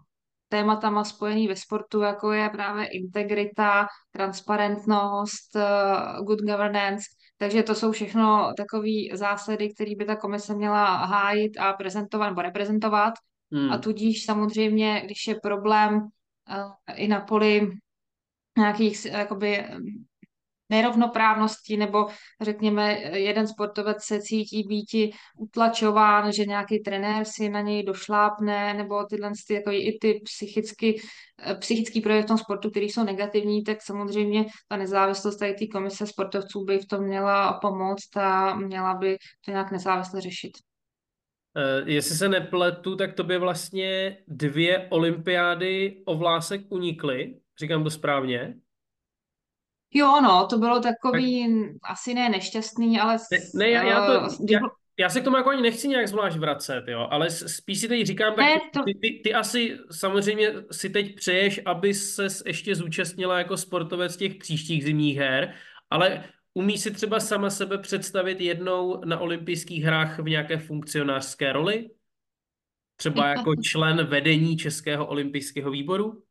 tématama 0.49 1.05
spojený 1.05 1.49
ve 1.49 1.57
sportu, 1.57 2.01
jako 2.01 2.33
je 2.33 2.49
právě 2.49 2.87
integrita, 2.87 3.87
transparentnost, 4.11 5.57
eh, 5.57 6.23
good 6.23 6.41
governance, 6.41 7.05
takže 7.37 7.63
to 7.63 7.75
jsou 7.75 7.93
všechno 7.93 8.53
takové 8.57 9.17
zásady, 9.17 9.75
které 9.75 9.95
by 9.99 10.05
ta 10.05 10.17
komise 10.17 10.55
měla 10.55 10.85
hájit 10.95 11.59
a 11.59 11.73
prezentovat 11.73 12.29
nebo 12.29 12.43
reprezentovat. 12.43 13.15
Hmm. 13.53 13.73
A 13.73 13.79
tudíž 13.79 14.25
samozřejmě, 14.25 15.03
když 15.05 15.27
je 15.27 15.41
problém 15.43 15.97
uh, 15.97 16.09
i 16.95 17.09
na 17.09 17.21
poli 17.21 17.71
nějakých 18.57 19.05
jakoby 19.05 19.65
nerovnoprávnosti, 20.71 21.77
nebo 21.77 22.07
řekněme, 22.41 22.93
jeden 23.19 23.47
sportovec 23.47 24.03
se 24.03 24.21
cítí 24.21 24.63
být 24.63 25.15
utlačován, 25.39 26.33
že 26.33 26.45
nějaký 26.45 26.79
trenér 26.79 27.25
si 27.25 27.49
na 27.49 27.61
něj 27.61 27.83
došlápne, 27.83 28.75
nebo 28.75 29.05
tyhle 29.05 29.31
ty, 29.47 29.55
jako 29.55 29.71
i 29.71 29.99
ty 30.01 30.21
psychicky, 30.25 31.01
psychický 31.59 32.01
projevy 32.01 32.23
v 32.23 32.27
tom 32.27 32.39
sportu, 32.39 32.71
které 32.71 32.87
jsou 32.87 33.05
negativní, 33.05 33.65
tak 33.65 33.83
samozřejmě 33.83 34.45
ta 34.69 34.77
nezávislost 34.77 35.37
tady 35.37 35.55
té 35.55 35.67
komise 35.67 36.07
sportovců 36.07 36.65
by 36.65 36.79
v 36.79 36.87
tom 36.87 37.05
měla 37.05 37.53
pomoct 37.53 38.17
a 38.17 38.55
měla 38.55 38.95
by 38.95 39.17
to 39.45 39.51
nějak 39.51 39.73
nezávisle 39.73 40.21
řešit. 40.21 40.53
Uh, 41.57 41.89
jestli 41.89 42.17
se 42.17 42.29
nepletu, 42.29 42.97
tak 42.97 43.15
to 43.15 43.25
by 43.25 43.39
vlastně 43.39 44.19
dvě 44.29 44.87
olympiády 44.91 46.03
o 46.05 46.17
vlásek 46.17 46.61
unikly. 46.69 47.35
Říkám 47.61 47.85
to 47.85 47.91
správně? 47.91 48.55
Jo, 49.95 50.21
no, 50.21 50.47
to 50.47 50.59
bylo 50.59 50.81
takový, 50.81 51.63
tak... 51.73 51.91
asi 51.91 52.15
ne 52.15 52.29
nešťastný, 52.29 53.01
ale... 53.01 53.17
Ne, 53.33 53.39
ne 53.55 53.71
já, 53.71 53.83
já, 53.83 54.07
to, 54.07 54.21
uh, 54.21 54.51
já, 54.51 54.61
já 54.99 55.09
se 55.09 55.21
k 55.21 55.25
tomu 55.25 55.37
jako 55.37 55.51
ani 55.51 55.63
nechci 55.63 55.89
nějak 55.89 56.09
zvlášť 56.09 56.37
vracet, 56.37 56.85
jo, 56.89 57.09
ale 57.11 57.31
spíš 57.31 57.81
si 57.81 57.89
teď 57.89 58.07
říkám, 58.07 58.35
tak 58.35 58.45
ne, 58.45 58.61
to... 58.73 58.83
ty, 58.85 58.95
ty, 58.95 59.21
ty 59.25 59.35
asi 59.35 59.79
samozřejmě 59.91 60.53
si 60.73 60.91
teď 60.91 61.15
přeješ, 61.15 61.61
aby 61.67 61.95
se 61.95 62.27
ještě 62.47 62.75
zúčastnila 62.75 63.39
jako 63.39 63.57
sportovec 63.57 64.17
těch 64.17 64.35
příštích 64.35 64.85
zimních 64.85 65.17
her, 65.17 65.55
ale 65.91 66.25
umí 66.55 66.79
si 66.79 66.91
třeba 66.91 67.21
sama 67.21 67.51
sebe 67.51 67.79
představit 67.79 68.41
jednou 68.41 69.01
na 69.05 69.19
olympijských 69.19 69.85
hrách 69.85 70.19
v 70.19 70.29
nějaké 70.29 70.59
funkcionářské 70.59 71.53
roli? 71.53 71.91
Třeba 72.97 73.29
jako 73.29 73.55
člen 73.63 74.07
vedení 74.07 74.57
Českého 74.57 75.07
olympijského 75.07 75.71
výboru? 75.71 76.23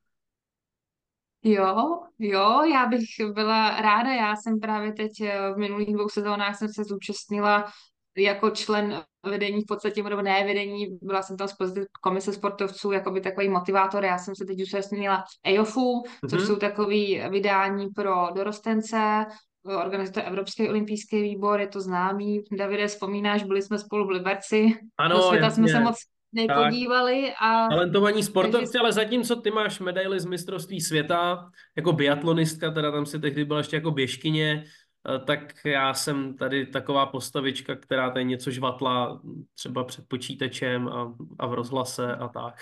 Jo, 1.47 1.99
jo, 2.19 2.63
já 2.63 2.85
bych 2.85 3.33
byla 3.33 3.81
ráda. 3.81 4.13
Já 4.13 4.35
jsem 4.35 4.59
právě 4.59 4.93
teď 4.93 5.11
eh, 5.21 5.53
v 5.53 5.57
minulých 5.57 5.93
dvou 5.93 6.09
sezónách 6.09 6.57
jsem 6.57 6.67
se 6.69 6.83
zúčastnila 6.83 7.71
jako 8.17 8.49
člen 8.49 9.03
vedení 9.25 9.61
v 9.61 9.65
podstatě, 9.67 10.03
nebo 10.03 10.21
ne 10.21 10.43
vedení, 10.43 10.87
byla 11.01 11.21
jsem 11.21 11.37
tam 11.37 11.47
z 11.47 11.53
komise 12.01 12.33
sportovců, 12.33 12.91
jako 12.91 13.11
by 13.11 13.21
takový 13.21 13.49
motivátor. 13.49 14.05
Já 14.05 14.17
jsem 14.17 14.35
se 14.35 14.45
teď 14.45 14.59
zúčastnila 14.59 15.23
EOFu, 15.43 16.03
mm-hmm. 16.03 16.29
což 16.29 16.39
mhm. 16.39 16.47
jsou 16.47 16.55
takový 16.55 17.21
vydání 17.29 17.87
pro 17.89 18.27
dorostence, 18.35 19.25
organizuje 19.65 20.25
Evropský 20.25 20.69
olympijský 20.69 21.21
výbor, 21.21 21.59
je 21.59 21.67
to 21.67 21.81
známý. 21.81 22.41
Davide, 22.57 22.87
vzpomínáš, 22.87 23.43
byli 23.43 23.61
jsme 23.61 23.79
spolu 23.79 24.07
v 24.07 24.09
Liberci. 24.09 24.79
Ano, 24.97 25.15
Do 25.15 25.21
světa 25.21 25.45
jasně. 25.45 25.63
jsme 25.63 25.71
se 25.71 25.83
moc 25.83 25.95
nepodívali. 26.35 27.33
A... 27.41 27.67
Talentovaní 27.67 28.23
sportovci, 28.23 28.65
takže... 28.65 28.79
ale 28.79 28.93
zatímco 28.93 29.35
ty 29.35 29.51
máš 29.51 29.79
medaily 29.79 30.19
z 30.19 30.25
mistrovství 30.25 30.81
světa, 30.81 31.49
jako 31.75 31.93
biatlonistka, 31.93 32.71
teda 32.71 32.91
tam 32.91 33.05
si 33.05 33.19
tehdy 33.19 33.45
byla 33.45 33.59
ještě 33.59 33.75
jako 33.75 33.91
běžkyně, 33.91 34.63
eh, 35.15 35.19
tak 35.25 35.53
já 35.65 35.93
jsem 35.93 36.37
tady 36.37 36.65
taková 36.65 37.05
postavička, 37.05 37.75
která 37.75 38.09
tady 38.09 38.25
něco 38.25 38.51
žvatla 38.51 39.21
třeba 39.53 39.83
před 39.83 40.05
počítačem 40.07 40.87
a, 40.87 41.15
a 41.39 41.47
v 41.47 41.53
rozhlase 41.53 42.15
a 42.15 42.27
tak. 42.27 42.55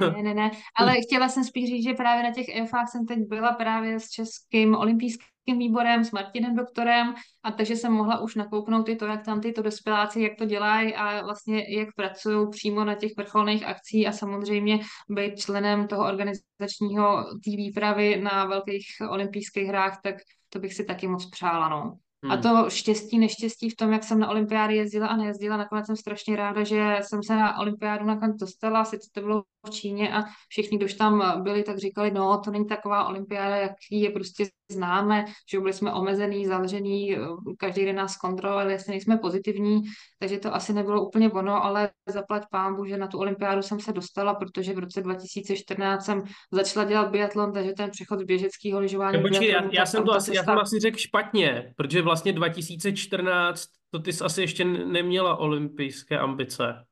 Ne, 0.00 0.22
ne, 0.22 0.34
ne, 0.34 0.50
ale 0.76 0.94
chtěla 1.00 1.28
jsem 1.28 1.44
spíš 1.44 1.68
říct, 1.68 1.84
že 1.84 1.94
právě 1.94 2.22
na 2.22 2.30
těch 2.30 2.48
EFách 2.48 2.88
jsem 2.88 3.06
teď 3.06 3.18
byla 3.18 3.52
právě 3.52 4.00
s 4.00 4.10
Českým 4.10 4.74
olympijským 4.74 5.35
výborem, 5.54 6.04
s 6.04 6.10
Martinem 6.12 6.56
doktorem, 6.56 7.14
a 7.42 7.50
takže 7.52 7.76
jsem 7.76 7.92
mohla 7.92 8.20
už 8.20 8.34
nakouknout 8.34 8.88
i 8.88 8.96
to, 8.96 9.06
jak 9.06 9.24
tam 9.24 9.40
tyto 9.40 9.62
dospěláci, 9.62 10.20
jak 10.20 10.32
to 10.38 10.44
dělají 10.44 10.94
a 10.94 11.22
vlastně 11.22 11.78
jak 11.78 11.88
pracují 11.96 12.50
přímo 12.50 12.84
na 12.84 12.94
těch 12.94 13.12
vrcholných 13.16 13.66
akcí 13.66 14.06
a 14.06 14.12
samozřejmě 14.12 14.80
být 15.08 15.40
členem 15.40 15.88
toho 15.88 16.06
organizačního 16.06 17.24
té 17.44 17.50
výpravy 17.50 18.20
na 18.22 18.44
velkých 18.44 18.86
olympijských 19.10 19.68
hrách, 19.68 20.00
tak 20.02 20.16
to 20.48 20.58
bych 20.58 20.74
si 20.74 20.84
taky 20.84 21.08
moc 21.08 21.30
přála, 21.30 21.68
no. 21.68 21.98
A 22.30 22.34
Hmm. 22.34 22.42
to 22.42 22.70
štěstí, 22.70 23.18
neštěstí 23.18 23.70
v 23.70 23.76
tom, 23.76 23.92
jak 23.92 24.04
jsem 24.04 24.18
na 24.18 24.28
olympiády 24.30 24.76
jezdila 24.76 25.06
a 25.06 25.16
nejezdila, 25.16 25.56
nakonec 25.56 25.86
jsem 25.86 25.96
strašně 25.96 26.36
ráda, 26.36 26.64
že 26.64 26.98
jsem 27.02 27.22
se 27.22 27.36
na 27.36 27.58
olympiádu 27.58 28.04
nakonec 28.04 28.36
dostala, 28.36 28.84
sice 28.84 29.10
to 29.14 29.20
bylo 29.20 29.42
v 29.66 29.70
Číně 29.70 30.14
a 30.14 30.24
všichni, 30.48 30.76
kdo 30.78 30.86
už 30.86 30.94
tam 30.94 31.42
byli, 31.42 31.62
tak 31.62 31.78
říkali, 31.78 32.10
no, 32.10 32.40
to 32.44 32.50
není 32.50 32.66
taková 32.66 33.08
olympiáda, 33.08 33.56
jaký 33.56 34.00
je 34.00 34.10
prostě 34.10 34.44
známe, 34.72 35.24
že 35.50 35.60
byli 35.60 35.72
jsme 35.72 35.92
omezený, 35.92 36.46
zavřený, 36.46 37.16
každý 37.58 37.84
den 37.84 37.96
nás 37.96 38.16
kontrolovali, 38.16 38.72
jestli 38.72 38.90
nejsme 38.90 39.16
pozitivní, 39.16 39.82
takže 40.18 40.38
to 40.38 40.54
asi 40.54 40.72
nebylo 40.72 41.06
úplně 41.06 41.30
ono, 41.30 41.64
ale 41.64 41.90
zaplať 42.08 42.42
pámbu, 42.50 42.84
že 42.84 42.96
na 42.96 43.06
tu 43.06 43.18
olympiádu 43.18 43.62
jsem 43.62 43.80
se 43.80 43.92
dostala, 43.92 44.34
protože 44.34 44.74
v 44.74 44.78
roce 44.78 45.02
2014 45.02 46.04
jsem 46.04 46.22
začala 46.52 46.86
dělat 46.86 47.10
biatlon, 47.10 47.52
takže 47.52 47.72
ten 47.72 47.90
přechod 47.90 48.20
z 48.20 48.24
běžeckého 48.24 48.80
lyžování 48.80 49.22
počkej, 49.22 49.48
já, 49.48 49.62
já 49.72 49.86
jsem 49.86 50.04
to 50.04 50.12
asi, 50.12 50.34
já 50.36 50.44
jsem 50.44 50.58
asi 50.58 50.80
řekl 50.80 50.96
špatně, 50.98 51.72
protože 51.76 52.02
vlastně 52.02 52.15
2014, 52.24 53.66
to 53.90 53.98
ty 53.98 54.12
jsi 54.12 54.24
asi 54.24 54.40
ještě 54.40 54.64
neměla 54.64 55.36
olympijské 55.36 56.18
ambice. 56.18 56.84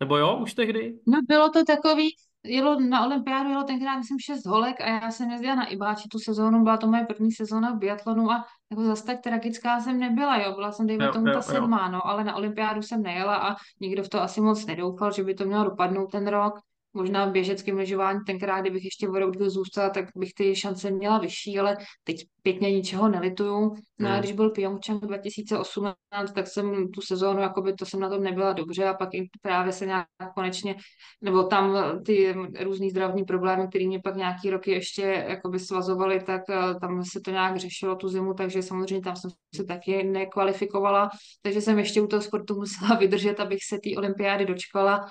Nebo 0.00 0.16
jo, 0.16 0.38
už 0.42 0.54
tehdy? 0.54 0.94
No 1.06 1.18
bylo 1.28 1.50
to 1.50 1.64
takový, 1.64 2.16
jelo 2.44 2.80
na 2.80 3.06
olympiádu, 3.06 3.50
jelo 3.50 3.64
tenkrát 3.64 3.96
myslím 3.96 4.18
šest 4.18 4.46
holek 4.46 4.80
a 4.80 4.86
já 4.86 5.10
jsem 5.10 5.30
jezdila 5.30 5.54
na 5.54 5.66
Ibáči 5.66 6.08
tu 6.08 6.18
sezónu, 6.18 6.64
byla 6.64 6.76
to 6.76 6.86
moje 6.86 7.04
první 7.04 7.32
sezóna 7.32 7.72
v 7.72 7.78
biatlonu 7.78 8.30
a 8.30 8.44
jako 8.70 8.84
zase 8.84 9.06
tak 9.06 9.20
tragická 9.20 9.80
jsem 9.80 9.98
nebyla, 9.98 10.36
jo, 10.38 10.52
byla 10.54 10.72
jsem 10.72 10.86
dejme 10.86 11.04
Jo, 11.04 11.12
tomu 11.12 11.26
jo, 11.26 11.32
ta 11.32 11.38
jo. 11.38 11.42
sedmá, 11.42 11.88
no, 11.88 12.06
ale 12.06 12.24
na 12.24 12.36
olympiádu 12.36 12.82
jsem 12.82 13.02
nejela 13.02 13.36
a 13.36 13.56
nikdo 13.80 14.02
v 14.02 14.08
to 14.08 14.22
asi 14.22 14.40
moc 14.40 14.66
nedoufal, 14.66 15.12
že 15.12 15.24
by 15.24 15.34
to 15.34 15.44
mělo 15.44 15.64
dopadnout 15.64 16.06
ten 16.06 16.26
rok. 16.26 16.60
Možná 16.96 17.26
v 17.26 17.32
běžeckém 17.32 17.76
lyžování 17.76 18.20
tenkrát, 18.26 18.60
kdybych 18.60 18.84
ještě 18.84 19.08
o 19.08 19.18
rok 19.18 19.36
zůstala, 19.42 19.90
tak 19.90 20.04
bych 20.16 20.34
ty 20.34 20.56
šance 20.56 20.90
měla 20.90 21.18
vyšší, 21.18 21.58
ale 21.58 21.76
teď 22.04 22.16
pěkně 22.42 22.72
ničeho 22.72 23.08
nelituju. 23.08 23.74
No 23.98 24.08
a 24.08 24.12
Hmm. 24.12 24.20
když 24.20 24.32
byl 24.32 24.50
Pyeongchang 24.50 25.02
2018, 25.06 26.32
tak 26.34 26.46
jsem 26.46 26.88
tu 26.92 27.00
sezónu, 27.00 27.40
jakoby 27.40 27.72
to 27.72 27.86
jsem 27.86 28.00
na 28.00 28.08
tom 28.08 28.22
nebyla 28.22 28.52
dobře 28.52 28.84
a 28.84 28.94
pak 28.94 29.08
právě 29.42 29.72
se 29.72 29.86
nějak 29.86 30.06
konečně, 30.34 30.76
nebo 31.20 31.42
tam 31.42 31.76
ty 32.04 32.34
různý 32.60 32.90
zdravotní 32.90 33.24
problémy, 33.24 33.68
které 33.68 33.86
mě 33.86 34.00
pak 34.04 34.16
nějaký 34.16 34.50
roky 34.50 34.70
ještě 34.70 35.24
jakoby 35.28 35.58
svazovaly, 35.58 36.20
tak 36.22 36.42
eh, 36.50 36.74
tam 36.80 37.04
se 37.04 37.20
to 37.20 37.30
nějak 37.30 37.56
řešilo 37.56 37.96
tu 37.96 38.08
zimu, 38.08 38.34
takže 38.34 38.62
samozřejmě 38.62 39.04
tam 39.04 39.16
jsem 39.16 39.30
se 39.54 39.64
taky 39.64 40.02
nekvalifikovala, 40.04 41.10
takže 41.42 41.60
jsem 41.60 41.78
ještě 41.78 42.00
u 42.00 42.06
toho 42.06 42.22
sportu 42.22 42.54
musela 42.54 42.94
vydržet, 43.00 43.40
abych 43.40 43.64
se 43.64 43.78
té 43.78 43.90
olympiády 43.98 44.46
dočkala. 44.46 45.06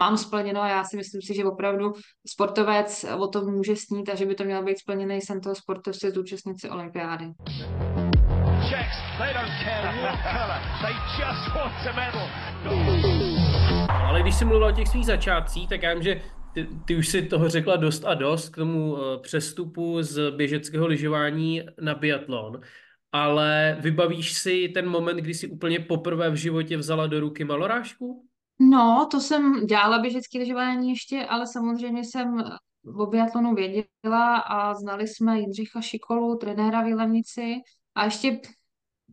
Mám 0.00 0.16
splněno 0.16 0.62
a 0.62 0.68
já 0.68 0.84
si 0.84 0.96
myslím 0.96 1.22
si, 1.22 1.34
že 1.34 1.44
opravdu 1.44 1.92
sportovec 2.26 3.04
o 3.18 3.26
tom 3.28 3.54
může 3.54 3.76
snít 3.76 4.08
a 4.08 4.14
že 4.14 4.26
by 4.26 4.34
to 4.34 4.44
měl 4.44 4.64
být 4.64 4.78
splněný 4.78 5.20
sen 5.20 5.40
toho 5.40 5.54
sportovce 5.54 6.10
zúčastnit 6.10 6.60
se 6.60 6.70
olympiády. 6.70 7.24
Czechs, 8.70 8.96
they 9.18 9.34
don't 9.34 9.52
care 9.64 10.02
what 10.02 10.18
colour, 10.22 10.60
they 10.82 10.94
just 11.18 11.54
want 11.54 11.86
a 11.86 11.92
medal. 11.92 12.28
Ale 13.88 14.22
když 14.22 14.34
jsi 14.34 14.44
mluvila 14.44 14.68
o 14.68 14.72
těch 14.72 14.88
svých 14.88 15.06
začátcích, 15.06 15.68
tak 15.68 15.82
já 15.82 15.94
vím, 15.94 16.02
že 16.02 16.20
ty, 16.54 16.68
ty 16.84 16.96
už 16.96 17.08
si 17.08 17.22
toho 17.22 17.48
řekla 17.48 17.76
dost 17.76 18.04
a 18.04 18.14
dost 18.14 18.48
k 18.48 18.56
tomu 18.56 18.96
eh, 18.98 19.18
přestupu 19.18 20.02
z 20.02 20.30
běžeckého 20.30 20.86
lyžování 20.86 21.62
na 21.80 21.94
biatlon. 21.94 22.60
Ale 23.12 23.76
vybavíš 23.80 24.32
si 24.32 24.68
ten 24.68 24.88
moment, 24.88 25.16
kdy 25.16 25.34
jsi 25.34 25.48
úplně 25.48 25.80
poprvé 25.80 26.30
v 26.30 26.34
životě 26.34 26.76
vzala 26.76 27.06
do 27.06 27.20
ruky 27.20 27.44
malorážku? 27.44 28.27
No, 28.58 29.08
to 29.10 29.20
jsem 29.20 29.66
dělala 29.66 29.98
běžecké 29.98 30.38
lyžování 30.38 30.90
ještě, 30.90 31.26
ale 31.26 31.46
samozřejmě 31.46 32.04
jsem 32.04 32.44
o 32.98 33.06
biatlonu 33.06 33.54
věděla 33.54 34.36
a 34.36 34.74
znali 34.74 35.08
jsme 35.08 35.40
Jindřicha 35.40 35.80
Šikolu, 35.80 36.36
trenéra 36.36 36.82
v 36.82 36.86
Jilemnici 36.86 37.56
a 37.94 38.04
ještě 38.04 38.40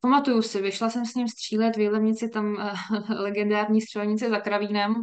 pamatuju 0.01 0.41
si, 0.41 0.61
vyšla 0.61 0.89
jsem 0.89 1.05
s 1.05 1.15
ním 1.15 1.27
střílet 1.27 1.75
v 1.75 1.79
Jilemnici, 1.79 2.29
tam 2.29 2.57
eh, 2.59 2.73
legendární 3.13 3.81
střelnice 3.81 4.29
za 4.29 4.39
Kravínem, 4.39 4.95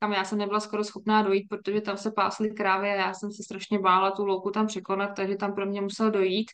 kam 0.00 0.12
já 0.12 0.24
jsem 0.24 0.38
nebyla 0.38 0.60
skoro 0.60 0.84
schopná 0.84 1.22
dojít, 1.22 1.46
protože 1.48 1.80
tam 1.80 1.96
se 1.96 2.10
pásly 2.10 2.50
krávy 2.50 2.90
a 2.90 2.94
já 2.94 3.14
jsem 3.14 3.32
se 3.32 3.42
strašně 3.42 3.78
bála 3.78 4.10
tu 4.10 4.24
louku 4.24 4.50
tam 4.50 4.66
překonat, 4.66 5.10
takže 5.16 5.36
tam 5.36 5.54
pro 5.54 5.66
mě 5.66 5.80
musel 5.80 6.10
dojít. 6.10 6.50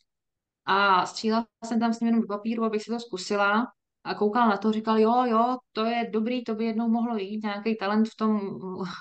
A 0.66 1.06
střílela 1.06 1.46
jsem 1.64 1.80
tam 1.80 1.92
s 1.92 2.00
ním 2.00 2.06
jenom 2.06 2.20
do 2.20 2.26
papíru, 2.26 2.64
abych 2.64 2.82
si 2.82 2.90
to 2.90 3.00
zkusila. 3.00 3.66
A 4.04 4.14
koukal 4.14 4.48
na 4.48 4.56
to, 4.56 4.72
říkal, 4.72 4.98
jo, 4.98 5.24
jo, 5.24 5.56
to 5.72 5.84
je 5.84 6.10
dobrý, 6.12 6.44
to 6.44 6.54
by 6.54 6.64
jednou 6.64 6.88
mohlo 6.88 7.16
jít, 7.16 7.42
nějaký 7.42 7.76
talent 7.76 8.08
v 8.08 8.16
tom 8.16 8.40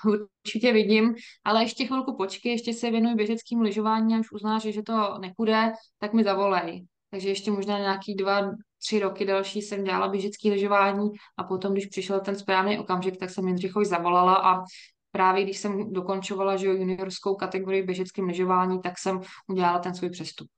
určitě 0.44 0.72
vidím, 0.72 1.14
ale 1.44 1.62
ještě 1.62 1.86
chvilku 1.86 2.16
počkej, 2.16 2.52
ještě 2.52 2.72
se 2.72 2.90
věnuj 2.90 3.14
běžeckým 3.14 3.60
lyžování 3.60 4.14
a 4.14 4.18
už 4.18 4.32
uznáš, 4.32 4.62
že 4.62 4.82
to 4.82 5.18
nepůjde, 5.20 5.72
tak 5.98 6.12
mi 6.12 6.24
zavolej. 6.24 6.86
Takže 7.10 7.28
ještě 7.28 7.50
možná 7.50 7.78
nějaký 7.78 8.14
dva, 8.14 8.50
tři 8.82 9.00
roky 9.00 9.24
další 9.24 9.62
jsem 9.62 9.84
dělala 9.84 10.08
běžecký 10.08 10.50
lyžování 10.50 11.10
a 11.36 11.44
potom, 11.44 11.72
když 11.72 11.86
přišel 11.86 12.20
ten 12.20 12.36
správný 12.36 12.78
okamžik, 12.78 13.16
tak 13.16 13.30
jsem 13.30 13.48
Jindřichovi 13.48 13.86
zavolala 13.86 14.34
a 14.34 14.62
právě 15.10 15.44
když 15.44 15.58
jsem 15.58 15.92
dokončovala 15.92 16.56
že 16.56 16.66
juniorskou 16.66 17.34
kategorii 17.34 17.82
v 17.82 17.86
běžeckém 17.86 18.24
lyžování, 18.24 18.80
tak 18.80 18.98
jsem 18.98 19.20
udělala 19.48 19.78
ten 19.78 19.94
svůj 19.94 20.10
přestup. 20.10 20.48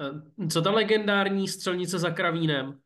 Eh, 0.00 0.48
Co 0.48 0.62
ta 0.62 0.70
legendární 0.70 1.48
střelnice 1.48 1.98
za 1.98 2.10
Kravínem? 2.10 2.78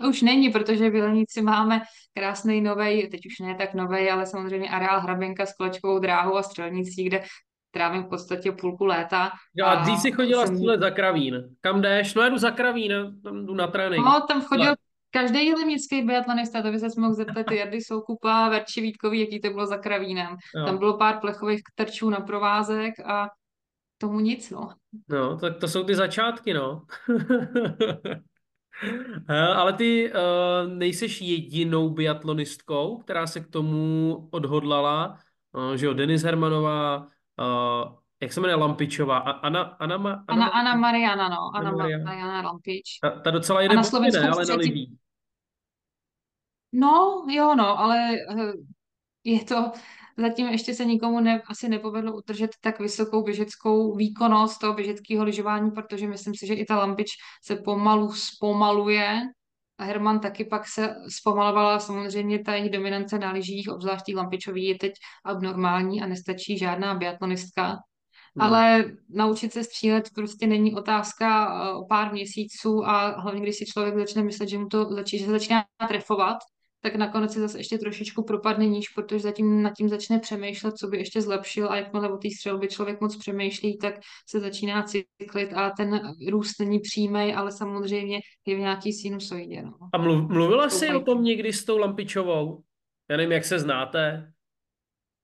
To 0.00 0.08
už 0.08 0.22
není, 0.22 0.50
protože 0.50 0.90
v 0.90 0.94
Jelenici 0.94 1.42
máme 1.42 1.82
krásný 2.14 2.60
novej, 2.60 3.08
teď 3.08 3.20
už 3.26 3.38
ne 3.38 3.54
tak 3.54 3.74
novej, 3.74 4.10
ale 4.10 4.26
samozřejmě 4.26 4.70
areál 4.70 5.00
Hrabenka 5.00 5.46
s 5.46 5.52
kolečkovou 5.52 5.98
dráhou 5.98 6.36
a 6.36 6.42
střelnicí, 6.42 7.04
kde 7.04 7.22
trávím 7.70 8.02
v 8.02 8.08
podstatě 8.08 8.52
půlku 8.52 8.84
léta. 8.84 9.30
Jo, 9.54 9.66
a 9.66 9.74
dřív 9.74 9.98
jsi 9.98 10.12
chodila 10.12 10.46
jsem- 10.46 10.56
střílet 10.56 10.80
za 10.80 10.90
Kravín. 10.90 11.34
Kam 11.60 11.82
jdeš? 11.82 12.14
No 12.14 12.30
jdu 12.30 12.38
za 12.38 12.50
Kravín, 12.50 12.92
tam 13.24 13.46
jdu 13.46 13.54
na 13.54 13.66
trénink. 13.66 14.04
No, 14.06 14.20
tam 14.28 14.42
chodil 14.42 14.74
každý 15.10 15.46
jelemnický 15.46 16.02
biatlonista, 16.02 16.62
to 16.62 16.70
by 16.70 16.78
se 16.78 16.86
mohl 16.98 17.14
zeptat 17.14 17.50
Jardy 17.50 17.80
Soukupa, 17.80 18.48
Verči 18.48 18.80
Vítkový, 18.80 19.20
jaký 19.20 19.40
to 19.40 19.50
bylo 19.50 19.66
za 19.66 19.76
Kravínem. 19.76 20.36
Jo. 20.56 20.66
Tam 20.66 20.78
bylo 20.78 20.98
pár 20.98 21.20
plechových 21.20 21.60
trčů 21.74 22.10
na 22.10 22.20
provázek 22.20 22.94
a 23.04 23.28
tomu 23.98 24.20
nic, 24.20 24.50
no. 24.50 24.68
No, 25.08 25.38
tak 25.38 25.56
to 25.58 25.68
jsou 25.68 25.84
ty 25.84 25.94
začátky, 25.94 26.54
no. 26.54 26.82
Eh, 29.28 29.34
Ale 29.34 29.72
ty 29.72 30.12
uh, 30.12 30.72
nejseš 30.72 31.20
jedinou 31.20 31.90
biatlonistkou, 31.90 32.96
která 32.96 33.26
se 33.26 33.40
k 33.40 33.48
tomu 33.48 34.28
odhodlala, 34.30 35.18
uh, 35.52 35.74
že 35.74 35.86
jo, 35.86 35.92
Denis 35.92 36.22
Hermanová, 36.22 36.98
uh, 36.98 37.92
jak 38.22 38.32
se 38.32 38.40
jmenuje 38.40 38.56
Lampičová, 38.56 39.18
A- 39.18 39.30
Anna, 39.30 39.62
Anna, 39.62 39.96
Ma- 39.96 40.24
Anna, 40.28 40.46
Anna 40.46 40.74
Mariana, 40.74 41.28
no. 41.28 41.50
Anna 41.54 41.68
Anna 41.68 41.78
Mariana. 41.78 42.04
Mariana 42.04 42.42
Lampič. 42.42 42.98
ta, 43.02 43.10
ta 43.10 43.30
docela 43.30 43.60
jede 43.60 43.76
na 43.76 43.82
Slovensku 43.82 44.22
ne, 44.22 44.28
ale 44.28 44.46
na 44.46 44.54
lidí. 44.54 44.96
No, 46.72 47.24
jo, 47.28 47.54
no, 47.54 47.78
ale 47.78 48.16
je 49.24 49.44
to, 49.44 49.72
zatím 50.16 50.48
ještě 50.48 50.74
se 50.74 50.84
nikomu 50.84 51.20
ne, 51.20 51.42
asi 51.46 51.68
nepovedlo 51.68 52.16
udržet 52.16 52.50
tak 52.60 52.80
vysokou 52.80 53.22
běžeckou 53.22 53.96
výkonnost 53.96 54.60
toho 54.60 54.74
běžeckého 54.74 55.24
lyžování, 55.24 55.70
protože 55.70 56.08
myslím 56.08 56.34
si, 56.34 56.46
že 56.46 56.54
i 56.54 56.64
ta 56.64 56.76
lampič 56.76 57.08
se 57.44 57.56
pomalu 57.56 58.12
zpomaluje. 58.12 59.20
A 59.78 59.84
Herman 59.84 60.20
taky 60.20 60.44
pak 60.44 60.68
se 60.68 60.94
zpomalovala, 61.08 61.78
samozřejmě 61.78 62.38
ta 62.38 62.54
jejich 62.54 62.70
dominance 62.70 63.18
na 63.18 63.32
lyžích, 63.32 63.68
obzvlášť 63.68 64.14
lampičový, 64.14 64.64
je 64.64 64.78
teď 64.78 64.92
abnormální 65.24 66.02
a 66.02 66.06
nestačí 66.06 66.58
žádná 66.58 66.94
biatlonistka. 66.94 67.78
Hmm. 68.36 68.46
Ale 68.48 68.84
naučit 69.08 69.52
se 69.52 69.64
střílet 69.64 70.10
prostě 70.14 70.46
není 70.46 70.74
otázka 70.74 71.46
eh, 71.46 71.74
o 71.74 71.84
pár 71.84 72.12
měsíců 72.12 72.86
a 72.86 73.20
hlavně, 73.20 73.40
když 73.40 73.56
si 73.56 73.66
člověk 73.66 73.98
začne 73.98 74.22
myslet, 74.22 74.48
že 74.48 74.58
mu 74.58 74.68
to 74.68 74.84
začí, 74.84 75.18
že 75.18 75.24
se 75.24 75.30
začíná 75.30 75.64
trefovat, 75.88 76.36
tak 76.82 76.94
nakonec 76.94 77.32
se 77.32 77.40
zase 77.40 77.58
ještě 77.58 77.78
trošičku 77.78 78.24
propadne 78.24 78.66
níž, 78.66 78.88
protože 78.88 79.18
zatím 79.20 79.62
nad 79.62 79.72
tím 79.76 79.88
začne 79.88 80.18
přemýšlet, 80.18 80.76
co 80.76 80.86
by 80.86 80.98
ještě 80.98 81.22
zlepšil 81.22 81.70
a 81.70 81.76
jakmile 81.76 82.12
o 82.12 82.16
té 82.16 82.28
střelbě 82.30 82.68
člověk 82.68 83.00
moc 83.00 83.16
přemýšlí, 83.16 83.78
tak 83.78 83.94
se 84.28 84.40
začíná 84.40 84.82
cyklit 84.82 85.52
a 85.54 85.70
ten 85.70 86.00
růst 86.30 86.60
není 86.60 86.80
přímý, 86.80 87.34
ale 87.34 87.52
samozřejmě 87.52 88.20
je 88.46 88.56
v 88.56 88.58
nějaký 88.58 88.92
sinusoidě. 88.92 89.62
No. 89.62 89.72
A 89.92 89.98
mluv, 89.98 90.30
mluvila 90.30 90.68
jsi 90.70 90.94
o 90.94 91.00
tom 91.00 91.24
někdy 91.24 91.52
s 91.52 91.64
tou 91.64 91.78
Lampičovou? 91.78 92.62
Já 93.10 93.16
nevím, 93.16 93.32
jak 93.32 93.44
se 93.44 93.58
znáte. 93.58 94.32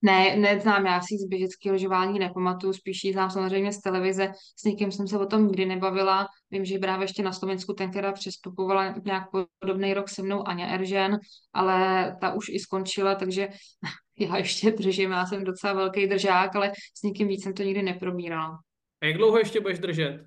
Ne, 0.03 0.37
neznám, 0.37 0.87
já 0.87 1.01
si 1.01 1.19
z 1.19 1.29
běžeckého 1.29 1.73
lyžování 1.73 2.19
nepamatuju, 2.19 2.73
spíš 2.73 3.05
ji 3.05 3.13
znám 3.13 3.31
samozřejmě 3.31 3.73
z 3.73 3.81
televize, 3.81 4.33
s 4.57 4.65
někým 4.65 4.93
jsem 4.93 5.09
se 5.09 5.19
o 5.19 5.27
tom 5.27 5.47
nikdy 5.47 5.67
nebavila. 5.67 6.27
Vím, 6.51 6.65
že 6.65 6.79
právě 6.79 7.05
ještě 7.05 7.23
na 7.23 7.33
Slovensku 7.33 7.73
tenkrát 7.73 8.13
přestupovala 8.13 8.95
nějak 9.05 9.25
podobný 9.59 9.95
rok 9.95 10.09
se 10.09 10.23
mnou 10.23 10.49
Aňa 10.49 10.67
Eržen, 10.67 11.19
ale 11.53 12.17
ta 12.21 12.33
už 12.33 12.49
i 12.49 12.59
skončila, 12.59 13.15
takže 13.15 13.49
já 14.19 14.37
ještě 14.37 14.71
držím, 14.71 15.11
já 15.11 15.27
jsem 15.27 15.45
docela 15.45 15.73
velký 15.73 16.07
držák, 16.07 16.57
ale 16.57 16.73
s 16.95 17.03
někým 17.03 17.29
víc 17.29 17.43
jsem 17.43 17.55
to 17.55 17.63
nikdy 17.63 17.83
neprobírala. 17.83 18.59
A 19.03 19.07
jak 19.07 19.17
dlouho 19.17 19.39
ještě 19.39 19.61
budeš 19.61 19.79
držet? 19.79 20.27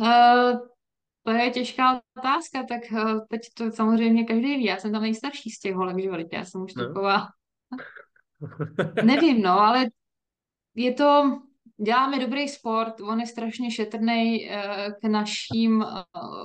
Uh, 0.00 0.73
to 1.24 1.30
je 1.30 1.50
těžká 1.50 2.00
otázka, 2.18 2.62
tak 2.62 2.80
uh, 2.92 3.20
teď 3.30 3.40
to 3.56 3.70
samozřejmě 3.70 4.24
každý 4.24 4.56
ví. 4.56 4.64
Já 4.64 4.76
jsem 4.76 4.92
tam 4.92 5.02
nejstarší 5.02 5.50
z 5.50 5.58
těch 5.58 5.74
holek, 5.74 5.98
že 6.02 6.08
já 6.32 6.44
jsem 6.44 6.62
už 6.62 6.74
No. 6.74 6.86
taková, 6.86 7.26
nevím, 9.02 9.42
no, 9.42 9.60
ale 9.60 9.86
je 10.74 10.94
to, 10.94 11.38
děláme 11.82 12.18
dobrý 12.18 12.48
sport, 12.48 13.00
on 13.00 13.20
je 13.20 13.26
strašně 13.26 13.70
šetrný 13.70 14.48
k 15.00 15.08
našim 15.08 15.82
eh, 15.82 16.02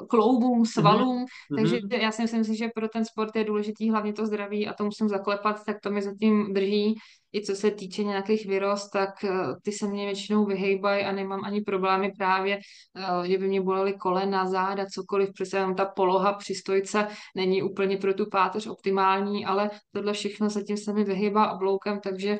kloubům, 0.10 0.66
svalům, 0.66 1.26
takže 1.56 1.76
Mhm. 1.84 2.02
já 2.02 2.12
si 2.12 2.22
myslím 2.22 2.44
že 2.44 2.70
pro 2.76 2.88
ten 2.90 3.06
sport 3.06 3.36
je 3.36 3.44
důležitý 3.44 3.90
hlavně 3.90 4.14
to 4.14 4.26
zdraví 4.26 4.68
a 4.68 4.74
to 4.74 4.84
musím 4.84 5.10
zaklepat, 5.10 5.66
tak 5.66 5.78
to 5.84 5.92
mi 5.92 6.02
zatím 6.02 6.54
drží. 6.54 6.96
I 7.34 7.42
co 7.42 7.56
se 7.56 7.72
týče 7.72 8.04
nějakých 8.04 8.46
vyrost, 8.46 8.90
tak 8.90 9.24
eh, 9.24 9.30
ty 9.64 9.72
se 9.72 9.88
mě 9.88 10.06
většinou 10.06 10.46
vyhejbají 10.46 11.06
a 11.06 11.12
nemám 11.12 11.46
ani 11.46 11.62
problémy 11.62 12.12
právě, 12.18 12.60
eh, 12.96 13.28
že 13.28 13.38
by 13.38 13.48
mě 13.48 13.62
bolely 13.62 13.94
kolena, 13.94 14.48
záda, 14.48 14.86
cokoliv, 14.86 15.30
přece 15.34 15.58
jenom 15.58 15.76
ta 15.76 15.86
poloha 15.86 16.34
při 16.34 16.56
stojce 16.56 17.08
není 17.36 17.64
úplně 17.64 17.98
pro 17.98 18.14
tu 18.14 18.30
páteř 18.30 18.68
optimální, 18.68 19.46
ale 19.46 19.70
tohle 19.92 20.14
všechno 20.14 20.50
zatím 20.50 20.78
se 20.78 20.94
mi 20.94 21.04
vyhýbá 21.04 21.52
obloukem, 21.52 22.00
takže 22.00 22.40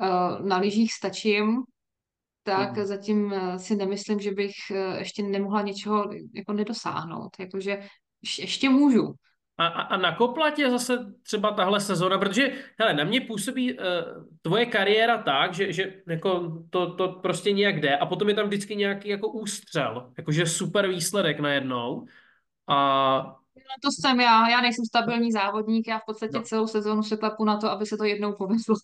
eh, 0.00 0.42
na 0.42 0.58
lyžích 0.58 0.92
stačím, 0.92 1.62
tak 2.46 2.72
Mhm. 2.76 2.86
zatím 2.86 3.32
eh, 3.32 3.58
si 3.58 3.76
nemyslím, 3.76 4.20
že 4.20 4.30
bych 4.32 4.52
eh, 4.70 4.98
ještě 4.98 5.22
nemohla 5.22 5.62
něčeho 5.62 6.10
jako 6.34 6.52
nedosáhnout. 6.52 7.30
Jakože 7.38 7.78
ješ- 8.24 8.40
ještě 8.40 8.68
můžu. 8.68 9.14
A, 9.58 9.66
a, 9.66 9.82
a 9.82 9.96
nakopla 9.96 10.50
tě 10.50 10.70
zase 10.70 10.98
třeba 11.22 11.50
tahle 11.50 11.80
sezona, 11.80 12.18
protože 12.18 12.52
hele, 12.78 12.94
na 12.94 13.04
mě 13.04 13.20
působí 13.20 13.72
uh, 13.78 13.84
tvoje 14.42 14.66
kariéra 14.66 15.22
tak, 15.22 15.54
že, 15.54 15.72
že 15.72 16.02
jako 16.08 16.62
to, 16.70 16.94
to 16.94 17.08
prostě 17.08 17.52
nějak 17.52 17.80
jde 17.80 17.96
a 17.96 18.06
potom 18.06 18.28
je 18.28 18.34
tam 18.34 18.46
vždycky 18.46 18.76
nějaký 18.76 19.08
jako 19.08 19.28
ústřel, 19.28 20.12
jakože 20.18 20.46
super 20.46 20.88
výsledek 20.88 21.40
najednou. 21.40 22.06
A 22.68 22.76
No 23.56 23.74
to 23.82 23.88
jsem 23.90 24.20
já, 24.20 24.48
já 24.48 24.60
nejsem 24.60 24.84
stabilní 24.84 25.32
závodník, 25.32 25.88
já 25.88 25.98
v 25.98 26.04
podstatě 26.06 26.36
no. 26.36 26.42
celou 26.42 26.66
sezónu 26.66 27.02
se 27.02 27.16
klepu 27.16 27.44
na 27.44 27.56
to, 27.56 27.70
aby 27.70 27.86
se 27.86 27.96
to 27.96 28.04
jednou 28.04 28.32
povedlo. 28.32 28.76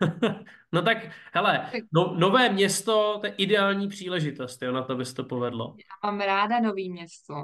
no 0.72 0.82
tak, 0.82 0.98
hele, 1.32 1.70
no, 1.92 2.14
nové 2.18 2.48
město, 2.48 3.18
to 3.20 3.26
je 3.26 3.34
ideální 3.36 3.88
příležitost, 3.88 4.62
jo, 4.62 4.72
na 4.72 4.82
to 4.82 4.96
bys 4.96 5.14
to 5.14 5.24
povedlo. 5.24 5.74
já 5.78 6.10
mám 6.10 6.20
ráda 6.20 6.60
nový 6.60 6.90
město. 6.90 7.34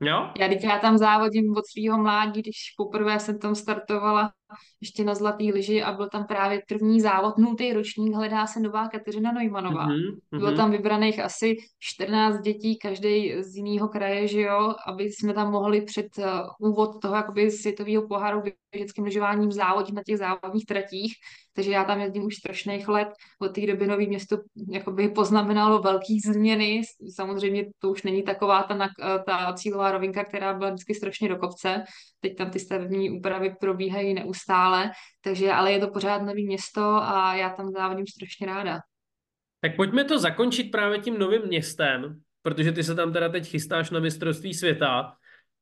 Jo? 0.00 0.32
Já, 0.38 0.48
teď 0.48 0.64
já 0.64 0.78
tam 0.78 0.98
závodím 0.98 1.56
od 1.56 1.66
svého 1.66 1.98
mládí, 1.98 2.42
když 2.42 2.74
poprvé 2.76 3.20
jsem 3.20 3.38
tam 3.38 3.54
startovala 3.54 4.32
ještě 4.80 5.04
na 5.04 5.14
zlatý 5.14 5.52
lyži 5.52 5.82
a 5.82 5.92
byl 5.92 6.08
tam 6.08 6.26
právě 6.26 6.62
první 6.68 7.00
závod, 7.00 7.38
nultý 7.38 7.72
ročník, 7.72 8.14
hledá 8.14 8.46
se 8.46 8.60
nová 8.60 8.88
Kateřina 8.88 9.32
Neumannová. 9.32 9.86
Mhm, 9.86 10.18
Bylo 10.30 10.48
mhm. 10.48 10.56
tam 10.56 10.70
vybraných 10.70 11.20
asi 11.20 11.56
14 11.78 12.40
dětí, 12.40 12.78
každý 12.78 13.42
z 13.42 13.56
jiného 13.56 13.88
kraje, 13.88 14.28
že 14.28 14.40
jo, 14.40 14.74
aby 14.86 15.04
jsme 15.04 15.34
tam 15.34 15.50
mohli 15.50 15.80
před 15.80 16.06
uh, 16.18 16.24
úvod 16.70 17.02
toho 17.02 17.14
jakoby 17.14 17.50
světového 17.50 18.08
poháru 18.08 18.40
v 18.40 18.52
běžeckém 18.72 19.04
lyžováním 19.04 19.52
závodit 19.52 19.94
na 19.94 20.02
těch 20.06 20.18
závodních 20.18 20.66
tratích. 20.66 21.14
Takže 21.54 21.70
já 21.70 21.84
tam 21.84 22.00
jezdím 22.00 22.24
už 22.24 22.34
strašných 22.36 22.88
let. 22.88 23.08
Od 23.40 23.48
té 23.48 23.66
doby 23.66 23.86
Nový 23.86 24.06
město 24.06 24.36
jakoby 24.70 25.08
poznamenalo 25.08 25.78
velký 25.78 26.20
změny. 26.20 26.82
Samozřejmě 27.14 27.66
to 27.78 27.90
už 27.90 28.02
není 28.02 28.22
taková 28.22 28.62
ta, 28.62 28.76
nak- 28.76 29.24
ta 29.26 29.52
cílová 29.52 29.92
rovinka, 29.92 30.24
která 30.24 30.54
byla 30.54 30.70
vždycky 30.70 30.94
strašně 30.94 31.28
do 31.28 31.36
kopce. 31.36 31.84
Teď 32.20 32.36
tam 32.36 32.50
ty 32.50 32.58
stavební 32.58 33.10
úpravy 33.10 33.54
probíhají 33.60 34.14
neustále, 34.14 34.32
takže 35.20 35.52
ale 35.52 35.72
je 35.72 35.78
to 35.80 35.88
pořád 35.90 36.22
nový 36.22 36.46
město 36.46 36.82
a 36.82 37.34
já 37.34 37.50
tam 37.50 37.70
závodím 37.70 38.06
strašně 38.06 38.46
ráda. 38.46 38.80
Tak 39.60 39.76
pojďme 39.76 40.04
to 40.04 40.18
zakončit 40.18 40.70
právě 40.70 40.98
tím 40.98 41.18
novým 41.18 41.42
městem, 41.42 42.20
protože 42.42 42.72
ty 42.72 42.84
se 42.84 42.94
tam 42.94 43.12
teda 43.12 43.28
teď 43.28 43.48
chystáš 43.48 43.90
na 43.90 44.00
mistrovství 44.00 44.54
světa. 44.54 45.16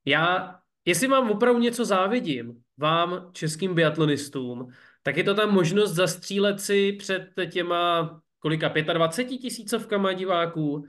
Já, 0.05 0.57
jestli 0.85 1.09
vám 1.09 1.31
opravdu 1.31 1.61
něco 1.61 1.85
závidím, 1.85 2.63
vám, 2.77 3.31
českým 3.33 3.75
biatlonistům, 3.75 4.73
tak 5.03 5.17
je 5.17 5.25
to 5.25 5.35
tam 5.35 5.55
možnost 5.55 5.93
zastřílet 5.93 6.61
si 6.61 6.93
před 6.93 7.29
těma 7.51 8.21
kolika 8.39 8.69
25 8.69 9.39
tisícovkama 9.39 10.13
diváků 10.13 10.87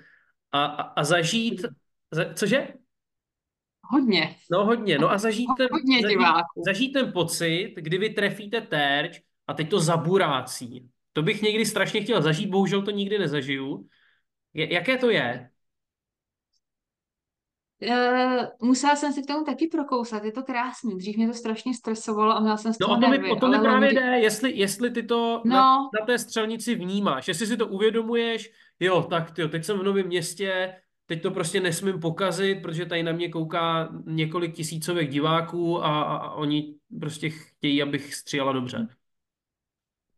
a, 0.52 0.66
a, 0.66 0.82
a 0.82 1.04
zažít, 1.04 1.66
za, 2.12 2.34
cože? 2.34 2.68
Hodně. 3.84 4.36
No 4.52 4.66
hodně, 4.66 4.98
no 5.00 5.12
a 5.12 5.18
zažít 5.18 5.50
ten, 5.58 5.68
Hodně 5.72 6.02
zažít, 6.02 6.20
zažít 6.66 6.94
ten 6.94 7.12
pocit, 7.14 7.74
kdy 7.76 7.98
vy 7.98 8.10
trefíte 8.10 8.62
terč 8.62 9.22
a 9.48 9.54
teď 9.54 9.70
to 9.70 9.80
zaburácí. 9.80 10.90
To 11.14 11.22
bych 11.22 11.42
někdy 11.42 11.66
strašně 11.66 12.02
chtěl 12.02 12.22
zažít, 12.22 12.50
bohužel 12.50 12.82
to 12.82 12.92
nikdy 12.92 13.20
nezažiju. 13.20 13.88
Jaké 14.54 14.98
to 14.98 15.10
je? 15.10 15.50
Uh, 17.90 18.70
musela 18.70 18.96
jsem 18.96 19.14
se 19.14 19.22
k 19.22 19.26
tomu 19.26 19.46
taky 19.46 19.68
prokousat, 19.68 20.24
je 20.24 20.32
to 20.32 20.44
krásný. 20.44 20.98
Dřív 20.98 21.18
mě 21.18 21.28
to 21.28 21.34
strašně 21.34 21.74
stresovalo 21.74 22.32
a 22.32 22.40
měla 22.40 22.58
jsem 22.58 22.74
z 22.74 22.80
No 22.80 22.88
toho 22.88 22.98
o 22.98 23.02
to 23.02 23.08
mi, 23.08 23.18
nervy, 23.18 23.32
o 23.32 23.36
to 23.36 23.48
mi 23.48 23.60
právě 23.60 23.90
on, 23.90 23.96
jde, 23.96 24.02
jestli, 24.02 24.58
jestli 24.58 24.92
ty 24.92 25.04
to 25.04 25.42
na, 25.46 25.78
no, 25.78 25.90
na 26.00 26.06
té 26.06 26.18
střelnici 26.20 26.76
vnímáš, 26.76 27.28
jestli 27.28 27.48
si 27.48 27.58
to 27.58 27.68
uvědomuješ, 27.68 28.52
jo, 28.80 29.02
tak 29.10 29.32
tyjo, 29.32 29.48
teď 29.48 29.66
jsem 29.66 29.80
v 29.80 29.84
novém 29.84 30.08
městě, 30.08 30.76
teď 31.12 31.22
to 31.22 31.32
prostě 31.32 31.60
nesmím 31.60 32.00
pokazit, 32.00 32.62
protože 32.62 32.86
tady 32.86 33.04
na 33.04 33.12
mě 33.12 33.30
kouká 33.30 33.90
několik 34.06 34.54
tisícovek 34.56 35.10
diváků 35.10 35.84
a, 35.84 36.02
a, 36.04 36.16
a 36.16 36.32
oni 36.32 36.76
prostě 37.00 37.30
chtějí, 37.30 37.82
abych 37.84 38.14
střílela 38.16 38.54
dobře. 38.54 38.88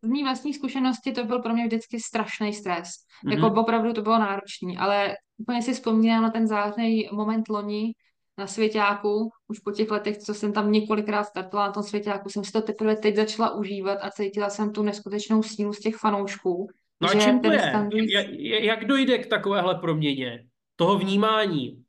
z 0.04 0.08
mý 0.08 0.24
vlastní 0.24 0.54
zkušenosti 0.54 1.12
to 1.12 1.24
byl 1.24 1.40
pro 1.40 1.54
mě 1.54 1.66
vždycky 1.66 2.00
strašný 2.00 2.54
stres. 2.54 2.90
Jako 3.32 3.50
Mhm. 3.50 3.58
opravdu 3.58 3.94
to 3.94 4.02
bylo 4.02 4.20
náročný, 4.20 4.78
ale 4.78 5.16
úplně 5.38 5.62
si 5.62 5.74
vzpomínám 5.74 6.24
na 6.24 6.30
ten 6.30 6.48
zářný 6.48 7.10
moment 7.14 7.50
loni 7.50 7.94
na 8.38 8.48
Svěťáku, 8.48 9.30
už 9.48 9.60
po 9.60 9.72
těch 9.72 9.92
letech, 9.92 10.18
co 10.18 10.34
jsem 10.34 10.54
tam 10.54 10.72
několikrát 10.72 11.24
startovala 11.24 11.68
na 11.68 11.74
tom 11.74 11.84
Svěťáku, 11.84 12.30
jsem 12.30 12.44
si 12.44 12.52
to 12.52 12.62
teprve 12.62 12.96
teď 12.96 13.16
začala 13.16 13.56
užívat 13.56 14.00
a 14.02 14.10
cítila 14.10 14.50
jsem 14.50 14.72
tu 14.74 14.84
neskutečnou 14.84 15.44
sílu 15.44 15.74
z 15.74 15.80
těch 15.80 15.96
fanoušků, 15.96 16.68
No 17.02 17.10
a 17.10 17.12
čím 17.12 17.40
to 17.40 17.52
je? 17.52 17.60
skandující 17.60 18.14
Jak, 18.14 18.28
jak 18.64 18.86
dojde 18.86 19.18
k 19.18 19.28
takovéhle 19.28 19.76
proměně? 19.76 20.46
Toho 20.76 20.98
vnímání. 20.98 21.84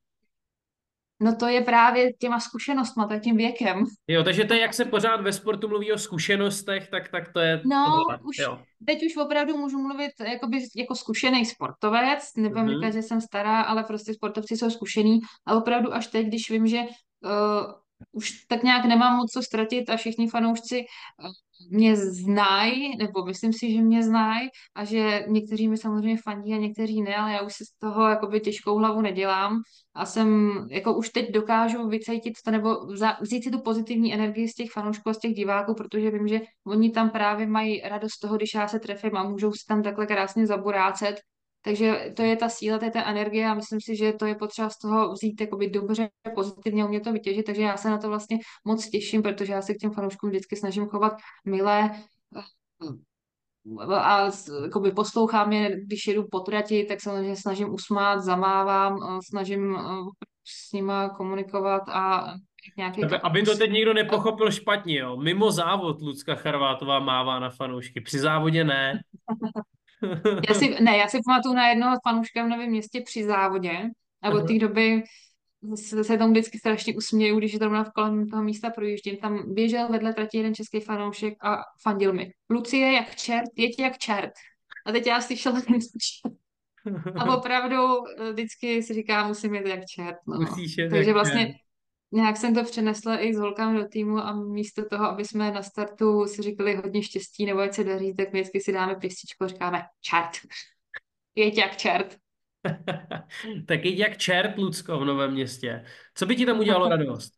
No 1.21 1.37
to 1.37 1.47
je 1.47 1.61
právě 1.61 2.13
těma 2.13 2.41
zkušenostma, 2.41 3.07
tak 3.07 3.23
tím 3.23 3.37
věkem. 3.37 3.85
Jo, 4.09 4.25
takže 4.25 4.45
to 4.45 4.55
je, 4.55 4.61
jak 4.61 4.75
se 4.75 4.85
pořád 4.85 5.21
ve 5.21 5.33
sportu 5.33 5.69
mluví 5.69 5.93
o 5.93 5.99
zkušenostech, 5.99 6.89
tak, 6.91 7.09
tak 7.09 7.33
to 7.33 7.41
je 7.41 7.61
No, 7.65 7.85
tohle. 7.87 8.19
už, 8.29 8.39
Jo. 8.39 8.63
teď 8.87 8.99
už 9.07 9.17
opravdu 9.17 9.57
můžu 9.57 9.79
mluvit 9.79 10.11
jakoby, 10.29 10.59
jako 10.77 10.95
zkušený 10.95 11.47
sportovec, 11.47 12.31
nebudem 12.37 12.65
Mhm. 12.67 12.75
říkat, 12.75 12.91
že 12.91 13.03
jsem 13.03 13.21
stará, 13.21 13.61
ale 13.63 13.85
prostě 13.85 14.15
sportovci 14.15 14.57
jsou 14.57 14.71
zkušený 14.71 15.21
a 15.47 15.55
opravdu 15.55 15.95
až 15.95 16.07
teď, 16.07 16.27
když 16.27 16.51
vím, 16.51 16.67
že 16.67 16.79
uh, 16.81 17.73
už 18.13 18.31
tak 18.49 18.63
nějak 18.63 18.85
nemám 18.85 19.17
moc 19.17 19.33
co 19.33 19.43
ztratit 19.43 19.91
a 19.91 19.97
všichni 19.97 20.29
fanoušci 20.29 20.85
mě 21.71 21.97
znají, 21.97 22.97
nebo 22.97 23.25
myslím 23.25 23.53
si, 23.53 23.73
že 23.73 23.83
mě 23.83 24.03
znají 24.03 24.49
a 24.75 24.85
že 24.85 25.25
někteří 25.29 25.69
mi 25.69 25.77
samozřejmě 25.77 26.17
fandí 26.25 26.55
a 26.55 26.57
někteří 26.57 27.03
ne, 27.03 27.17
ale 27.17 27.33
já 27.33 27.43
už 27.43 27.55
si 27.55 27.65
z 27.65 27.79
toho 27.79 28.09
jakoby 28.09 28.41
těžkou 28.41 28.79
hlavu 28.79 29.01
nedělám 29.01 29.61
a 29.95 30.07
jsem, 30.07 30.53
jako 30.71 30.95
už 30.95 31.09
teď 31.09 31.31
dokážu 31.33 31.89
vycítit 31.89 32.35
to, 32.45 32.51
nebo 32.51 32.77
vzít 33.21 33.45
si 33.45 33.51
tu 33.51 33.61
pozitivní 33.61 34.15
energii 34.15 34.49
z 34.49 34.55
těch 34.55 34.71
fanoušků 34.71 35.09
a 35.09 35.15
z 35.15 35.19
těch 35.19 35.35
diváků, 35.35 35.75
protože 35.75 36.11
vím, 36.11 36.29
že 36.29 36.41
oni 36.67 36.91
tam 36.91 37.11
právě 37.11 37.47
mají 37.47 37.81
radost 37.81 38.13
z 38.13 38.21
toho, 38.21 38.37
když 38.37 38.55
já 38.55 38.69
se 38.69 38.81
trefím 38.81 39.17
a 39.17 39.29
můžou 39.29 39.53
si 39.53 39.65
tam 39.69 39.83
takhle 39.83 40.07
krásně 40.07 40.47
zaburácet. 40.47 41.17
Takže 41.65 42.13
to 42.17 42.23
je 42.23 42.37
ta 42.37 42.49
síla, 42.49 42.79
to 42.79 42.85
je 42.85 42.91
ta 42.91 43.05
energie 43.05 43.47
a 43.47 43.55
myslím 43.55 43.81
si, 43.81 43.97
že 43.97 44.13
to 44.13 44.27
je 44.27 44.35
potřeba 44.35 44.71
z 44.71 44.79
toho 44.79 45.13
vzít 45.13 45.41
jakoby 45.41 45.71
dobře, 45.71 46.09
pozitivně 46.35 46.83
a 46.83 46.87
umět 46.87 47.01
to 47.01 47.13
vytěžit, 47.13 47.47
takže 47.47 47.63
já 47.63 47.77
se 47.77 47.91
na 47.91 47.99
to 47.99 48.09
vlastně 48.09 48.39
moc 48.65 48.89
těším, 48.89 49.23
protože 49.23 49.53
já 49.53 49.63
se 49.63 49.75
k 49.75 49.79
těm 49.79 49.93
fanouškům 49.93 50.31
vždycky 50.31 50.57
snažím 50.57 50.87
chovat 50.87 51.13
milé 51.47 51.91
a 53.91 54.31
s- 54.31 54.63
jakoby 54.65 54.93
poslouchám 54.93 55.53
je, 55.53 55.81
když 55.87 56.07
jedu 56.07 56.25
po 56.31 56.41
trati, 56.41 56.85
tak 56.85 57.01
se 57.01 57.37
snažím 57.37 57.75
usmát, 57.75 58.21
zamávám, 58.21 58.99
eh, 59.03 59.19
snažím 59.31 59.77
eh, 59.77 59.81
s 60.45 60.73
nima 60.73 61.09
komunikovat 61.09 61.83
a 61.89 62.35
nějaký 62.77 63.05
Aby, 63.05 63.17
aby 63.17 63.43
to 63.43 63.57
teď 63.57 63.71
někdo 63.71 63.95
nepochopil 63.95 64.51
špatně, 64.51 64.99
jo. 64.99 65.17
Mimo 65.17 65.51
závod 65.51 66.03
Lucka 66.03 66.35
Charvátová 66.35 67.01
mává 67.01 67.39
na 67.39 67.51
fanoušky, 67.51 68.01
při 68.01 68.19
závodě 68.19 68.65
ne. 68.65 69.01
Já 70.49 70.55
si, 70.55 70.83
ne, 70.83 70.97
já 70.97 71.09
si 71.09 71.19
pamatuju 71.27 71.55
na 71.55 71.69
jednoho 71.69 71.97
fanouška 72.09 72.45
v 72.45 72.49
Novém 72.49 72.71
městě 72.71 73.03
při 73.05 73.25
závodě 73.25 73.91
a 74.23 74.31
od 74.31 74.47
té 74.47 74.59
doby 74.59 75.03
se, 75.75 76.05
se 76.05 76.19
tomu 76.19 76.31
vždycky 76.31 76.59
strašně 76.59 76.95
usměju, 76.97 77.39
když 77.39 77.57
zrovna 77.57 77.85
v 77.85 77.93
kolem 77.93 78.29
toho 78.29 78.43
místa 78.43 78.71
projíždím. 78.71 79.17
Tam 79.17 79.55
běžel 79.55 79.89
vedle 79.89 80.15
trati 80.15 80.37
jeden 80.37 80.55
český 80.55 80.81
fanoušek 80.81 81.35
a 81.45 81.57
fandil 81.83 82.13
mi. 82.13 82.31
Lucie 82.51 82.93
jak 82.93 83.17
čert, 83.17 83.51
jeď 83.57 83.79
jak 83.79 83.99
čert. 83.99 84.33
A 84.87 84.93
teď 84.93 85.07
já 85.07 85.21
slyšela 85.21 85.61
ten 85.61 85.81
čert. 85.81 86.35
A 87.17 87.37
opravdu 87.37 87.77
eh, 87.77 88.33
vždycky 88.33 88.83
si 88.83 88.95
říkám, 88.95 89.29
musím 89.29 89.55
jít 89.55 89.67
jak 89.67 89.81
čert. 89.95 90.17
No. 90.29 90.41
Musíš 90.41 90.79
jet 90.79 90.91
Takže 90.91 91.11
jak 91.11 91.15
vlastně 91.15 91.47
čert. 91.47 91.57
Nějak 92.13 92.37
jsem 92.37 92.55
to 92.55 92.65
přenesla 92.65 93.19
i 93.19 93.35
s 93.35 93.39
holkami 93.39 93.79
do 93.79 93.89
týmu 93.89 94.19
a 94.19 94.33
místo 94.33 94.85
toho, 94.91 95.05
aby 95.05 95.25
jsme 95.25 95.51
na 95.51 95.63
startu 95.63 96.27
si 96.27 96.43
říkali 96.43 96.77
hodně 96.77 97.03
štěstí 97.03 97.47
nebo 97.47 97.61
ať 97.61 97.75
se 97.75 97.85
daří, 97.85 98.15
tak 98.15 98.33
my 98.33 98.41
vždycky 98.41 98.61
si 98.61 98.73
dáme 98.73 98.95
pěstičko 98.95 99.45
a 99.45 99.49
říkáme 99.49 99.83
čert. 100.01 100.31
Jeď 101.35 101.59
jak 101.59 101.77
čert. 101.77 102.17
tak 103.67 103.85
jeď 103.85 103.99
jak 103.99 104.17
čert, 104.17 104.59
Lucko, 104.59 104.99
v 104.99 105.05
Novém 105.05 105.33
městě. 105.33 105.85
Co 106.15 106.27
by 106.27 106.37
ti 106.37 106.47
tam 106.47 106.59
udělalo 106.59 106.89
radost? 106.89 107.33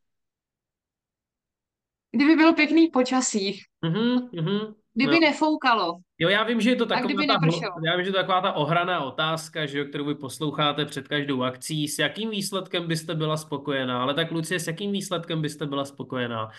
Kdyby 2.10 2.36
bylo 2.36 2.54
pěkný 2.54 2.88
počasí, 2.88 3.60
Mhm, 3.82 4.28
mhm. 4.32 4.74
Kdyby 4.96 5.14
No. 5.14 5.20
nefoukalo, 5.20 5.98
Jo, 6.18 6.28
já 6.28 6.42
vím, 6.42 6.60
že 6.60 6.70
je 6.70 6.76
to 6.76 6.86
taková 6.86 7.14
ta, 7.26 7.38
já 7.86 7.96
vím, 7.96 8.04
že 8.04 8.10
to 8.12 8.16
taková 8.16 8.40
ta 8.40 8.52
ohraná 8.52 9.00
otázka, 9.00 9.66
že 9.66 9.78
jo, 9.78 9.84
kterou 9.84 10.04
vy 10.04 10.14
posloucháte 10.14 10.84
před 10.84 11.08
každou 11.08 11.42
akcí. 11.42 11.88
S 11.88 11.98
jakým 11.98 12.30
výsledkem 12.30 12.88
byste 12.88 13.14
byla 13.14 13.36
spokojená? 13.36 14.02
Ale 14.02 14.14
tak 14.14 14.30
Lucie, 14.30 14.60
s 14.60 14.66
jakým 14.66 14.92
výsledkem 14.92 15.42
byste 15.42 15.66
byla 15.66 15.84
spokojená? 15.84 16.50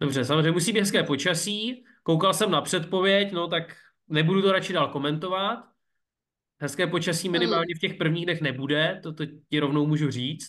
Dobře, 0.00 0.24
samozřejmě 0.24 0.50
musí 0.50 0.72
být 0.72 0.80
hezké 0.80 1.02
počasí. 1.02 1.84
Koukal 2.02 2.34
jsem 2.34 2.50
na 2.50 2.60
předpověď, 2.60 3.32
no 3.32 3.48
tak 3.48 3.76
nebudu 4.08 4.42
to 4.42 4.52
radši 4.52 4.72
dál 4.72 4.88
komentovat. 4.88 5.64
Hezké 6.60 6.86
počasí 6.86 7.28
minimálně 7.28 7.74
v 7.76 7.80
těch 7.80 7.94
prvních 7.94 8.24
dnech 8.24 8.40
nebude, 8.40 9.00
to, 9.02 9.12
to 9.12 9.24
ti 9.48 9.60
rovnou 9.60 9.86
můžu 9.86 10.10
říct. 10.10 10.48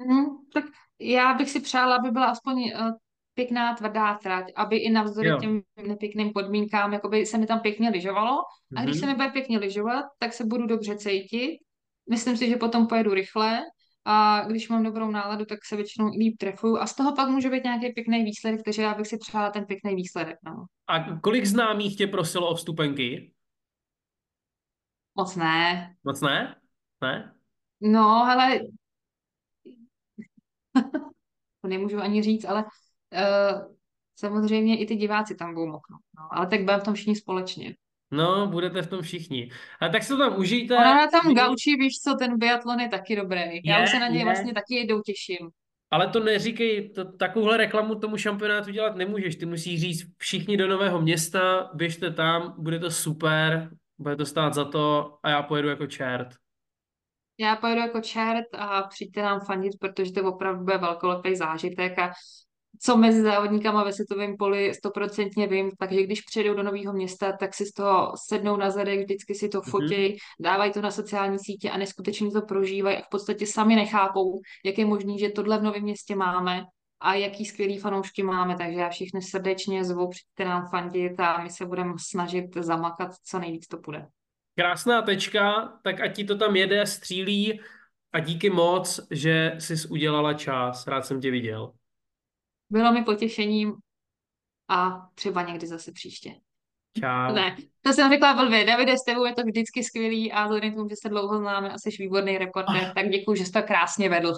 Mhm, 0.00 0.26
tak 0.54 0.64
já 0.98 1.34
bych 1.34 1.50
si 1.50 1.60
přála, 1.60 1.96
aby 1.96 2.10
byla 2.10 2.26
aspoň 2.26 2.72
uh, 2.80 2.92
pěkná 3.34 3.74
tvrdá 3.74 4.14
trať, 4.14 4.46
aby 4.56 4.76
i 4.76 4.90
navzdory 4.90 5.28
Jo. 5.28 5.38
těm 5.40 5.62
nepěkným 5.86 6.32
podmínkám, 6.32 6.92
jakoby 6.92 7.26
se 7.26 7.38
mi 7.38 7.46
tam 7.46 7.60
pěkně 7.60 7.90
lyžovalo. 7.90 8.38
A 8.76 8.82
když 8.84 8.96
Mhm. 8.96 9.00
se 9.00 9.06
mi 9.06 9.14
bude 9.14 9.28
pěkně 9.28 9.58
lyžovat, 9.58 10.04
tak 10.18 10.32
se 10.32 10.44
budu 10.44 10.66
dobře 10.66 10.96
cítit. 10.96 11.58
Myslím 12.10 12.36
si, 12.36 12.48
že 12.48 12.56
potom 12.56 12.86
pojedu 12.86 13.14
rychle 13.14 13.60
a 14.04 14.44
když 14.48 14.68
mám 14.68 14.82
dobrou 14.82 15.10
náladu, 15.10 15.44
tak 15.44 15.58
se 15.64 15.76
většinou 15.76 16.08
i 16.08 16.18
líp 16.18 16.36
trefuju 16.38 16.76
a 16.78 16.86
z 16.86 16.94
toho 16.94 17.14
pak 17.16 17.28
může 17.28 17.50
být 17.50 17.64
nějaký 17.64 17.92
pěkný 17.92 18.24
výsledek, 18.24 18.60
takže 18.64 18.82
já 18.82 18.94
bych 18.94 19.06
si 19.06 19.18
přála 19.18 19.50
ten 19.50 19.64
pěkný 19.66 19.94
výsledek. 19.94 20.36
No. 20.44 20.64
A 20.88 21.20
kolik 21.20 21.46
známých 21.46 21.96
tě 21.96 22.06
prosilo 22.06 22.48
o 22.48 22.54
vstupenky? 22.54 23.32
Moc 25.14 25.36
ne. 25.36 25.94
Moc 26.04 26.20
ne? 26.20 26.56
Ne? 27.02 27.34
No, 27.80 28.24
hele, 28.24 28.60
to 31.60 31.68
nemůžu 31.68 31.98
ani 31.98 32.22
říct, 32.22 32.44
ale 32.44 32.64
samozřejmě 34.14 34.78
i 34.78 34.86
ty 34.86 34.96
diváci 34.96 35.34
tam 35.34 35.54
budou 35.54 35.66
moknout. 35.66 36.00
No, 36.18 36.28
ale 36.30 36.46
tak 36.46 36.60
budeme 36.60 36.80
v 36.80 36.84
tom 36.84 36.94
všichni 36.94 37.16
společně. 37.16 37.74
No, 38.10 38.46
budete 38.46 38.82
v 38.82 38.86
tom 38.86 39.02
všichni. 39.02 39.50
A 39.80 39.88
tak 39.88 40.02
se 40.02 40.08
to 40.08 40.18
tam 40.18 40.38
užijte. 40.38 40.76
Ona 40.76 40.94
na 40.94 41.06
tam 41.06 41.34
gauči, 41.34 41.76
víš 41.76 41.98
co, 42.00 42.14
ten 42.14 42.38
biatlon 42.38 42.80
je 42.80 42.88
taky 42.88 43.16
dobrý. 43.16 43.40
Já 43.64 43.78
Je, 43.78 43.84
už 43.84 43.90
se 43.90 43.98
na 43.98 44.08
něj 44.08 44.18
je. 44.18 44.24
vlastně 44.24 44.54
taky 44.54 44.74
jednou 44.74 45.00
těším. 45.00 45.50
Ale 45.90 46.08
to 46.08 46.20
neříkej, 46.20 46.90
to, 46.90 47.04
takovouhle 47.12 47.56
reklamu 47.56 47.94
tomu 47.94 48.16
šampionátu 48.16 48.70
dělat 48.70 48.96
nemůžeš. 48.96 49.36
Ty 49.36 49.46
musíš 49.46 49.80
říct 49.80 50.06
všichni 50.18 50.56
do 50.56 50.68
nového 50.68 51.00
města, 51.00 51.70
běžte 51.74 52.10
tam, 52.10 52.54
bude 52.58 52.78
to 52.78 52.90
super, 52.90 53.70
bude 53.98 54.16
to 54.16 54.26
stát 54.26 54.54
za 54.54 54.64
to 54.64 55.18
a 55.22 55.30
já 55.30 55.42
pojedu 55.42 55.68
jako 55.68 55.86
čert. 55.86 56.28
Já 57.38 57.56
pojedu 57.56 57.80
jako 57.80 58.00
čert 58.00 58.46
a 58.58 58.82
přijďte 58.82 59.22
nám 59.22 59.40
fandit, 59.40 59.72
protože 59.80 60.12
to 60.12 60.24
opravdu 60.34 60.64
bude 60.64 60.78
velkolepý 60.78 61.36
zážitek 61.36 61.98
a 61.98 62.12
co 62.84 62.96
mezi 62.96 63.22
závodníkama 63.22 63.84
ve 63.84 63.92
světovém 63.92 64.36
poli 64.36 64.74
stoprocentně 64.74 65.46
vím, 65.46 65.70
takže 65.78 66.02
když 66.02 66.20
přijedou 66.20 66.54
do 66.54 66.62
nového 66.62 66.92
města, 66.92 67.32
tak 67.32 67.54
si 67.54 67.66
z 67.66 67.72
toho 67.72 68.12
sednou 68.28 68.56
na 68.56 68.70
zadek, 68.70 69.00
vždycky 69.00 69.34
si 69.34 69.48
to 69.48 69.58
Mhm. 69.58 69.70
fotí, 69.70 70.16
dávají 70.40 70.72
to 70.72 70.80
na 70.80 70.90
sociální 70.90 71.38
sítě 71.38 71.70
a 71.70 71.76
neskutečně 71.76 72.30
to 72.30 72.42
prožívají 72.42 72.96
a 72.96 73.02
v 73.02 73.08
podstatě 73.10 73.46
sami 73.46 73.76
nechápou, 73.76 74.40
jak 74.64 74.78
je 74.78 74.84
možný, 74.86 75.18
že 75.18 75.28
tohle 75.28 75.58
v 75.58 75.62
novém 75.62 75.82
městě 75.82 76.16
máme 76.16 76.64
a 77.00 77.14
jaký 77.14 77.44
skvělý 77.44 77.78
fanoušky 77.78 78.22
máme, 78.22 78.56
takže 78.56 78.78
já 78.80 78.88
všechny 78.88 79.22
srdečně 79.22 79.84
zvu, 79.84 80.08
přijďte 80.08 80.44
nám 80.44 80.68
fandit 80.70 81.20
a 81.20 81.42
my 81.42 81.50
se 81.50 81.66
budeme 81.66 81.94
snažit 82.10 82.44
zamakat, 82.56 83.10
co 83.24 83.38
nejvíc 83.38 83.66
to 83.66 83.78
půjde. 83.78 84.06
Krásná 84.58 85.02
tečka, 85.02 85.72
tak 85.84 86.00
ať 86.00 86.16
ti 86.16 86.24
to 86.24 86.38
tam 86.38 86.56
jede, 86.56 86.86
střílí 86.86 87.60
a 88.12 88.20
díky 88.20 88.50
moc, 88.50 89.00
že 89.10 89.52
jsi 89.58 89.88
udělala 89.88 90.34
čas. 90.34 90.86
Rád 90.86 91.06
jsem 91.06 91.20
tě 91.20 91.30
viděl. 91.30 91.72
Bylo 92.72 92.92
mi 92.92 93.04
potěšením 93.04 93.74
a 94.68 95.08
třeba 95.14 95.42
někdy 95.42 95.66
zase 95.66 95.92
příště. 95.92 96.34
Čau. 97.00 97.34
Ne, 97.34 97.56
to 97.80 97.92
jsem 97.92 98.10
řekla 98.10 98.34
blbě. 98.34 98.64
Davide, 98.64 98.92
s 98.98 99.04
tebou 99.04 99.24
je 99.24 99.34
to 99.34 99.42
vždycky 99.42 99.84
skvělý 99.84 100.32
a 100.32 100.44
vzhledem 100.44 100.72
k 100.72 100.76
tomu, 100.76 100.88
že 100.88 100.96
se 101.02 101.08
dlouho 101.08 101.38
známe 101.38 101.70
a 101.70 101.78
jsi 101.78 101.90
výborný 101.98 102.38
reportér, 102.38 102.92
tak 102.94 103.08
děkuji, 103.08 103.34
že 103.34 103.44
jsi 103.44 103.52
to 103.52 103.62
krásně 103.62 104.08
vedl. 104.08 104.32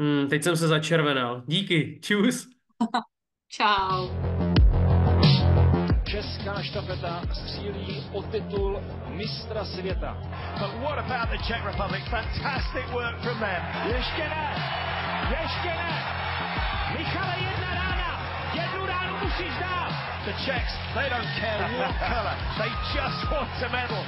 Hmm, 0.00 0.28
teď 0.28 0.42
jsem 0.42 0.56
se 0.56 0.68
začervenal. 0.68 1.42
Díky. 1.46 2.00
Čus. 2.02 2.48
Čau. 3.48 4.08
Česká 6.10 6.62
štafeta 6.62 7.22
střílí 7.34 8.04
o 8.12 8.22
titul 8.22 8.80
mistra 9.08 9.64
světa. 9.64 10.14
But 10.58 10.82
what 10.82 10.98
about 10.98 11.30
the 11.30 11.38
Czech 11.46 11.64
Republic? 11.64 12.02
Fantastic 12.10 12.86
work 12.92 13.22
from 13.22 13.38
them. 13.38 13.62
Ještě 13.96 14.22
ne! 14.28 14.54
Ještě 15.30 15.68
ne! 15.68 16.26
Michale, 16.98 17.34
jedna 17.40 17.65
The 19.26 20.32
Czechs, 20.46 20.72
they 20.94 21.08
don't 21.08 21.26
care 21.38 21.58
what 21.78 21.94
colour. 21.98 22.36
They 22.58 22.70
just 22.94 23.30
want 23.30 23.50
a 23.62 23.68
medal. 23.72 24.06